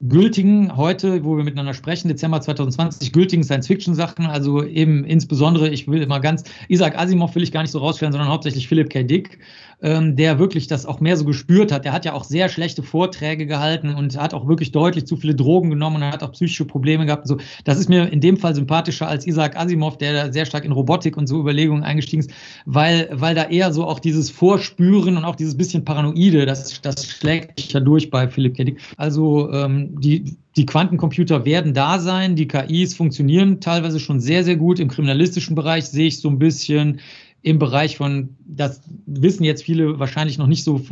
gültigen, 0.00 0.76
heute, 0.76 1.24
wo 1.24 1.36
wir 1.36 1.44
miteinander 1.44 1.74
sprechen, 1.74 2.08
Dezember 2.08 2.40
2020, 2.40 3.12
gültigen 3.12 3.42
Science-Fiction-Sachen, 3.42 4.26
also 4.26 4.62
eben 4.62 5.04
insbesondere, 5.04 5.68
ich 5.70 5.88
will 5.88 6.02
immer 6.02 6.20
ganz, 6.20 6.44
Isaac 6.68 6.96
Asimov 6.96 7.34
will 7.34 7.42
ich 7.42 7.50
gar 7.50 7.62
nicht 7.62 7.72
so 7.72 7.80
rausstellen, 7.80 8.12
sondern 8.12 8.28
hauptsächlich 8.28 8.68
Philip 8.68 8.90
K. 8.90 9.02
Dick, 9.02 9.40
ähm, 9.80 10.16
der 10.16 10.38
wirklich 10.38 10.66
das 10.66 10.86
auch 10.86 11.00
mehr 11.00 11.16
so 11.16 11.24
gespürt 11.24 11.70
hat. 11.70 11.84
Der 11.84 11.92
hat 11.92 12.04
ja 12.04 12.12
auch 12.12 12.24
sehr 12.24 12.48
schlechte 12.48 12.82
Vorträge 12.82 13.46
gehalten 13.46 13.94
und 13.94 14.18
hat 14.18 14.34
auch 14.34 14.48
wirklich 14.48 14.72
deutlich 14.72 15.06
zu 15.06 15.16
viele 15.16 15.34
Drogen 15.34 15.70
genommen 15.70 15.96
und 15.96 16.04
hat 16.04 16.22
auch 16.22 16.32
psychische 16.32 16.64
Probleme 16.64 17.06
gehabt. 17.06 17.28
So. 17.28 17.38
Das 17.64 17.78
ist 17.78 17.88
mir 17.88 18.10
in 18.12 18.20
dem 18.20 18.36
Fall 18.36 18.54
sympathischer 18.54 19.06
als 19.06 19.26
Isaac 19.26 19.56
Asimov, 19.56 19.98
der 19.98 20.12
da 20.12 20.32
sehr 20.32 20.46
stark 20.46 20.64
in 20.64 20.72
Robotik 20.72 21.16
und 21.16 21.26
so 21.26 21.40
Überlegungen 21.40 21.84
eingestiegen 21.84 22.20
ist, 22.20 22.30
weil, 22.64 23.08
weil 23.12 23.34
da 23.34 23.44
eher 23.44 23.72
so 23.72 23.86
auch 23.86 24.00
dieses 24.00 24.30
Vorspüren 24.30 25.16
und 25.16 25.24
auch 25.24 25.36
dieses 25.36 25.56
bisschen 25.56 25.84
Paranoide, 25.84 26.44
das, 26.44 26.80
das 26.80 27.06
schlägt 27.06 27.60
sich 27.60 27.72
ja 27.72 27.80
durch 27.80 28.10
bei 28.10 28.28
Philip 28.28 28.56
K. 28.56 28.64
Dick. 28.64 28.80
Also 28.96 29.52
ähm, 29.52 30.00
die, 30.00 30.36
die 30.56 30.66
Quantencomputer 30.66 31.44
werden 31.44 31.72
da 31.72 32.00
sein, 32.00 32.34
die 32.34 32.48
KIs 32.48 32.94
funktionieren 32.94 33.60
teilweise 33.60 34.00
schon 34.00 34.18
sehr, 34.18 34.42
sehr 34.42 34.56
gut. 34.56 34.80
Im 34.80 34.88
kriminalistischen 34.88 35.54
Bereich 35.54 35.84
sehe 35.84 36.08
ich 36.08 36.18
so 36.18 36.28
ein 36.28 36.40
bisschen 36.40 37.00
im 37.48 37.58
Bereich 37.58 37.96
von, 37.96 38.36
das 38.46 38.82
wissen 39.06 39.42
jetzt 39.42 39.62
viele 39.62 39.98
wahrscheinlich 39.98 40.36
noch 40.36 40.46
nicht 40.46 40.64
so 40.64 40.82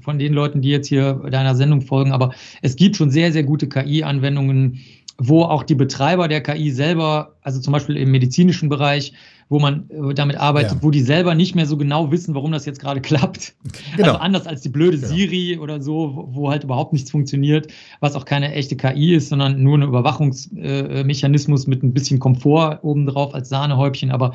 von 0.00 0.18
den 0.18 0.32
Leuten, 0.32 0.62
die 0.62 0.70
jetzt 0.70 0.88
hier 0.88 1.14
deiner 1.30 1.54
Sendung 1.54 1.82
folgen, 1.82 2.12
aber 2.12 2.32
es 2.62 2.76
gibt 2.76 2.96
schon 2.96 3.10
sehr, 3.10 3.32
sehr 3.32 3.42
gute 3.42 3.68
KI-Anwendungen, 3.68 4.80
wo 5.18 5.42
auch 5.42 5.62
die 5.62 5.74
Betreiber 5.74 6.28
der 6.28 6.42
KI 6.42 6.70
selber, 6.70 7.36
also 7.42 7.60
zum 7.60 7.72
Beispiel 7.72 7.96
im 7.96 8.10
medizinischen 8.10 8.68
Bereich, 8.68 9.12
wo 9.48 9.58
man 9.60 9.88
äh, 9.90 10.14
damit 10.14 10.36
arbeitet, 10.36 10.72
ja. 10.72 10.82
wo 10.82 10.90
die 10.90 11.00
selber 11.00 11.34
nicht 11.34 11.54
mehr 11.54 11.66
so 11.66 11.76
genau 11.76 12.10
wissen, 12.10 12.34
warum 12.34 12.52
das 12.52 12.66
jetzt 12.66 12.80
gerade 12.80 13.00
klappt. 13.02 13.54
Genau. 13.96 14.08
Also 14.08 14.20
anders 14.20 14.46
als 14.46 14.62
die 14.62 14.68
blöde 14.68 14.98
genau. 14.98 15.08
Siri 15.08 15.58
oder 15.58 15.80
so, 15.80 16.28
wo 16.32 16.50
halt 16.50 16.64
überhaupt 16.64 16.92
nichts 16.92 17.10
funktioniert, 17.10 17.72
was 18.00 18.14
auch 18.14 18.24
keine 18.24 18.52
echte 18.54 18.76
KI 18.76 19.14
ist, 19.14 19.28
sondern 19.28 19.62
nur 19.62 19.78
ein 19.78 19.82
Überwachungsmechanismus 19.82 21.66
mit 21.66 21.82
ein 21.82 21.94
bisschen 21.94 22.18
Komfort 22.18 22.80
obendrauf 22.82 23.34
als 23.34 23.48
Sahnehäubchen. 23.48 24.10
Aber 24.10 24.34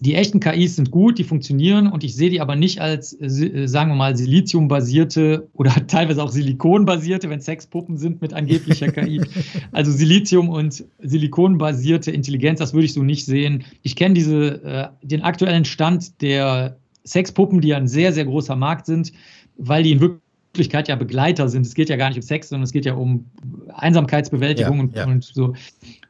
die 0.00 0.14
echten 0.14 0.40
KIs 0.40 0.76
sind 0.76 0.90
gut, 0.90 1.18
die 1.18 1.24
funktionieren 1.24 1.86
und 1.86 2.04
ich 2.04 2.16
sehe 2.16 2.30
die 2.30 2.40
aber 2.40 2.56
nicht 2.56 2.80
als, 2.80 3.18
äh, 3.20 3.66
sagen 3.66 3.90
wir 3.90 3.96
mal, 3.96 4.16
Silizium-basierte 4.16 5.48
oder 5.54 5.72
teilweise 5.86 6.22
auch 6.22 6.30
Silikon-basierte, 6.30 7.30
wenn 7.30 7.40
Sexpuppen 7.40 7.96
sind 7.96 8.20
mit 8.20 8.32
angeblicher 8.32 8.90
KI. 8.90 9.20
Also 9.72 9.90
Silizium- 9.90 10.48
und 10.48 10.84
Silikon-basierte 11.00 12.10
Intelligenz, 12.10 12.58
das 12.58 12.72
würde 12.72 12.86
ich 12.86 12.92
so 12.92 13.02
nicht 13.02 13.24
sehen. 13.24 13.64
Ich 13.82 13.96
kenne 13.96 14.14
diese, 14.14 14.62
äh, 14.64 14.88
den 15.02 15.22
aktuellen 15.22 15.64
Stand 15.64 16.20
der 16.22 16.76
Sexpuppen, 17.04 17.60
die 17.60 17.68
ja 17.68 17.76
ein 17.76 17.88
sehr, 17.88 18.12
sehr 18.12 18.24
großer 18.24 18.56
Markt 18.56 18.86
sind, 18.86 19.12
weil 19.56 19.82
die 19.82 19.92
in 19.92 20.00
Wirklichkeit 20.00 20.88
ja 20.88 20.96
Begleiter 20.96 21.48
sind. 21.48 21.66
Es 21.66 21.74
geht 21.74 21.88
ja 21.88 21.96
gar 21.96 22.08
nicht 22.08 22.16
um 22.16 22.22
Sex, 22.22 22.48
sondern 22.48 22.64
es 22.64 22.72
geht 22.72 22.86
ja 22.86 22.94
um 22.94 23.26
Einsamkeitsbewältigung 23.74 24.76
ja, 24.76 24.82
und, 24.82 24.96
ja. 24.96 25.06
und, 25.06 25.24
so. 25.24 25.54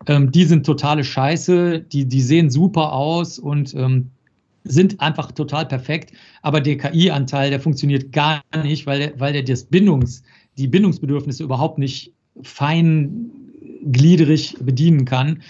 Ähm, 0.06 0.30
die 0.30 0.44
sind 0.44 0.66
totale 0.66 1.04
Scheiße, 1.04 1.80
die, 1.80 2.06
die 2.06 2.20
sehen 2.20 2.50
super 2.50 2.92
aus 2.92 3.38
und 3.38 3.74
ähm, 3.74 4.10
sind 4.64 5.00
einfach 5.00 5.32
total 5.32 5.66
perfekt. 5.66 6.12
Aber 6.42 6.60
der 6.60 6.78
KI-Anteil, 6.78 7.50
der 7.50 7.60
funktioniert 7.60 8.12
gar 8.12 8.42
nicht, 8.62 8.86
weil 8.86 8.98
der, 8.98 9.20
weil 9.20 9.32
der 9.32 9.42
das 9.42 9.64
Bindungs, 9.64 10.22
die 10.56 10.68
Bindungsbedürfnisse 10.68 11.42
überhaupt 11.42 11.78
nicht 11.78 12.12
feingliedrig 12.42 14.56
bedienen 14.60 15.04
kann. 15.04 15.42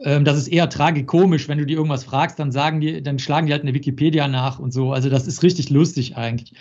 Ähm, 0.00 0.24
das 0.24 0.38
ist 0.38 0.48
eher 0.48 0.68
tragikomisch, 0.68 1.48
wenn 1.48 1.58
du 1.58 1.66
die 1.66 1.74
irgendwas 1.74 2.04
fragst, 2.04 2.38
dann 2.38 2.52
sagen 2.52 2.80
die, 2.80 3.02
dann 3.02 3.18
schlagen 3.18 3.46
die 3.46 3.52
halt 3.52 3.62
eine 3.62 3.74
Wikipedia 3.74 4.28
nach 4.28 4.58
und 4.58 4.72
so. 4.72 4.92
Also 4.92 5.10
das 5.10 5.26
ist 5.26 5.42
richtig 5.42 5.70
lustig 5.70 6.16
eigentlich. 6.16 6.52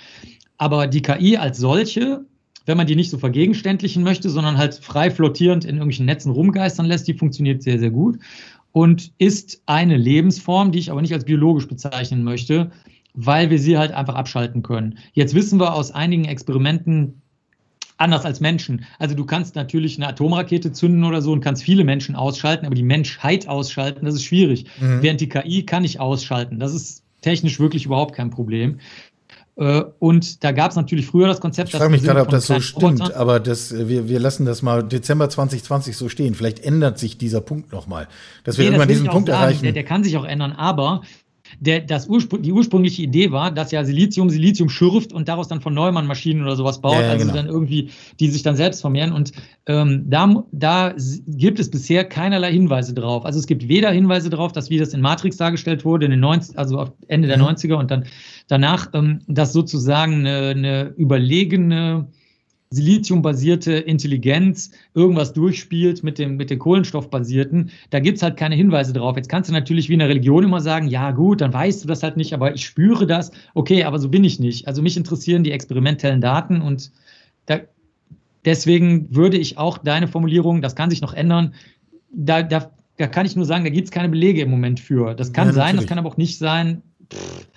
Aber 0.58 0.88
die 0.88 1.02
KI 1.02 1.38
als 1.38 1.58
solche, 1.58 2.26
wenn 2.66 2.78
man 2.78 2.88
die 2.88 2.96
nicht 2.96 3.10
so 3.10 3.18
vergegenständlichen 3.18 4.04
möchte, 4.04 4.30
sondern 4.30 4.58
halt 4.58 4.76
frei 4.76 5.12
flottierend 5.12 5.66
in 5.66 5.76
irgendwelchen 5.76 6.06
Netzen 6.06 6.32
rumgeistern 6.32 6.86
lässt, 6.86 7.08
die 7.08 7.14
funktioniert 7.14 7.64
sehr, 7.64 7.80
sehr 7.80 7.92
gut 7.92 8.20
und 8.72 9.12
ist 9.18 9.62
eine 9.66 9.98
Lebensform, 9.98 10.72
die 10.72 10.80
ich 10.80 10.92
aber 10.92 11.02
nicht 11.02 11.14
als 11.14 11.26
biologisch 11.26 11.68
bezeichnen 11.68 12.24
möchte, 12.24 12.72
weil 13.14 13.50
wir 13.50 13.60
sie 13.60 13.78
halt 13.78 13.92
einfach 13.92 14.16
abschalten 14.16 14.64
können. 14.64 14.98
Jetzt 15.14 15.36
wissen 15.36 15.60
wir 15.60 15.74
aus 15.74 15.92
einigen 15.92 16.26
Experimenten, 16.26 17.22
anders 17.98 18.26
als 18.26 18.40
Menschen. 18.40 18.86
Also 18.98 19.16
du 19.16 19.24
kannst 19.26 19.56
natürlich 19.56 19.98
eine 19.98 20.08
Atomrakete 20.08 20.72
zünden 20.72 21.04
oder 21.04 21.22
so 21.22 21.32
und 21.32 21.42
kannst 21.42 21.64
viele 21.64 21.84
Menschen 21.84 22.16
ausschalten, 22.16 22.66
aber 22.66 22.76
die 22.76 22.84
Menschheit 22.84 23.48
ausschalten, 23.48 24.06
das 24.06 24.16
ist 24.16 24.24
schwierig. 24.24 24.66
Mhm. 24.80 25.02
Während 25.02 25.22
die 25.22 25.30
KI 25.30 25.64
kann 25.66 25.84
ich 25.84 26.00
ausschalten. 26.00 26.60
Das 26.60 26.74
ist 26.74 27.04
technisch 27.22 27.60
wirklich 27.60 27.86
überhaupt 27.86 28.16
kein 28.16 28.32
Problem. 28.32 28.80
Äh, 29.56 29.84
und 30.00 30.44
da 30.44 30.52
gab 30.52 30.72
es 30.72 30.76
natürlich 30.76 31.06
früher 31.06 31.28
das 31.28 31.40
Konzept. 31.40 31.70
Ich 31.70 31.76
frage 31.76 31.92
mich 31.92 32.04
gerade, 32.04 32.22
ob 32.22 32.30
das 32.30 32.48
so 32.48 32.60
stimmt, 32.60 33.02
Robotern. 33.02 33.12
aber 33.12 33.40
das, 33.40 33.88
wir, 33.88 34.10
wir 34.10 34.20
lassen 34.20 34.46
das 34.46 34.62
mal 34.64 34.84
Dezember 34.84 35.30
2020 35.30 35.96
so 35.96 36.10
stehen. 36.10 36.34
Vielleicht 36.34 36.60
ändert 36.60 36.98
sich 36.98 37.18
dieser 37.18 37.42
Punkt 37.42 37.72
nochmal, 37.72 38.08
dass 38.44 38.58
wir 38.58 38.64
nee, 38.64 38.70
irgendwann 38.70 38.88
das 38.88 38.98
diesen 38.98 39.10
Punkt 39.10 39.30
sagen. 39.30 39.42
erreichen. 39.44 39.64
Der, 39.64 39.72
der, 39.74 39.84
kann 39.84 40.04
sich 40.04 40.18
auch 40.18 40.26
ändern, 40.26 40.54
aber 40.54 41.04
der, 41.60 41.82
das 41.82 42.08
Urspr 42.08 42.38
die 42.38 42.52
ursprüngliche 42.52 43.02
Idee 43.02 43.32
war, 43.32 43.52
dass 43.52 43.72
ja 43.72 43.84
Silizium 43.84 44.30
Silizium 44.30 44.70
schürft 44.70 45.14
und 45.14 45.28
daraus 45.28 45.48
dann 45.48 45.62
von 45.62 45.74
Neumann 45.74 46.08
Maschinen 46.08 46.44
oder 46.44 46.56
sowas 46.56 46.82
baut, 46.82 47.00
ja, 47.00 47.10
also 47.10 47.26
genau. 47.26 47.36
dann 47.36 47.48
irgendwie, 47.48 47.90
die 48.20 48.30
sich 48.30 48.44
dann 48.44 48.56
selbst 48.56 48.82
vermehren. 48.82 49.12
Und 49.12 49.32
ähm, 49.66 50.06
da, 50.08 50.44
da 50.52 50.94
gibt 51.28 51.60
es 51.60 51.70
bisher 51.70 52.06
keinerlei 52.06 52.52
Hinweise 52.52 52.94
drauf. 52.94 53.26
Also 53.26 53.40
es 53.40 53.48
gibt 53.48 53.68
weder 53.68 53.92
Hinweise 53.92 54.30
darauf, 54.30 54.52
dass 54.52 54.70
wie 54.70 54.78
das 54.78 54.94
in 54.94 55.02
Matrix 55.02 55.38
dargestellt 55.38 55.86
wurde, 55.86 56.06
in 56.06 56.12
den 56.12 56.20
90, 56.20 56.58
also 56.58 56.90
Ende 57.08 57.28
der 57.28 57.38
mhm. 57.38 57.46
90er 57.46 57.76
und 57.76 57.92
dann 57.92 58.06
danach, 58.48 58.90
ähm, 58.94 59.20
dass 59.28 59.54
sozusagen 59.54 60.26
eine, 60.26 60.50
eine 60.50 60.94
überlegene 60.98 62.08
Siliziumbasierte 62.74 63.74
Intelligenz 63.74 64.72
irgendwas 64.96 65.34
durchspielt 65.34 66.04
mit 66.04 66.18
dem, 66.18 66.38
mit 66.38 66.50
den 66.50 66.60
Kohlenstoffbasierten, 66.60 67.70
da 67.92 68.00
gibt 68.00 68.18
es 68.18 68.24
halt 68.24 68.36
keine 68.36 68.56
Hinweise 68.56 68.94
drauf. 68.94 69.16
Jetzt 69.16 69.30
kannst 69.30 69.50
du 69.50 69.54
natürlich 69.54 69.90
wie 69.90 69.94
in 69.94 70.00
der 70.00 70.10
Religion 70.10 70.44
immer 70.44 70.60
sagen, 70.60 70.88
ja 70.88 71.12
gut, 71.12 71.42
dann 71.42 71.54
weißt 71.54 71.84
du 71.84 71.88
das 71.88 72.02
halt 72.02 72.18
nicht, 72.18 72.34
aber 72.34 72.56
ich 72.56 72.66
spüre 72.66 73.06
das. 73.06 73.32
Okay, 73.54 73.84
aber 73.84 74.00
so 74.00 74.10
bin 74.10 74.24
ich 74.24 74.40
nicht. 74.40 74.68
Also 74.68 74.82
mich 74.82 74.98
interessieren 74.98 75.44
die 75.44 75.52
experimentellen 75.52 76.20
Daten 76.20 76.62
und 76.62 76.92
da, 77.46 77.60
deswegen 78.44 79.16
würde 79.16 79.38
ich 79.38 79.58
auch 79.58 79.78
deine 79.78 80.08
Formulierung, 80.08 80.62
das 80.62 80.76
kann 80.76 80.90
sich 80.90 81.02
noch 81.02 81.14
ändern, 81.14 81.54
da, 82.12 82.42
da, 82.42 82.72
da 82.98 83.08
kann 83.08 83.26
ich 83.26 83.36
nur 83.36 83.46
sagen, 83.46 83.64
da 83.64 83.70
gibt 83.70 83.86
es 83.86 83.92
keine 83.92 84.10
Belege 84.10 84.42
im 84.42 84.50
Moment 84.50 84.80
für. 84.80 85.14
Das 85.14 85.32
kann 85.32 85.50
ja, 85.50 85.54
sein, 85.54 85.76
das 85.76 85.86
kann 85.86 86.00
aber 86.00 86.10
auch 86.10 86.18
nicht 86.18 86.40
sein. 86.40 86.82
Pff 87.12 87.48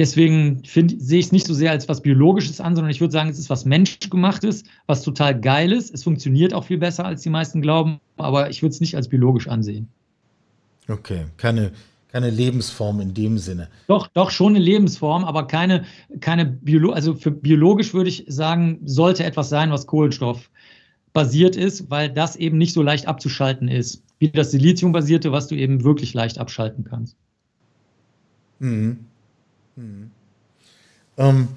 Deswegen 0.00 0.62
sehe 0.64 1.18
ich 1.18 1.26
es 1.26 1.30
nicht 1.30 1.46
so 1.46 1.52
sehr 1.52 1.72
als 1.72 1.86
was 1.86 2.00
Biologisches 2.00 2.58
an, 2.58 2.74
sondern 2.74 2.90
ich 2.90 3.02
würde 3.02 3.12
sagen, 3.12 3.28
es 3.28 3.38
ist 3.38 3.50
was 3.50 3.66
Menschgemachtes, 3.66 4.64
was 4.86 5.02
total 5.02 5.38
Geiles. 5.38 5.90
Es 5.90 6.04
funktioniert 6.04 6.54
auch 6.54 6.64
viel 6.64 6.78
besser, 6.78 7.04
als 7.04 7.20
die 7.20 7.28
meisten 7.28 7.60
glauben, 7.60 8.00
aber 8.16 8.48
ich 8.48 8.62
würde 8.62 8.72
es 8.72 8.80
nicht 8.80 8.96
als 8.96 9.08
biologisch 9.08 9.46
ansehen. 9.46 9.88
Okay, 10.88 11.26
keine, 11.36 11.72
keine 12.08 12.30
Lebensform 12.30 13.02
in 13.02 13.12
dem 13.12 13.36
Sinne. 13.36 13.68
Doch, 13.88 14.06
doch, 14.06 14.30
schon 14.30 14.54
eine 14.56 14.64
Lebensform, 14.64 15.22
aber 15.22 15.46
keine, 15.46 15.84
keine 16.20 16.46
Biolo 16.46 16.92
also 16.92 17.12
für 17.12 17.30
biologisch 17.30 17.92
würde 17.92 18.08
ich 18.08 18.24
sagen, 18.26 18.80
sollte 18.86 19.24
etwas 19.24 19.50
sein, 19.50 19.70
was 19.70 19.86
Kohlenstoff 19.86 20.48
basiert 21.12 21.56
ist, 21.56 21.90
weil 21.90 22.08
das 22.08 22.36
eben 22.36 22.56
nicht 22.56 22.72
so 22.72 22.80
leicht 22.80 23.06
abzuschalten 23.06 23.68
ist, 23.68 24.02
wie 24.18 24.30
das 24.30 24.50
Silizium-basierte, 24.50 25.30
was 25.30 25.46
du 25.46 25.56
eben 25.56 25.84
wirklich 25.84 26.14
leicht 26.14 26.38
abschalten 26.38 26.84
kannst. 26.84 27.18
Mhm. 28.60 29.09
Hm. 29.80 30.10
Ähm, 31.16 31.48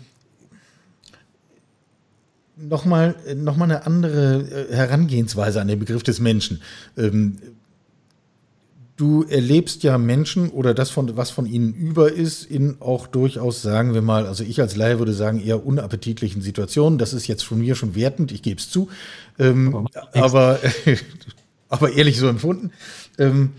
Nochmal 2.55 3.15
noch 3.35 3.57
mal 3.57 3.65
eine 3.65 3.85
andere 3.85 4.67
äh, 4.69 4.75
Herangehensweise 4.75 5.59
an 5.59 5.67
den 5.67 5.79
Begriff 5.79 6.03
des 6.03 6.19
Menschen. 6.19 6.61
Ähm, 6.95 7.37
du 8.95 9.23
erlebst 9.23 9.81
ja 9.81 9.97
Menschen 9.97 10.49
oder 10.49 10.75
das, 10.75 10.91
von, 10.91 11.17
was 11.17 11.31
von 11.31 11.47
ihnen 11.47 11.73
über 11.73 12.11
ist, 12.11 12.45
in 12.45 12.77
auch 12.79 13.07
durchaus, 13.07 13.63
sagen 13.63 13.95
wir 13.95 14.03
mal, 14.03 14.27
also 14.27 14.43
ich 14.43 14.61
als 14.61 14.75
Laie 14.75 14.99
würde 14.99 15.13
sagen, 15.13 15.41
eher 15.41 15.65
unappetitlichen 15.65 16.43
Situationen. 16.43 16.99
Das 16.99 17.13
ist 17.13 17.27
jetzt 17.27 17.43
von 17.43 17.57
mir 17.57 17.73
schon 17.73 17.95
wertend, 17.95 18.31
ich 18.31 18.43
gebe 18.43 18.59
es 18.59 18.69
zu. 18.69 18.87
Ähm, 19.39 19.87
aber, 20.13 20.59
aber 21.69 21.93
ehrlich 21.93 22.17
so 22.17 22.27
empfunden. 22.27 22.71
Ähm, 23.17 23.53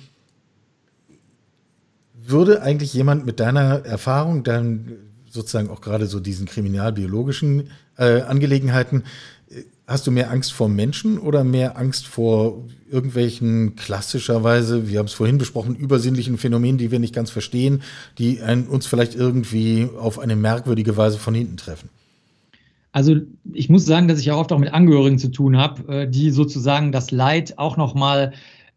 würde 2.26 2.62
eigentlich 2.62 2.94
jemand 2.94 3.26
mit 3.26 3.40
deiner 3.40 3.84
Erfahrung, 3.84 4.44
dann 4.44 4.92
sozusagen 5.28 5.68
auch 5.68 5.80
gerade 5.80 6.06
so 6.06 6.20
diesen 6.20 6.46
kriminalbiologischen 6.46 7.70
äh, 7.98 8.22
Angelegenheiten, 8.22 9.02
äh, 9.50 9.62
hast 9.86 10.06
du 10.06 10.10
mehr 10.10 10.30
Angst 10.30 10.52
vor 10.52 10.68
Menschen 10.68 11.18
oder 11.18 11.44
mehr 11.44 11.76
Angst 11.76 12.06
vor 12.06 12.64
irgendwelchen 12.90 13.74
klassischerweise, 13.76 14.88
wir 14.88 15.00
haben 15.00 15.06
es 15.06 15.12
vorhin 15.12 15.38
besprochen, 15.38 15.74
übersinnlichen 15.74 16.38
Phänomenen, 16.38 16.78
die 16.78 16.90
wir 16.90 17.00
nicht 17.00 17.14
ganz 17.14 17.30
verstehen, 17.30 17.82
die 18.18 18.40
ein, 18.40 18.68
uns 18.68 18.86
vielleicht 18.86 19.14
irgendwie 19.14 19.88
auf 19.98 20.18
eine 20.18 20.36
merkwürdige 20.36 20.96
Weise 20.96 21.18
von 21.18 21.34
hinten 21.34 21.56
treffen? 21.56 21.88
Also 22.92 23.16
ich 23.52 23.68
muss 23.68 23.84
sagen, 23.84 24.06
dass 24.06 24.20
ich 24.20 24.26
ja 24.26 24.36
oft 24.36 24.52
auch 24.52 24.58
mit 24.60 24.72
Angehörigen 24.72 25.18
zu 25.18 25.28
tun 25.28 25.56
habe, 25.56 25.92
äh, 25.92 26.08
die 26.08 26.30
sozusagen 26.30 26.92
das 26.92 27.10
Leid 27.10 27.58
auch 27.58 27.76
noch 27.76 27.94
mal 27.94 28.32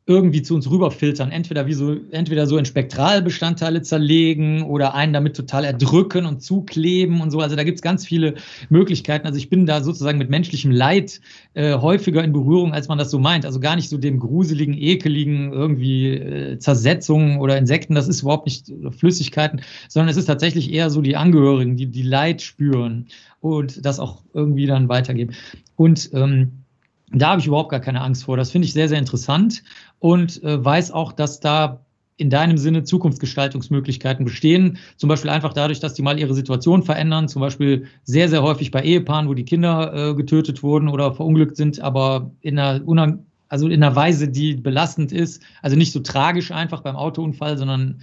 irgendwie 0.08 0.42
zu 0.42 0.56
uns 0.56 0.72
rüberfiltern. 0.72 1.32
Entweder 1.32 1.68
wie 1.68 1.74
so, 1.74 1.98
entweder 2.12 2.48
so 2.48 2.58
in 2.58 2.64
Spektralbestandteile 2.64 3.82
zerlegen 3.82 4.64
oder 4.64 4.94
einen 4.96 5.12
damit 5.12 5.36
total 5.36 5.66
erdrücken 5.66 6.26
und 6.26 6.42
zukleben 6.42 7.20
und 7.20 7.30
so. 7.30 7.40
Also 7.40 7.58
da 7.58 7.64
gibt 7.66 7.76
es 7.76 7.82
ganz 7.82 8.06
viele 8.06 8.36
Möglichkeiten. 8.70 9.28
Also 9.28 9.38
ich 9.38 9.50
bin 9.50 9.66
da 9.66 9.84
sozusagen 9.84 10.18
mit 10.18 10.30
menschlichem 10.30 10.72
Leid 10.72 11.20
äh, 11.56 11.74
häufiger 11.74 12.24
in 12.24 12.32
Berührung, 12.32 12.74
als 12.74 12.88
man 12.88 12.98
das 12.98 13.12
so 13.12 13.20
meint. 13.20 13.46
Also 13.46 13.60
gar 13.60 13.76
nicht 13.76 13.90
so 13.90 13.98
dem 13.98 14.20
gruseligen, 14.20 14.76
ekeligen 14.78 15.52
irgendwie 15.52 16.08
äh, 16.12 16.58
Zersetzungen 16.58 17.40
oder 17.40 17.58
Insekten. 17.58 17.94
Das 17.94 18.08
ist 18.08 18.22
überhaupt 18.22 18.46
nicht 18.46 18.72
Flüssigkeiten, 18.98 19.62
sondern 19.90 20.10
es 20.10 20.16
ist 20.16 20.26
tatsächlich 20.26 20.72
eher 20.72 20.90
so 20.90 21.02
die 21.02 21.18
Angehörigen, 21.18 21.76
die 21.76 21.88
die 21.88 22.04
Leid 22.04 22.42
spüren 22.42 23.08
und 23.42 23.86
das 23.86 24.00
auch 24.00 24.24
irgendwie 24.34 24.68
dann 24.68 24.88
weitergeben. 24.88 25.34
Und 25.76 26.10
ähm, 26.14 26.64
da 27.12 27.30
habe 27.30 27.42
ich 27.42 27.48
überhaupt 27.48 27.70
gar 27.70 27.80
keine 27.80 28.02
Angst 28.02 28.26
vor. 28.26 28.36
Das 28.36 28.52
finde 28.52 28.66
ich 28.66 28.74
sehr, 28.74 28.90
sehr 28.90 29.00
interessant 29.00 29.64
und 30.00 30.44
äh, 30.44 30.64
weiß 30.64 30.92
auch, 30.92 31.12
dass 31.12 31.40
da 31.40 31.82
in 32.18 32.30
deinem 32.32 32.58
Sinne 32.58 32.84
Zukunftsgestaltungsmöglichkeiten 32.84 34.26
bestehen. 34.26 34.80
Zum 34.98 35.08
Beispiel 35.08 35.30
einfach 35.30 35.54
dadurch, 35.54 35.80
dass 35.80 35.94
die 35.94 36.02
mal 36.02 36.20
ihre 36.20 36.34
Situation 36.34 36.82
verändern. 36.84 37.28
Zum 37.28 37.42
Beispiel 37.42 37.86
sehr, 38.04 38.28
sehr 38.28 38.42
häufig 38.42 38.72
bei 38.72 38.82
Ehepaaren, 38.82 39.28
wo 39.28 39.36
die 39.36 39.46
Kinder 39.46 39.94
äh, 39.94 40.16
getötet 40.16 40.64
wurden 40.64 40.90
oder 40.90 41.14
verunglückt 41.14 41.58
sind, 41.58 41.80
aber 41.80 42.32
in 42.42 42.58
einer, 42.58 43.20
also 43.50 43.68
in 43.68 43.84
einer 43.84 43.96
Weise, 43.96 44.28
die 44.28 44.56
belastend 44.56 45.12
ist. 45.12 45.44
Also 45.62 45.76
nicht 45.76 45.94
so 45.94 46.00
tragisch 46.00 46.52
einfach 46.52 46.82
beim 46.82 46.96
Autounfall, 46.96 47.58
sondern 47.58 48.02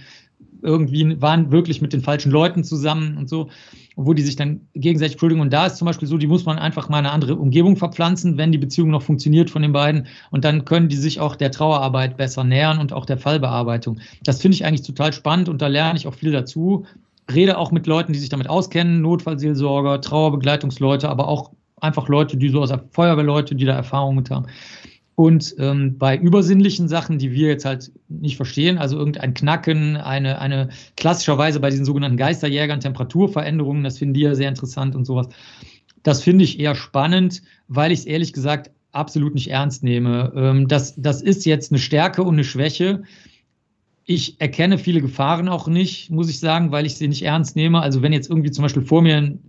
irgendwie 0.61 1.21
waren 1.21 1.51
wirklich 1.51 1.81
mit 1.81 1.93
den 1.93 2.01
falschen 2.01 2.31
Leuten 2.31 2.63
zusammen 2.63 3.17
und 3.17 3.29
so, 3.29 3.49
wo 3.95 4.13
die 4.13 4.21
sich 4.21 4.35
dann 4.35 4.61
gegenseitig 4.73 5.13
entschuldigen. 5.13 5.41
Und 5.41 5.53
da 5.53 5.65
ist 5.67 5.77
zum 5.77 5.85
Beispiel 5.85 6.07
so, 6.07 6.17
die 6.17 6.27
muss 6.27 6.45
man 6.45 6.57
einfach 6.57 6.89
mal 6.89 6.97
eine 6.97 7.11
andere 7.11 7.35
Umgebung 7.35 7.77
verpflanzen, 7.77 8.37
wenn 8.37 8.51
die 8.51 8.57
Beziehung 8.57 8.89
noch 8.89 9.01
funktioniert 9.01 9.49
von 9.49 9.61
den 9.61 9.71
beiden. 9.71 10.07
Und 10.31 10.43
dann 10.45 10.65
können 10.65 10.89
die 10.89 10.97
sich 10.97 11.19
auch 11.19 11.35
der 11.35 11.51
Trauerarbeit 11.51 12.17
besser 12.17 12.43
nähern 12.43 12.79
und 12.79 12.93
auch 12.93 13.05
der 13.05 13.17
Fallbearbeitung. 13.17 13.99
Das 14.23 14.41
finde 14.41 14.55
ich 14.55 14.65
eigentlich 14.65 14.85
total 14.85 15.13
spannend 15.13 15.49
und 15.49 15.61
da 15.61 15.67
lerne 15.67 15.97
ich 15.97 16.07
auch 16.07 16.15
viel 16.15 16.31
dazu. 16.31 16.85
Rede 17.33 17.57
auch 17.57 17.71
mit 17.71 17.87
Leuten, 17.87 18.13
die 18.13 18.19
sich 18.19 18.29
damit 18.29 18.49
auskennen, 18.49 19.01
Notfallseelsorger, 19.01 20.01
Trauerbegleitungsleute, 20.01 21.09
aber 21.09 21.27
auch 21.27 21.51
einfach 21.81 22.07
Leute, 22.07 22.37
die 22.37 22.49
so 22.49 22.61
aus 22.61 22.73
Feuerwehrleute, 22.91 23.55
die 23.55 23.65
da 23.65 23.73
Erfahrungen 23.73 24.17
mit 24.17 24.29
haben. 24.29 24.45
Und 25.15 25.55
ähm, 25.59 25.97
bei 25.97 26.17
übersinnlichen 26.17 26.89
Sachen, 26.89 27.17
die 27.17 27.31
wir 27.31 27.47
jetzt 27.47 27.63
halt 27.63 27.91
nicht 28.09 28.35
verstehen, 28.35 28.77
also 28.77 28.97
irgendein 28.97 29.33
Knacken, 29.33 29.95
eine, 29.95 30.39
eine 30.39 30.69
klassischerweise 30.97 31.61
bei 31.61 31.69
diesen 31.69 31.85
sogenannten 31.85 32.17
Geisterjägern 32.17 32.81
Temperaturveränderungen, 32.81 33.83
das 33.83 33.97
finden 33.97 34.13
die 34.13 34.21
ja 34.21 34.35
sehr 34.35 34.49
interessant 34.49 34.93
und 34.93 35.05
sowas. 35.05 35.29
Das 36.03 36.21
finde 36.21 36.43
ich 36.43 36.59
eher 36.59 36.75
spannend, 36.75 37.43
weil 37.69 37.93
ich 37.93 37.99
es 37.99 38.05
ehrlich 38.05 38.33
gesagt 38.33 38.71
absolut 38.91 39.35
nicht 39.35 39.49
ernst 39.49 39.83
nehme. 39.83 40.33
Ähm, 40.35 40.67
das, 40.67 40.95
das 40.97 41.21
ist 41.21 41.45
jetzt 41.45 41.71
eine 41.71 41.79
Stärke 41.79 42.23
und 42.23 42.35
eine 42.35 42.43
Schwäche. 42.43 43.03
Ich 44.03 44.39
erkenne 44.41 44.77
viele 44.77 45.01
Gefahren 45.01 45.47
auch 45.47 45.67
nicht, 45.67 46.11
muss 46.11 46.29
ich 46.29 46.39
sagen, 46.39 46.71
weil 46.71 46.85
ich 46.85 46.95
sie 46.97 47.07
nicht 47.07 47.23
ernst 47.23 47.55
nehme. 47.55 47.81
Also 47.81 48.01
wenn 48.01 48.13
jetzt 48.13 48.29
irgendwie 48.29 48.51
zum 48.51 48.63
Beispiel 48.63 48.83
vor 48.83 49.01
mir 49.01 49.15
ein 49.17 49.39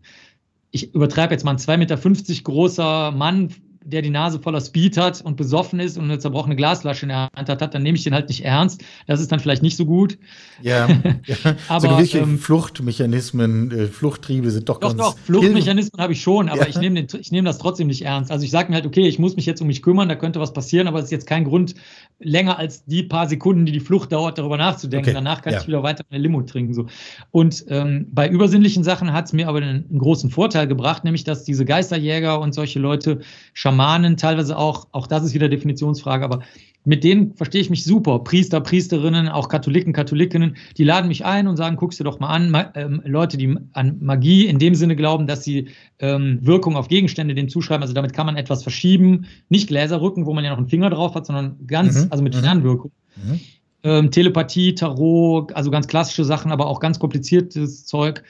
ich 0.77 0.95
übertreibe 0.95 1.33
jetzt 1.33 1.45
mal, 1.45 1.53
ein 1.53 1.59
2,50 1.59 1.77
Meter 1.79 2.43
großer 2.43 3.11
Mann 3.13 3.51
der 3.87 4.03
die 4.03 4.11
Nase 4.11 4.41
voller 4.41 4.61
Speed 4.61 4.97
hat 4.97 5.21
und 5.23 5.37
besoffen 5.37 5.81
ist 5.81 5.97
und 5.97 6.05
eine 6.05 6.19
zerbrochene 6.19 6.57
Glasflasche 6.57 7.03
in 7.03 7.11
der 7.11 7.29
Hand 7.35 7.49
hat, 7.49 7.75
dann 7.75 7.83
nehme 7.83 7.97
ich 7.97 8.05
den 8.05 8.15
halt 8.15 8.29
nicht 8.29 8.45
ernst. 8.45 8.83
Das 9.07 9.21
ist 9.21 9.31
dann 9.31 9.39
vielleicht 9.39 9.63
nicht 9.63 9.77
so 9.77 9.87
gut. 9.87 10.19
Ja, 10.61 10.89
ja. 11.27 11.57
aber 11.69 11.81
so 11.81 11.89
gewisse 11.89 12.19
ähm, 12.19 12.39
Fluchtmechanismen, 12.39 13.71
äh, 13.71 13.87
Fluchttriebe 13.87 14.51
sind 14.51 14.69
doch, 14.69 14.81
doch 14.81 14.89
ganz. 14.89 15.01
Doch, 15.01 15.19
Fluchtmechanismen 15.19 16.03
habe 16.03 16.15
ich 16.15 16.21
schon, 16.21 16.49
aber 16.49 16.63
ja. 16.63 16.69
ich 16.69 16.79
nehme 16.79 17.07
nehm 17.31 17.45
das 17.45 17.59
trotzdem 17.59 17.87
nicht 17.87 18.03
ernst. 18.03 18.31
Also 18.31 18.45
ich 18.45 18.51
sage 18.51 18.71
mir 18.71 18.77
halt, 18.77 18.87
okay, 18.87 19.07
ich 19.07 19.19
muss 19.19 19.37
mich 19.37 19.47
jetzt 19.47 19.61
um 19.61 19.69
mich 19.69 19.83
kümmern, 19.83 20.09
da 20.09 20.17
könnte 20.17 20.41
was 20.41 20.53
passieren, 20.53 20.89
aber 20.89 20.99
es 20.99 21.07
ist 21.07 21.13
jetzt 21.13 21.27
kein 21.27 21.45
Grund, 21.45 21.75
länger 22.19 22.59
als 22.59 22.85
die 22.85 23.03
paar 23.05 23.29
Sekunden, 23.29 23.67
die 23.67 23.73
die 23.73 23.81
Flucht 23.81 24.11
dauert, 24.11 24.39
darüber 24.39 24.57
nachzudenken. 24.57 25.11
Okay. 25.11 25.15
Danach 25.15 25.43
kann 25.43 25.53
ja. 25.53 25.61
ich 25.61 25.67
wieder 25.67 25.83
weiter 25.83 26.05
eine 26.11 26.21
Limo 26.21 26.43
trinken. 26.43 26.75
So. 26.75 26.87
Und 27.31 27.65
ähm, 27.69 28.09
bei 28.11 28.29
übersinnlichen 28.29 28.83
Sachen 28.83 29.13
hat 29.13 29.27
es 29.27 29.33
mir 29.33 29.49
aber 29.49 29.59
einen, 29.59 29.87
einen, 29.89 29.99
großen 29.99 30.31
Vorteil 30.31 30.67
gebracht, 30.67 31.05
nämlich 31.05 31.25
dass 31.25 31.45
diese 31.45 31.65
Geisterjäger 31.65 32.41
und 32.41 32.55
solche 32.55 32.79
Leute, 32.79 33.21
Schamanen 33.53 33.76
teilweise 34.17 34.57
auch, 34.57 34.89
auch 34.93 35.07
das 35.07 35.25
ist 35.25 35.35
wieder 35.35 35.49
Definitionsfrage, 35.49 36.25
aber 36.25 36.41
mit 36.87 37.03
denen 37.03 37.35
verstehe 37.35 37.61
ich 37.61 37.69
mich 37.69 37.83
super. 37.83 38.21
Priester, 38.21 38.61
Priesterinnen, 38.61 39.29
auch 39.29 39.49
Katholiken, 39.49 39.93
Katholikinnen, 39.93 40.57
die 40.79 40.85
laden 40.85 41.09
mich 41.09 41.25
ein 41.25 41.49
und 41.49 41.57
sagen, 41.57 41.77
guckst 41.77 41.99
dir 41.99 42.05
doch 42.05 42.21
mal 42.21 42.29
an. 42.29 42.49
Ma 42.51 42.71
ähm, 42.77 43.03
Leute, 43.05 43.37
die 43.37 43.57
an 43.73 43.97
Magie 44.01 44.47
in 44.47 44.61
dem 44.61 44.77
Sinne 44.77 44.95
glauben, 44.95 45.27
dass 45.27 45.43
sie 45.43 45.69
ähm, 45.99 46.39
Wirkung 46.43 46.77
auf 46.77 46.87
Gegenstände 46.87 47.35
dem 47.35 47.49
zuschreiben. 47.49 47.83
Also 47.83 47.93
damit 47.93 48.13
kann 48.13 48.27
man 48.27 48.37
etwas 48.37 48.63
verschieben. 48.63 49.27
Nicht 49.49 49.67
Gläserrücken, 49.67 50.27
wo 50.27 50.33
man 50.33 50.45
ja 50.45 50.51
noch 50.51 50.59
einen 50.59 50.69
Finger 50.69 50.91
drauf 50.91 51.17
hat, 51.17 51.27
sondern 51.27 51.57
ganz, 51.67 52.05
mhm. 52.05 52.07
also 52.11 52.23
mit 52.23 52.37
mhm. 52.37 52.41
Fernwirkung. 52.41 52.93
Mhm. 53.17 53.41
Ähm, 53.83 54.11
Telepathie, 54.13 54.77
Tarot, 54.77 55.53
also 55.55 55.73
ganz 55.73 55.89
klassische 55.89 56.25
Sachen, 56.25 56.53
aber 56.53 56.69
auch 56.69 56.79
ganz 56.79 57.01
kompliziertes 57.01 57.85
Zeug. 57.85 58.23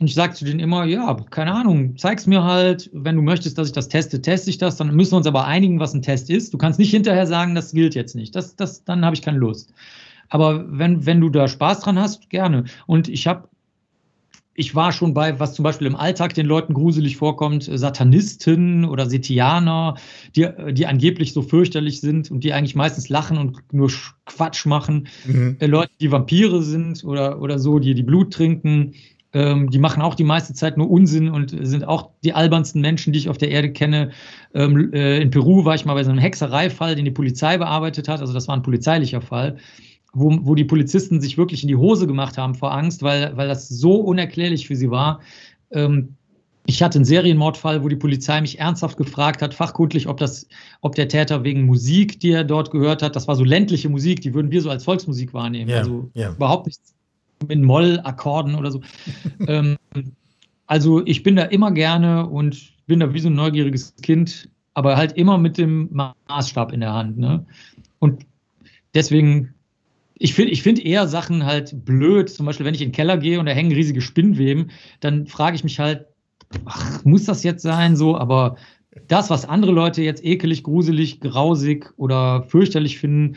Und 0.00 0.08
ich 0.08 0.14
sage 0.14 0.34
zu 0.34 0.44
denen 0.44 0.58
immer, 0.58 0.84
ja, 0.84 1.14
keine 1.30 1.54
Ahnung, 1.54 1.96
zeig's 1.96 2.26
mir 2.26 2.42
halt, 2.42 2.90
wenn 2.92 3.14
du 3.14 3.22
möchtest, 3.22 3.56
dass 3.58 3.68
ich 3.68 3.72
das 3.72 3.88
teste, 3.88 4.20
teste 4.20 4.50
ich 4.50 4.58
das, 4.58 4.76
dann 4.76 4.94
müssen 4.94 5.12
wir 5.12 5.18
uns 5.18 5.26
aber 5.26 5.46
einigen, 5.46 5.78
was 5.78 5.94
ein 5.94 6.02
Test 6.02 6.30
ist. 6.30 6.52
Du 6.52 6.58
kannst 6.58 6.80
nicht 6.80 6.90
hinterher 6.90 7.26
sagen, 7.28 7.54
das 7.54 7.72
gilt 7.72 7.94
jetzt 7.94 8.16
nicht. 8.16 8.34
Das, 8.34 8.56
das, 8.56 8.84
dann 8.84 9.04
habe 9.04 9.14
ich 9.14 9.22
keine 9.22 9.38
Lust. 9.38 9.72
Aber 10.28 10.64
wenn, 10.68 11.06
wenn 11.06 11.20
du 11.20 11.30
da 11.30 11.46
Spaß 11.46 11.80
dran 11.80 11.98
hast, 11.98 12.28
gerne. 12.28 12.64
Und 12.86 13.08
ich 13.08 13.28
habe, 13.28 13.48
ich 14.54 14.74
war 14.74 14.90
schon 14.90 15.14
bei, 15.14 15.38
was 15.38 15.54
zum 15.54 15.62
Beispiel 15.62 15.86
im 15.86 15.94
Alltag 15.94 16.34
den 16.34 16.46
Leuten 16.46 16.74
gruselig 16.74 17.16
vorkommt, 17.16 17.70
Satanisten 17.72 18.84
oder 18.84 19.08
Setianer, 19.08 19.94
die, 20.34 20.48
die 20.72 20.86
angeblich 20.86 21.32
so 21.32 21.42
fürchterlich 21.42 22.00
sind 22.00 22.32
und 22.32 22.42
die 22.42 22.52
eigentlich 22.52 22.74
meistens 22.74 23.08
lachen 23.08 23.38
und 23.38 23.72
nur 23.72 23.92
Quatsch 24.26 24.66
machen. 24.66 25.06
Mhm. 25.24 25.56
Äh, 25.60 25.66
Leute, 25.66 25.92
die 26.00 26.10
Vampire 26.10 26.62
sind 26.62 27.04
oder, 27.04 27.40
oder 27.40 27.60
so, 27.60 27.78
die 27.78 27.94
die 27.94 28.02
Blut 28.02 28.32
trinken 28.32 28.94
ähm, 29.34 29.68
die 29.68 29.78
machen 29.78 30.00
auch 30.00 30.14
die 30.14 30.24
meiste 30.24 30.54
Zeit 30.54 30.76
nur 30.76 30.88
Unsinn 30.88 31.28
und 31.28 31.54
sind 31.66 31.86
auch 31.86 32.10
die 32.22 32.32
albernsten 32.32 32.80
Menschen, 32.80 33.12
die 33.12 33.18
ich 33.18 33.28
auf 33.28 33.36
der 33.36 33.50
Erde 33.50 33.72
kenne. 33.72 34.12
Ähm, 34.54 34.92
äh, 34.94 35.20
in 35.20 35.30
Peru 35.30 35.64
war 35.64 35.74
ich 35.74 35.84
mal 35.84 35.94
bei 35.94 36.04
so 36.04 36.10
einem 36.10 36.20
Hexereifall, 36.20 36.94
den 36.94 37.04
die 37.04 37.10
Polizei 37.10 37.58
bearbeitet 37.58 38.08
hat. 38.08 38.20
Also 38.20 38.32
das 38.32 38.46
war 38.46 38.56
ein 38.56 38.62
polizeilicher 38.62 39.20
Fall. 39.20 39.58
Wo, 40.12 40.38
wo 40.42 40.54
die 40.54 40.64
Polizisten 40.64 41.20
sich 41.20 41.36
wirklich 41.36 41.62
in 41.62 41.68
die 41.68 41.74
Hose 41.74 42.06
gemacht 42.06 42.38
haben 42.38 42.54
vor 42.54 42.72
Angst, 42.72 43.02
weil, 43.02 43.36
weil 43.36 43.48
das 43.48 43.68
so 43.68 43.96
unerklärlich 43.96 44.68
für 44.68 44.76
sie 44.76 44.88
war. 44.88 45.20
Ähm, 45.72 46.14
ich 46.66 46.82
hatte 46.82 46.98
einen 46.98 47.04
Serienmordfall, 47.04 47.82
wo 47.82 47.88
die 47.88 47.96
Polizei 47.96 48.40
mich 48.40 48.60
ernsthaft 48.60 48.96
gefragt 48.96 49.42
hat, 49.42 49.52
fachkundlich, 49.52 50.06
ob, 50.06 50.18
das, 50.18 50.46
ob 50.80 50.94
der 50.94 51.08
Täter 51.08 51.42
wegen 51.42 51.66
Musik, 51.66 52.20
die 52.20 52.30
er 52.30 52.44
dort 52.44 52.70
gehört 52.70 53.02
hat, 53.02 53.16
das 53.16 53.26
war 53.26 53.34
so 53.34 53.42
ländliche 53.42 53.88
Musik, 53.88 54.20
die 54.20 54.32
würden 54.32 54.52
wir 54.52 54.62
so 54.62 54.70
als 54.70 54.84
Volksmusik 54.84 55.34
wahrnehmen. 55.34 55.68
Yeah, 55.68 55.78
also 55.80 56.10
yeah. 56.16 56.32
überhaupt 56.32 56.66
nichts 56.66 56.93
mit 57.48 57.62
Moll-Akkorden 57.62 58.54
oder 58.54 58.70
so. 58.70 58.80
ähm, 59.46 59.76
also 60.66 61.04
ich 61.04 61.22
bin 61.22 61.36
da 61.36 61.44
immer 61.44 61.72
gerne 61.72 62.26
und 62.28 62.72
bin 62.86 63.00
da 63.00 63.12
wie 63.12 63.20
so 63.20 63.28
ein 63.28 63.34
neugieriges 63.34 63.94
Kind, 64.02 64.48
aber 64.74 64.96
halt 64.96 65.12
immer 65.12 65.38
mit 65.38 65.58
dem 65.58 65.88
Maßstab 66.28 66.72
in 66.72 66.80
der 66.80 66.92
Hand. 66.92 67.18
Ne? 67.18 67.46
Und 67.98 68.26
deswegen, 68.94 69.54
ich 70.14 70.34
finde 70.34 70.52
ich 70.52 70.62
find 70.62 70.84
eher 70.84 71.06
Sachen 71.06 71.44
halt 71.44 71.84
blöd. 71.84 72.30
Zum 72.30 72.46
Beispiel, 72.46 72.66
wenn 72.66 72.74
ich 72.74 72.82
in 72.82 72.88
den 72.88 72.94
Keller 72.94 73.18
gehe 73.18 73.38
und 73.38 73.46
da 73.46 73.52
hängen 73.52 73.72
riesige 73.72 74.00
Spinnweben, 74.00 74.70
dann 75.00 75.26
frage 75.26 75.56
ich 75.56 75.64
mich 75.64 75.78
halt, 75.78 76.06
ach, 76.64 77.04
muss 77.04 77.24
das 77.24 77.42
jetzt 77.42 77.62
sein 77.62 77.96
so? 77.96 78.16
Aber 78.16 78.56
das, 79.08 79.30
was 79.30 79.44
andere 79.44 79.72
Leute 79.72 80.02
jetzt 80.02 80.24
ekelig, 80.24 80.62
gruselig, 80.62 81.20
grausig 81.20 81.92
oder 81.96 82.44
fürchterlich 82.44 82.98
finden, 82.98 83.36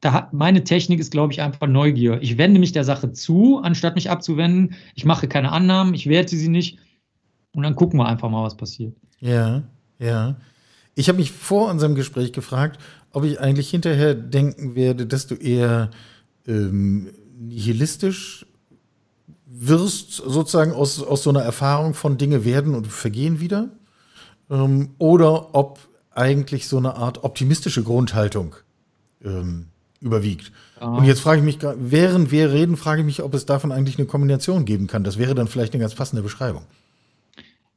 da 0.00 0.12
hat, 0.12 0.32
meine 0.32 0.64
Technik 0.64 0.98
ist, 0.98 1.12
glaube 1.12 1.32
ich, 1.32 1.42
einfach 1.42 1.66
Neugier. 1.66 2.18
Ich 2.22 2.38
wende 2.38 2.58
mich 2.58 2.72
der 2.72 2.84
Sache 2.84 3.12
zu, 3.12 3.60
anstatt 3.62 3.94
mich 3.94 4.10
abzuwenden. 4.10 4.74
Ich 4.94 5.04
mache 5.04 5.28
keine 5.28 5.52
Annahmen, 5.52 5.94
ich 5.94 6.08
werte 6.08 6.36
sie 6.36 6.48
nicht. 6.48 6.78
Und 7.52 7.62
dann 7.62 7.76
gucken 7.76 7.98
wir 7.98 8.06
einfach 8.06 8.30
mal, 8.30 8.42
was 8.42 8.56
passiert. 8.56 8.94
Ja, 9.18 9.62
ja. 9.98 10.36
Ich 10.94 11.08
habe 11.08 11.18
mich 11.18 11.32
vor 11.32 11.70
unserem 11.70 11.94
Gespräch 11.94 12.32
gefragt, 12.32 12.80
ob 13.12 13.24
ich 13.24 13.40
eigentlich 13.40 13.68
hinterher 13.68 14.14
denken 14.14 14.74
werde, 14.74 15.06
dass 15.06 15.26
du 15.26 15.34
eher 15.34 15.90
ähm, 16.46 17.10
nihilistisch 17.38 18.46
wirst, 19.46 20.12
sozusagen 20.12 20.72
aus, 20.72 21.02
aus 21.02 21.22
so 21.22 21.30
einer 21.30 21.42
Erfahrung 21.42 21.94
von 21.94 22.16
Dinge 22.16 22.44
werden 22.44 22.74
und 22.74 22.86
vergehen 22.86 23.40
wieder. 23.40 23.68
Ähm, 24.48 24.90
oder 24.98 25.54
ob 25.54 25.78
eigentlich 26.10 26.68
so 26.68 26.78
eine 26.78 26.94
Art 26.94 27.24
optimistische 27.24 27.82
Grundhaltung 27.82 28.56
ähm, 29.24 29.66
überwiegt. 30.00 30.52
Ah. 30.78 30.96
Und 30.96 31.04
jetzt 31.04 31.20
frage 31.20 31.40
ich 31.40 31.44
mich, 31.44 31.58
während 31.76 32.30
wir 32.30 32.52
reden, 32.52 32.76
frage 32.76 33.00
ich 33.00 33.06
mich, 33.06 33.22
ob 33.22 33.34
es 33.34 33.46
davon 33.46 33.72
eigentlich 33.72 33.98
eine 33.98 34.06
Kombination 34.06 34.64
geben 34.64 34.86
kann. 34.86 35.04
Das 35.04 35.18
wäre 35.18 35.34
dann 35.34 35.48
vielleicht 35.48 35.74
eine 35.74 35.80
ganz 35.80 35.94
passende 35.94 36.22
Beschreibung. 36.22 36.62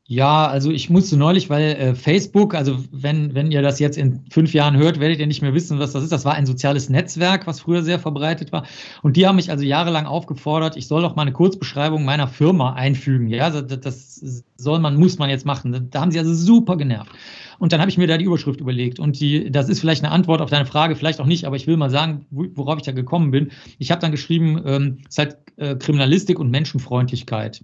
Ja, 0.05 0.47
also 0.47 0.69
ich 0.69 0.89
musste 0.89 1.15
neulich, 1.15 1.49
weil 1.49 1.63
äh, 1.75 1.95
Facebook, 1.95 2.55
also 2.55 2.77
wenn, 2.91 3.33
wenn 3.35 3.51
ihr 3.51 3.61
das 3.61 3.79
jetzt 3.79 3.97
in 3.97 4.25
fünf 4.29 4.53
Jahren 4.53 4.75
hört, 4.75 4.99
werdet 4.99 5.19
ihr 5.19 5.27
nicht 5.27 5.41
mehr 5.41 5.53
wissen, 5.53 5.79
was 5.79 5.93
das 5.93 6.03
ist. 6.03 6.11
Das 6.11 6.25
war 6.25 6.33
ein 6.33 6.45
soziales 6.45 6.89
Netzwerk, 6.89 7.47
was 7.47 7.61
früher 7.61 7.83
sehr 7.83 7.99
verbreitet 7.99 8.51
war. 8.51 8.65
Und 9.01 9.15
die 9.15 9.25
haben 9.25 9.37
mich 9.37 9.49
also 9.49 9.63
jahrelang 9.63 10.05
aufgefordert, 10.05 10.75
ich 10.75 10.87
soll 10.87 11.03
doch 11.03 11.15
mal 11.15 11.21
eine 11.21 11.31
Kurzbeschreibung 11.31 12.03
meiner 12.03 12.27
Firma 12.27 12.73
einfügen. 12.73 13.29
Ja, 13.29 13.49
das, 13.49 13.79
das 13.79 14.43
soll 14.57 14.79
man, 14.79 14.97
muss 14.97 15.19
man 15.19 15.29
jetzt 15.29 15.45
machen. 15.45 15.87
Da 15.89 16.01
haben 16.01 16.11
sie 16.11 16.19
also 16.19 16.33
super 16.33 16.75
genervt. 16.75 17.11
Und 17.59 17.71
dann 17.71 17.79
habe 17.79 17.89
ich 17.89 17.97
mir 17.97 18.07
da 18.07 18.17
die 18.17 18.25
Überschrift 18.25 18.59
überlegt. 18.59 18.99
Und 18.99 19.21
die, 19.21 19.49
das 19.51 19.69
ist 19.69 19.79
vielleicht 19.79 20.03
eine 20.03 20.11
Antwort 20.11 20.41
auf 20.41 20.49
deine 20.49 20.65
Frage, 20.65 20.97
vielleicht 20.97 21.21
auch 21.21 21.25
nicht, 21.25 21.45
aber 21.45 21.55
ich 21.55 21.65
will 21.65 21.77
mal 21.77 21.89
sagen, 21.89 22.25
worauf 22.29 22.75
ich 22.77 22.83
da 22.83 22.91
gekommen 22.91 23.31
bin. 23.31 23.51
Ich 23.79 23.89
habe 23.89 24.01
dann 24.01 24.11
geschrieben, 24.11 24.61
ähm, 24.65 24.97
es 25.07 25.13
ist 25.13 25.17
halt 25.17 25.37
äh, 25.55 25.75
Kriminalistik 25.75 26.39
und 26.39 26.51
Menschenfreundlichkeit 26.51 27.63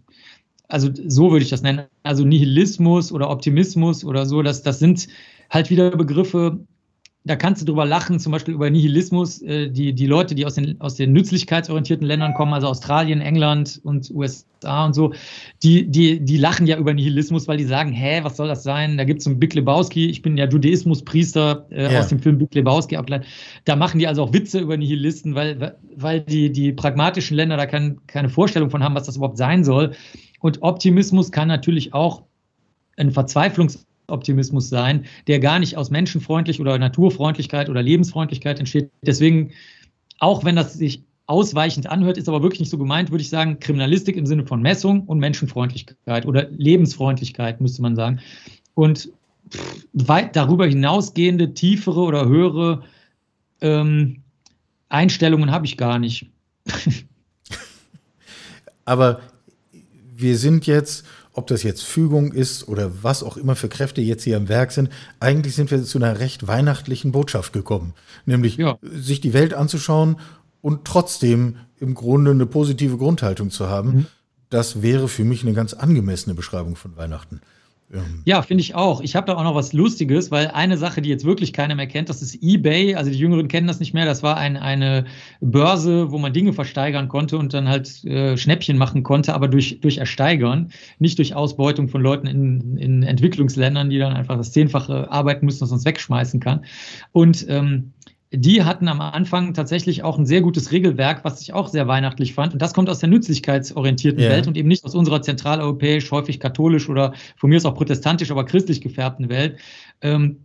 also 0.69 0.89
so 1.07 1.31
würde 1.31 1.43
ich 1.43 1.49
das 1.49 1.61
nennen, 1.61 1.87
also 2.03 2.23
Nihilismus 2.23 3.11
oder 3.11 3.29
Optimismus 3.29 4.05
oder 4.05 4.25
so, 4.25 4.41
das, 4.41 4.63
das 4.63 4.79
sind 4.79 5.07
halt 5.49 5.69
wieder 5.69 5.91
Begriffe, 5.91 6.59
da 7.25 7.35
kannst 7.35 7.61
du 7.61 7.65
drüber 7.65 7.85
lachen, 7.85 8.17
zum 8.19 8.31
Beispiel 8.31 8.53
über 8.53 8.69
Nihilismus. 8.69 9.41
Äh, 9.41 9.69
die, 9.69 9.93
die 9.93 10.07
Leute, 10.07 10.35
die 10.35 10.45
aus 10.45 10.55
den, 10.55 10.79
aus 10.79 10.95
den 10.95 11.11
nützlichkeitsorientierten 11.11 12.07
Ländern 12.07 12.33
kommen, 12.33 12.53
also 12.53 12.67
Australien, 12.67 13.19
England 13.19 13.79
und 13.83 14.09
USA 14.11 14.85
und 14.85 14.93
so, 14.93 15.13
die, 15.61 15.85
die, 15.85 16.23
die 16.23 16.37
lachen 16.37 16.65
ja 16.65 16.77
über 16.77 16.93
Nihilismus, 16.93 17.47
weil 17.47 17.57
die 17.57 17.65
sagen, 17.65 17.91
hä, 17.91 18.21
was 18.23 18.37
soll 18.37 18.47
das 18.47 18.63
sein? 18.63 18.97
Da 18.97 19.03
gibt 19.03 19.19
es 19.19 19.25
so 19.25 19.31
einen 19.31 19.39
Big 19.39 19.53
Lebowski, 19.53 20.07
ich 20.07 20.21
bin 20.21 20.37
ja 20.37 20.47
Judaismuspriester 20.47 21.67
äh, 21.71 21.93
ja. 21.93 21.99
aus 21.99 22.07
dem 22.07 22.19
Film 22.19 22.37
Big 22.37 22.55
Lebowski 22.55 22.95
abgeleitet. 22.95 23.27
Da 23.65 23.75
machen 23.75 23.99
die 23.99 24.07
also 24.07 24.23
auch 24.23 24.33
Witze 24.33 24.59
über 24.59 24.77
Nihilisten, 24.77 25.35
weil, 25.35 25.77
weil 25.97 26.21
die, 26.21 26.51
die 26.51 26.71
pragmatischen 26.71 27.35
Länder 27.35 27.57
da 27.57 27.65
kein, 27.65 27.99
keine 28.07 28.29
Vorstellung 28.29 28.69
von 28.69 28.81
haben, 28.81 28.95
was 28.95 29.03
das 29.03 29.17
überhaupt 29.17 29.37
sein 29.37 29.65
soll. 29.65 29.91
Und 30.39 30.61
Optimismus 30.61 31.31
kann 31.31 31.47
natürlich 31.47 31.93
auch 31.93 32.23
ein 32.97 33.11
Verzweiflungsoptimismus 33.11 34.69
sein, 34.69 35.05
der 35.27 35.39
gar 35.39 35.59
nicht 35.59 35.77
aus 35.77 35.89
Menschenfreundlich 35.89 36.59
oder 36.59 36.77
Naturfreundlichkeit 36.77 37.69
oder 37.69 37.81
Lebensfreundlichkeit 37.81 38.59
entsteht. 38.59 38.89
Deswegen, 39.01 39.51
auch 40.19 40.43
wenn 40.43 40.55
das 40.55 40.73
sich 40.73 41.03
ausweichend 41.27 41.87
anhört, 41.87 42.17
ist 42.17 42.27
aber 42.27 42.41
wirklich 42.41 42.59
nicht 42.59 42.71
so 42.71 42.77
gemeint, 42.77 43.11
würde 43.11 43.21
ich 43.21 43.29
sagen, 43.29 43.59
Kriminalistik 43.59 44.17
im 44.17 44.25
Sinne 44.25 44.45
von 44.45 44.61
Messung 44.61 45.03
und 45.03 45.19
Menschenfreundlichkeit 45.19 46.25
oder 46.25 46.49
Lebensfreundlichkeit, 46.49 47.61
müsste 47.61 47.81
man 47.81 47.95
sagen. 47.95 48.19
Und 48.73 49.11
weit 49.93 50.35
darüber 50.35 50.65
hinausgehende, 50.65 51.53
tiefere 51.53 52.01
oder 52.01 52.27
höhere 52.27 52.83
ähm, 53.61 54.23
Einstellungen 54.89 55.51
habe 55.51 55.65
ich 55.65 55.77
gar 55.77 55.99
nicht. 55.99 56.29
aber 58.85 59.21
wir 60.21 60.37
sind 60.37 60.67
jetzt, 60.67 61.05
ob 61.33 61.47
das 61.47 61.63
jetzt 61.63 61.83
Fügung 61.83 62.31
ist 62.31 62.67
oder 62.67 63.03
was 63.03 63.23
auch 63.23 63.37
immer 63.37 63.55
für 63.55 63.69
Kräfte 63.69 64.01
jetzt 64.01 64.23
hier 64.23 64.37
am 64.37 64.49
Werk 64.49 64.71
sind, 64.71 64.89
eigentlich 65.19 65.55
sind 65.55 65.71
wir 65.71 65.83
zu 65.83 65.97
einer 65.97 66.19
recht 66.19 66.47
weihnachtlichen 66.47 67.11
Botschaft 67.11 67.53
gekommen. 67.53 67.93
Nämlich 68.25 68.57
ja. 68.57 68.77
sich 68.81 69.21
die 69.21 69.33
Welt 69.33 69.53
anzuschauen 69.53 70.17
und 70.61 70.85
trotzdem 70.85 71.57
im 71.79 71.93
Grunde 71.95 72.31
eine 72.31 72.45
positive 72.45 72.97
Grundhaltung 72.97 73.51
zu 73.51 73.69
haben. 73.69 73.89
Mhm. 73.89 74.05
Das 74.49 74.81
wäre 74.81 75.07
für 75.07 75.23
mich 75.23 75.43
eine 75.43 75.53
ganz 75.53 75.73
angemessene 75.73 76.35
Beschreibung 76.35 76.75
von 76.75 76.97
Weihnachten. 76.97 77.41
Ähm. 77.91 78.21
Ja, 78.25 78.41
finde 78.41 78.61
ich 78.61 78.75
auch. 78.75 79.01
Ich 79.01 79.15
habe 79.15 79.27
da 79.27 79.35
auch 79.35 79.43
noch 79.43 79.55
was 79.55 79.73
Lustiges, 79.73 80.29
weil 80.31 80.47
eine 80.47 80.77
Sache, 80.77 81.01
die 81.01 81.09
jetzt 81.09 81.25
wirklich 81.25 81.53
keiner 81.53 81.75
mehr 81.75 81.87
kennt, 81.87 82.09
das 82.09 82.21
ist 82.21 82.37
eBay. 82.41 82.95
Also 82.95 83.11
die 83.11 83.17
Jüngeren 83.17 83.47
kennen 83.47 83.67
das 83.67 83.79
nicht 83.79 83.93
mehr. 83.93 84.05
Das 84.05 84.21
war 84.21 84.37
ein, 84.37 84.57
eine 84.57 85.05
Börse, 85.41 86.11
wo 86.11 86.17
man 86.17 86.33
Dinge 86.33 86.53
versteigern 86.53 87.07
konnte 87.07 87.37
und 87.37 87.53
dann 87.53 87.67
halt 87.67 88.03
äh, 88.05 88.37
Schnäppchen 88.37 88.77
machen 88.77 89.03
konnte, 89.03 89.33
aber 89.33 89.47
durch, 89.47 89.79
durch 89.81 89.97
Ersteigern, 89.97 90.71
nicht 90.99 91.17
durch 91.17 91.33
Ausbeutung 91.33 91.89
von 91.89 92.01
Leuten 92.01 92.27
in, 92.27 92.77
in 92.77 93.03
Entwicklungsländern, 93.03 93.89
die 93.89 93.97
dann 93.97 94.13
einfach 94.13 94.37
das 94.37 94.51
Zehnfache 94.51 95.11
arbeiten 95.11 95.45
müssen, 95.45 95.61
man 95.61 95.69
sonst 95.69 95.85
wegschmeißen 95.85 96.39
kann. 96.39 96.65
Und 97.11 97.45
ähm, 97.49 97.93
die 98.31 98.63
hatten 98.63 98.87
am 98.87 99.01
Anfang 99.01 99.55
tatsächlich 99.55 100.03
auch 100.03 100.17
ein 100.17 100.25
sehr 100.25 100.41
gutes 100.41 100.71
Regelwerk, 100.71 101.23
was 101.23 101.41
ich 101.41 101.53
auch 101.53 101.67
sehr 101.67 101.87
weihnachtlich 101.87 102.35
fand. 102.35 102.53
Und 102.53 102.61
das 102.61 102.73
kommt 102.73 102.89
aus 102.89 102.99
der 102.99 103.09
nützlichkeitsorientierten 103.09 104.21
ja. 104.21 104.29
Welt 104.29 104.47
und 104.47 104.55
eben 104.55 104.67
nicht 104.67 104.85
aus 104.85 104.93
unserer 104.93 105.23
zentraleuropäisch, 105.23 106.11
häufig 106.11 106.39
katholisch 106.39 106.89
oder 106.89 107.13
von 107.37 107.49
mir 107.49 107.57
aus 107.57 107.65
auch 107.65 107.73
protestantisch, 107.73 108.29
aber 108.29 108.45
christlich 108.45 108.81
gefärbten 108.81 109.29
Welt. 109.29 109.57
Ähm, 110.01 110.41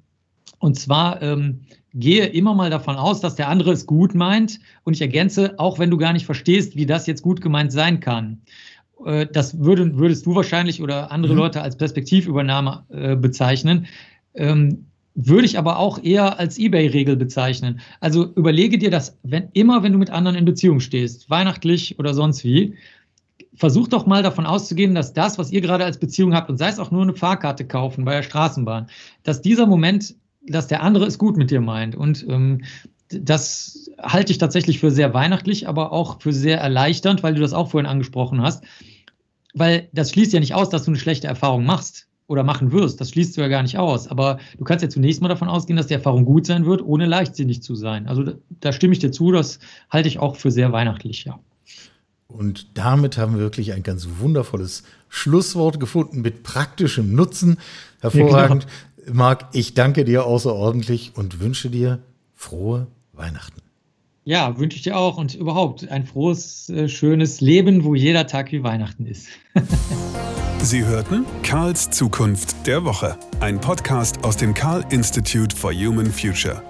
und 0.61 0.79
zwar 0.79 1.21
ähm, 1.21 1.61
gehe 1.93 2.25
immer 2.27 2.55
mal 2.55 2.71
davon 2.71 2.97
aus, 2.97 3.21
dass 3.21 3.35
der 3.35 3.49
andere 3.49 3.73
es 3.73 3.85
gut 3.85 4.15
meint. 4.15 4.61
Und 4.85 4.95
ich 4.95 5.03
ergänze, 5.03 5.59
auch 5.59 5.79
wenn 5.79 5.91
du 5.91 5.99
gar 5.99 6.15
nicht 6.15 6.25
verstehst, 6.25 6.77
wie 6.77 6.87
das 6.87 7.07
jetzt 7.07 7.23
gut 7.23 7.43
gemeint 7.43 7.71
sein 7.71 8.01
kann. 8.01 8.41
Äh, 9.05 9.27
das 9.31 9.61
würde, 9.61 9.99
würdest 9.99 10.25
du 10.25 10.35
wahrscheinlich 10.35 10.81
oder 10.81 11.13
andere 11.13 11.35
mhm. 11.35 11.41
Leute 11.41 11.61
als 11.61 11.77
Perspektivübernahme 11.77 12.85
äh, 12.89 13.15
bezeichnen. 13.15 13.87
Ähm, 14.35 14.87
würde 15.15 15.47
ich 15.47 15.59
aber 15.59 15.79
auch 15.79 16.03
eher 16.03 16.39
als 16.39 16.59
eBay-Regel 16.59 17.17
bezeichnen. 17.17 17.81
Also 18.01 18.33
überlege 18.35 18.79
dir 18.79 18.91
das, 18.91 19.17
wenn 19.23 19.49
immer, 19.53 19.83
wenn 19.83 19.93
du 19.93 19.99
mit 19.99 20.11
anderen 20.11 20.37
in 20.37 20.45
Beziehung 20.45 20.81
stehst, 20.81 21.31
weihnachtlich 21.31 21.99
oder 21.99 22.15
sonst 22.15 22.45
wie, 22.45 22.75
versuch 23.55 23.87
doch 23.87 24.07
mal 24.07 24.25
davon 24.25 24.47
auszugehen, 24.47 24.95
dass 24.95 25.13
das, 25.13 25.39
was 25.39 25.53
ihr 25.53 25.61
gerade 25.61 25.85
als 25.85 25.99
Beziehung 25.99 26.35
habt, 26.35 26.51
und 26.51 26.59
sei 26.59 26.69
es 26.69 26.81
auch 26.81 26.91
nur 26.91 27.03
eine 27.03 27.15
Fahrkarte 27.15 27.65
kaufen 27.65 28.05
bei 28.05 28.17
der 28.17 28.23
Straßenbahn, 28.25 28.89
dass 29.23 29.41
dieser 29.41 29.67
Moment, 29.67 30.17
dass 30.47 30.67
der 30.67 30.83
andere 30.83 31.07
es 31.07 31.19
gut 31.19 31.37
mit 31.37 31.53
dir 31.53 31.61
meint. 31.61 31.95
Und 31.95 32.27
ähm, 32.29 32.65
das 33.09 33.91
halte 34.03 34.33
ich 34.33 34.39
tatsächlich 34.39 34.81
für 34.81 34.91
sehr 34.91 35.15
weihnachtlich, 35.15 35.69
aber 35.69 35.93
auch 35.93 36.21
für 36.21 36.33
sehr 36.33 36.59
erleichternd, 36.59 37.23
weil 37.23 37.35
du 37.35 37.41
das 37.41 37.53
auch 37.53 37.71
vorhin 37.71 37.89
angesprochen 37.89 38.43
hast. 38.43 38.65
Weil 39.55 39.89
das 39.93 40.11
schließt 40.11 40.33
ja 40.33 40.41
nicht 40.41 40.55
aus, 40.55 40.69
dass 40.71 40.85
du 40.85 40.91
eine 40.91 40.99
schlechte 40.99 41.29
Erfahrung 41.29 41.65
machst 41.65 42.09
oder 42.27 42.43
machen 42.43 42.73
wirst. 42.73 43.01
Das 43.01 43.11
schließt 43.11 43.37
du 43.37 43.43
ja 43.43 43.49
gar 43.49 43.63
nicht 43.63 43.79
aus. 43.79 44.09
Aber 44.09 44.39
du 44.59 44.65
kannst 44.65 44.83
ja 44.83 44.89
zunächst 44.89 45.21
mal 45.21 45.29
davon 45.29 45.49
ausgehen, 45.49 45.77
dass 45.77 45.89
die 45.89 45.95
Erfahrung 45.95 46.25
gut 46.25 46.47
sein 46.47 46.65
wird, 46.65 46.83
ohne 46.83 47.07
leichtsinnig 47.07 47.63
zu 47.63 47.75
sein. 47.75 48.07
Also 48.07 48.23
da, 48.23 48.33
da 48.61 48.73
stimme 48.73 48.95
ich 48.95 48.99
dir 48.99 49.13
zu, 49.13 49.31
das 49.31 49.59
halte 49.91 50.09
ich 50.09 50.19
auch 50.19 50.37
für 50.37 50.51
sehr 50.51 50.73
weihnachtlich, 50.73 51.25
ja. 51.25 51.39
Und 52.27 52.77
damit 52.77 53.19
haben 53.19 53.35
wir 53.35 53.41
wirklich 53.41 53.75
ein 53.75 53.83
ganz 53.83 54.09
wundervolles 54.19 54.83
Schlusswort 55.09 55.79
gefunden 55.79 56.23
mit 56.23 56.43
praktischem 56.43 57.15
Nutzen. 57.15 57.59
Hervorragend. 58.01 58.67
Ja, 59.07 59.13
Marc, 59.13 59.49
ich 59.53 59.75
danke 59.75 60.05
dir 60.05 60.25
außerordentlich 60.25 61.13
und 61.15 61.41
wünsche 61.41 61.71
dir 61.71 62.01
frohe 62.35 62.87
Weihnachten. 63.13 63.64
Ja, 64.27 64.59
wünsche 64.59 64.77
ich 64.77 64.83
dir 64.83 64.97
auch 64.97 65.19
und 65.19 65.35
überhaupt 65.35 65.87
ein 65.91 66.07
frohes, 66.07 66.71
äh, 66.71 66.89
schönes 66.89 67.43
Leben, 67.43 67.85
wo 67.85 67.95
jeder 67.95 68.27
Tag 68.27 68.53
wie 68.53 68.63
Weihnachten 68.63 69.05
ist. 69.05 69.29
Sie 70.63 70.83
hörten 70.83 71.27
Karls 71.43 71.91
Zukunft 71.91 72.67
der 72.67 72.87
Woche, 72.87 73.19
ein 73.41 73.61
Podcast 73.61 74.25
aus 74.25 74.39
dem 74.39 74.55
Karl 74.55 74.83
Institute 74.89 75.55
for 75.55 75.75
Human 75.75 76.11
Future. 76.11 76.63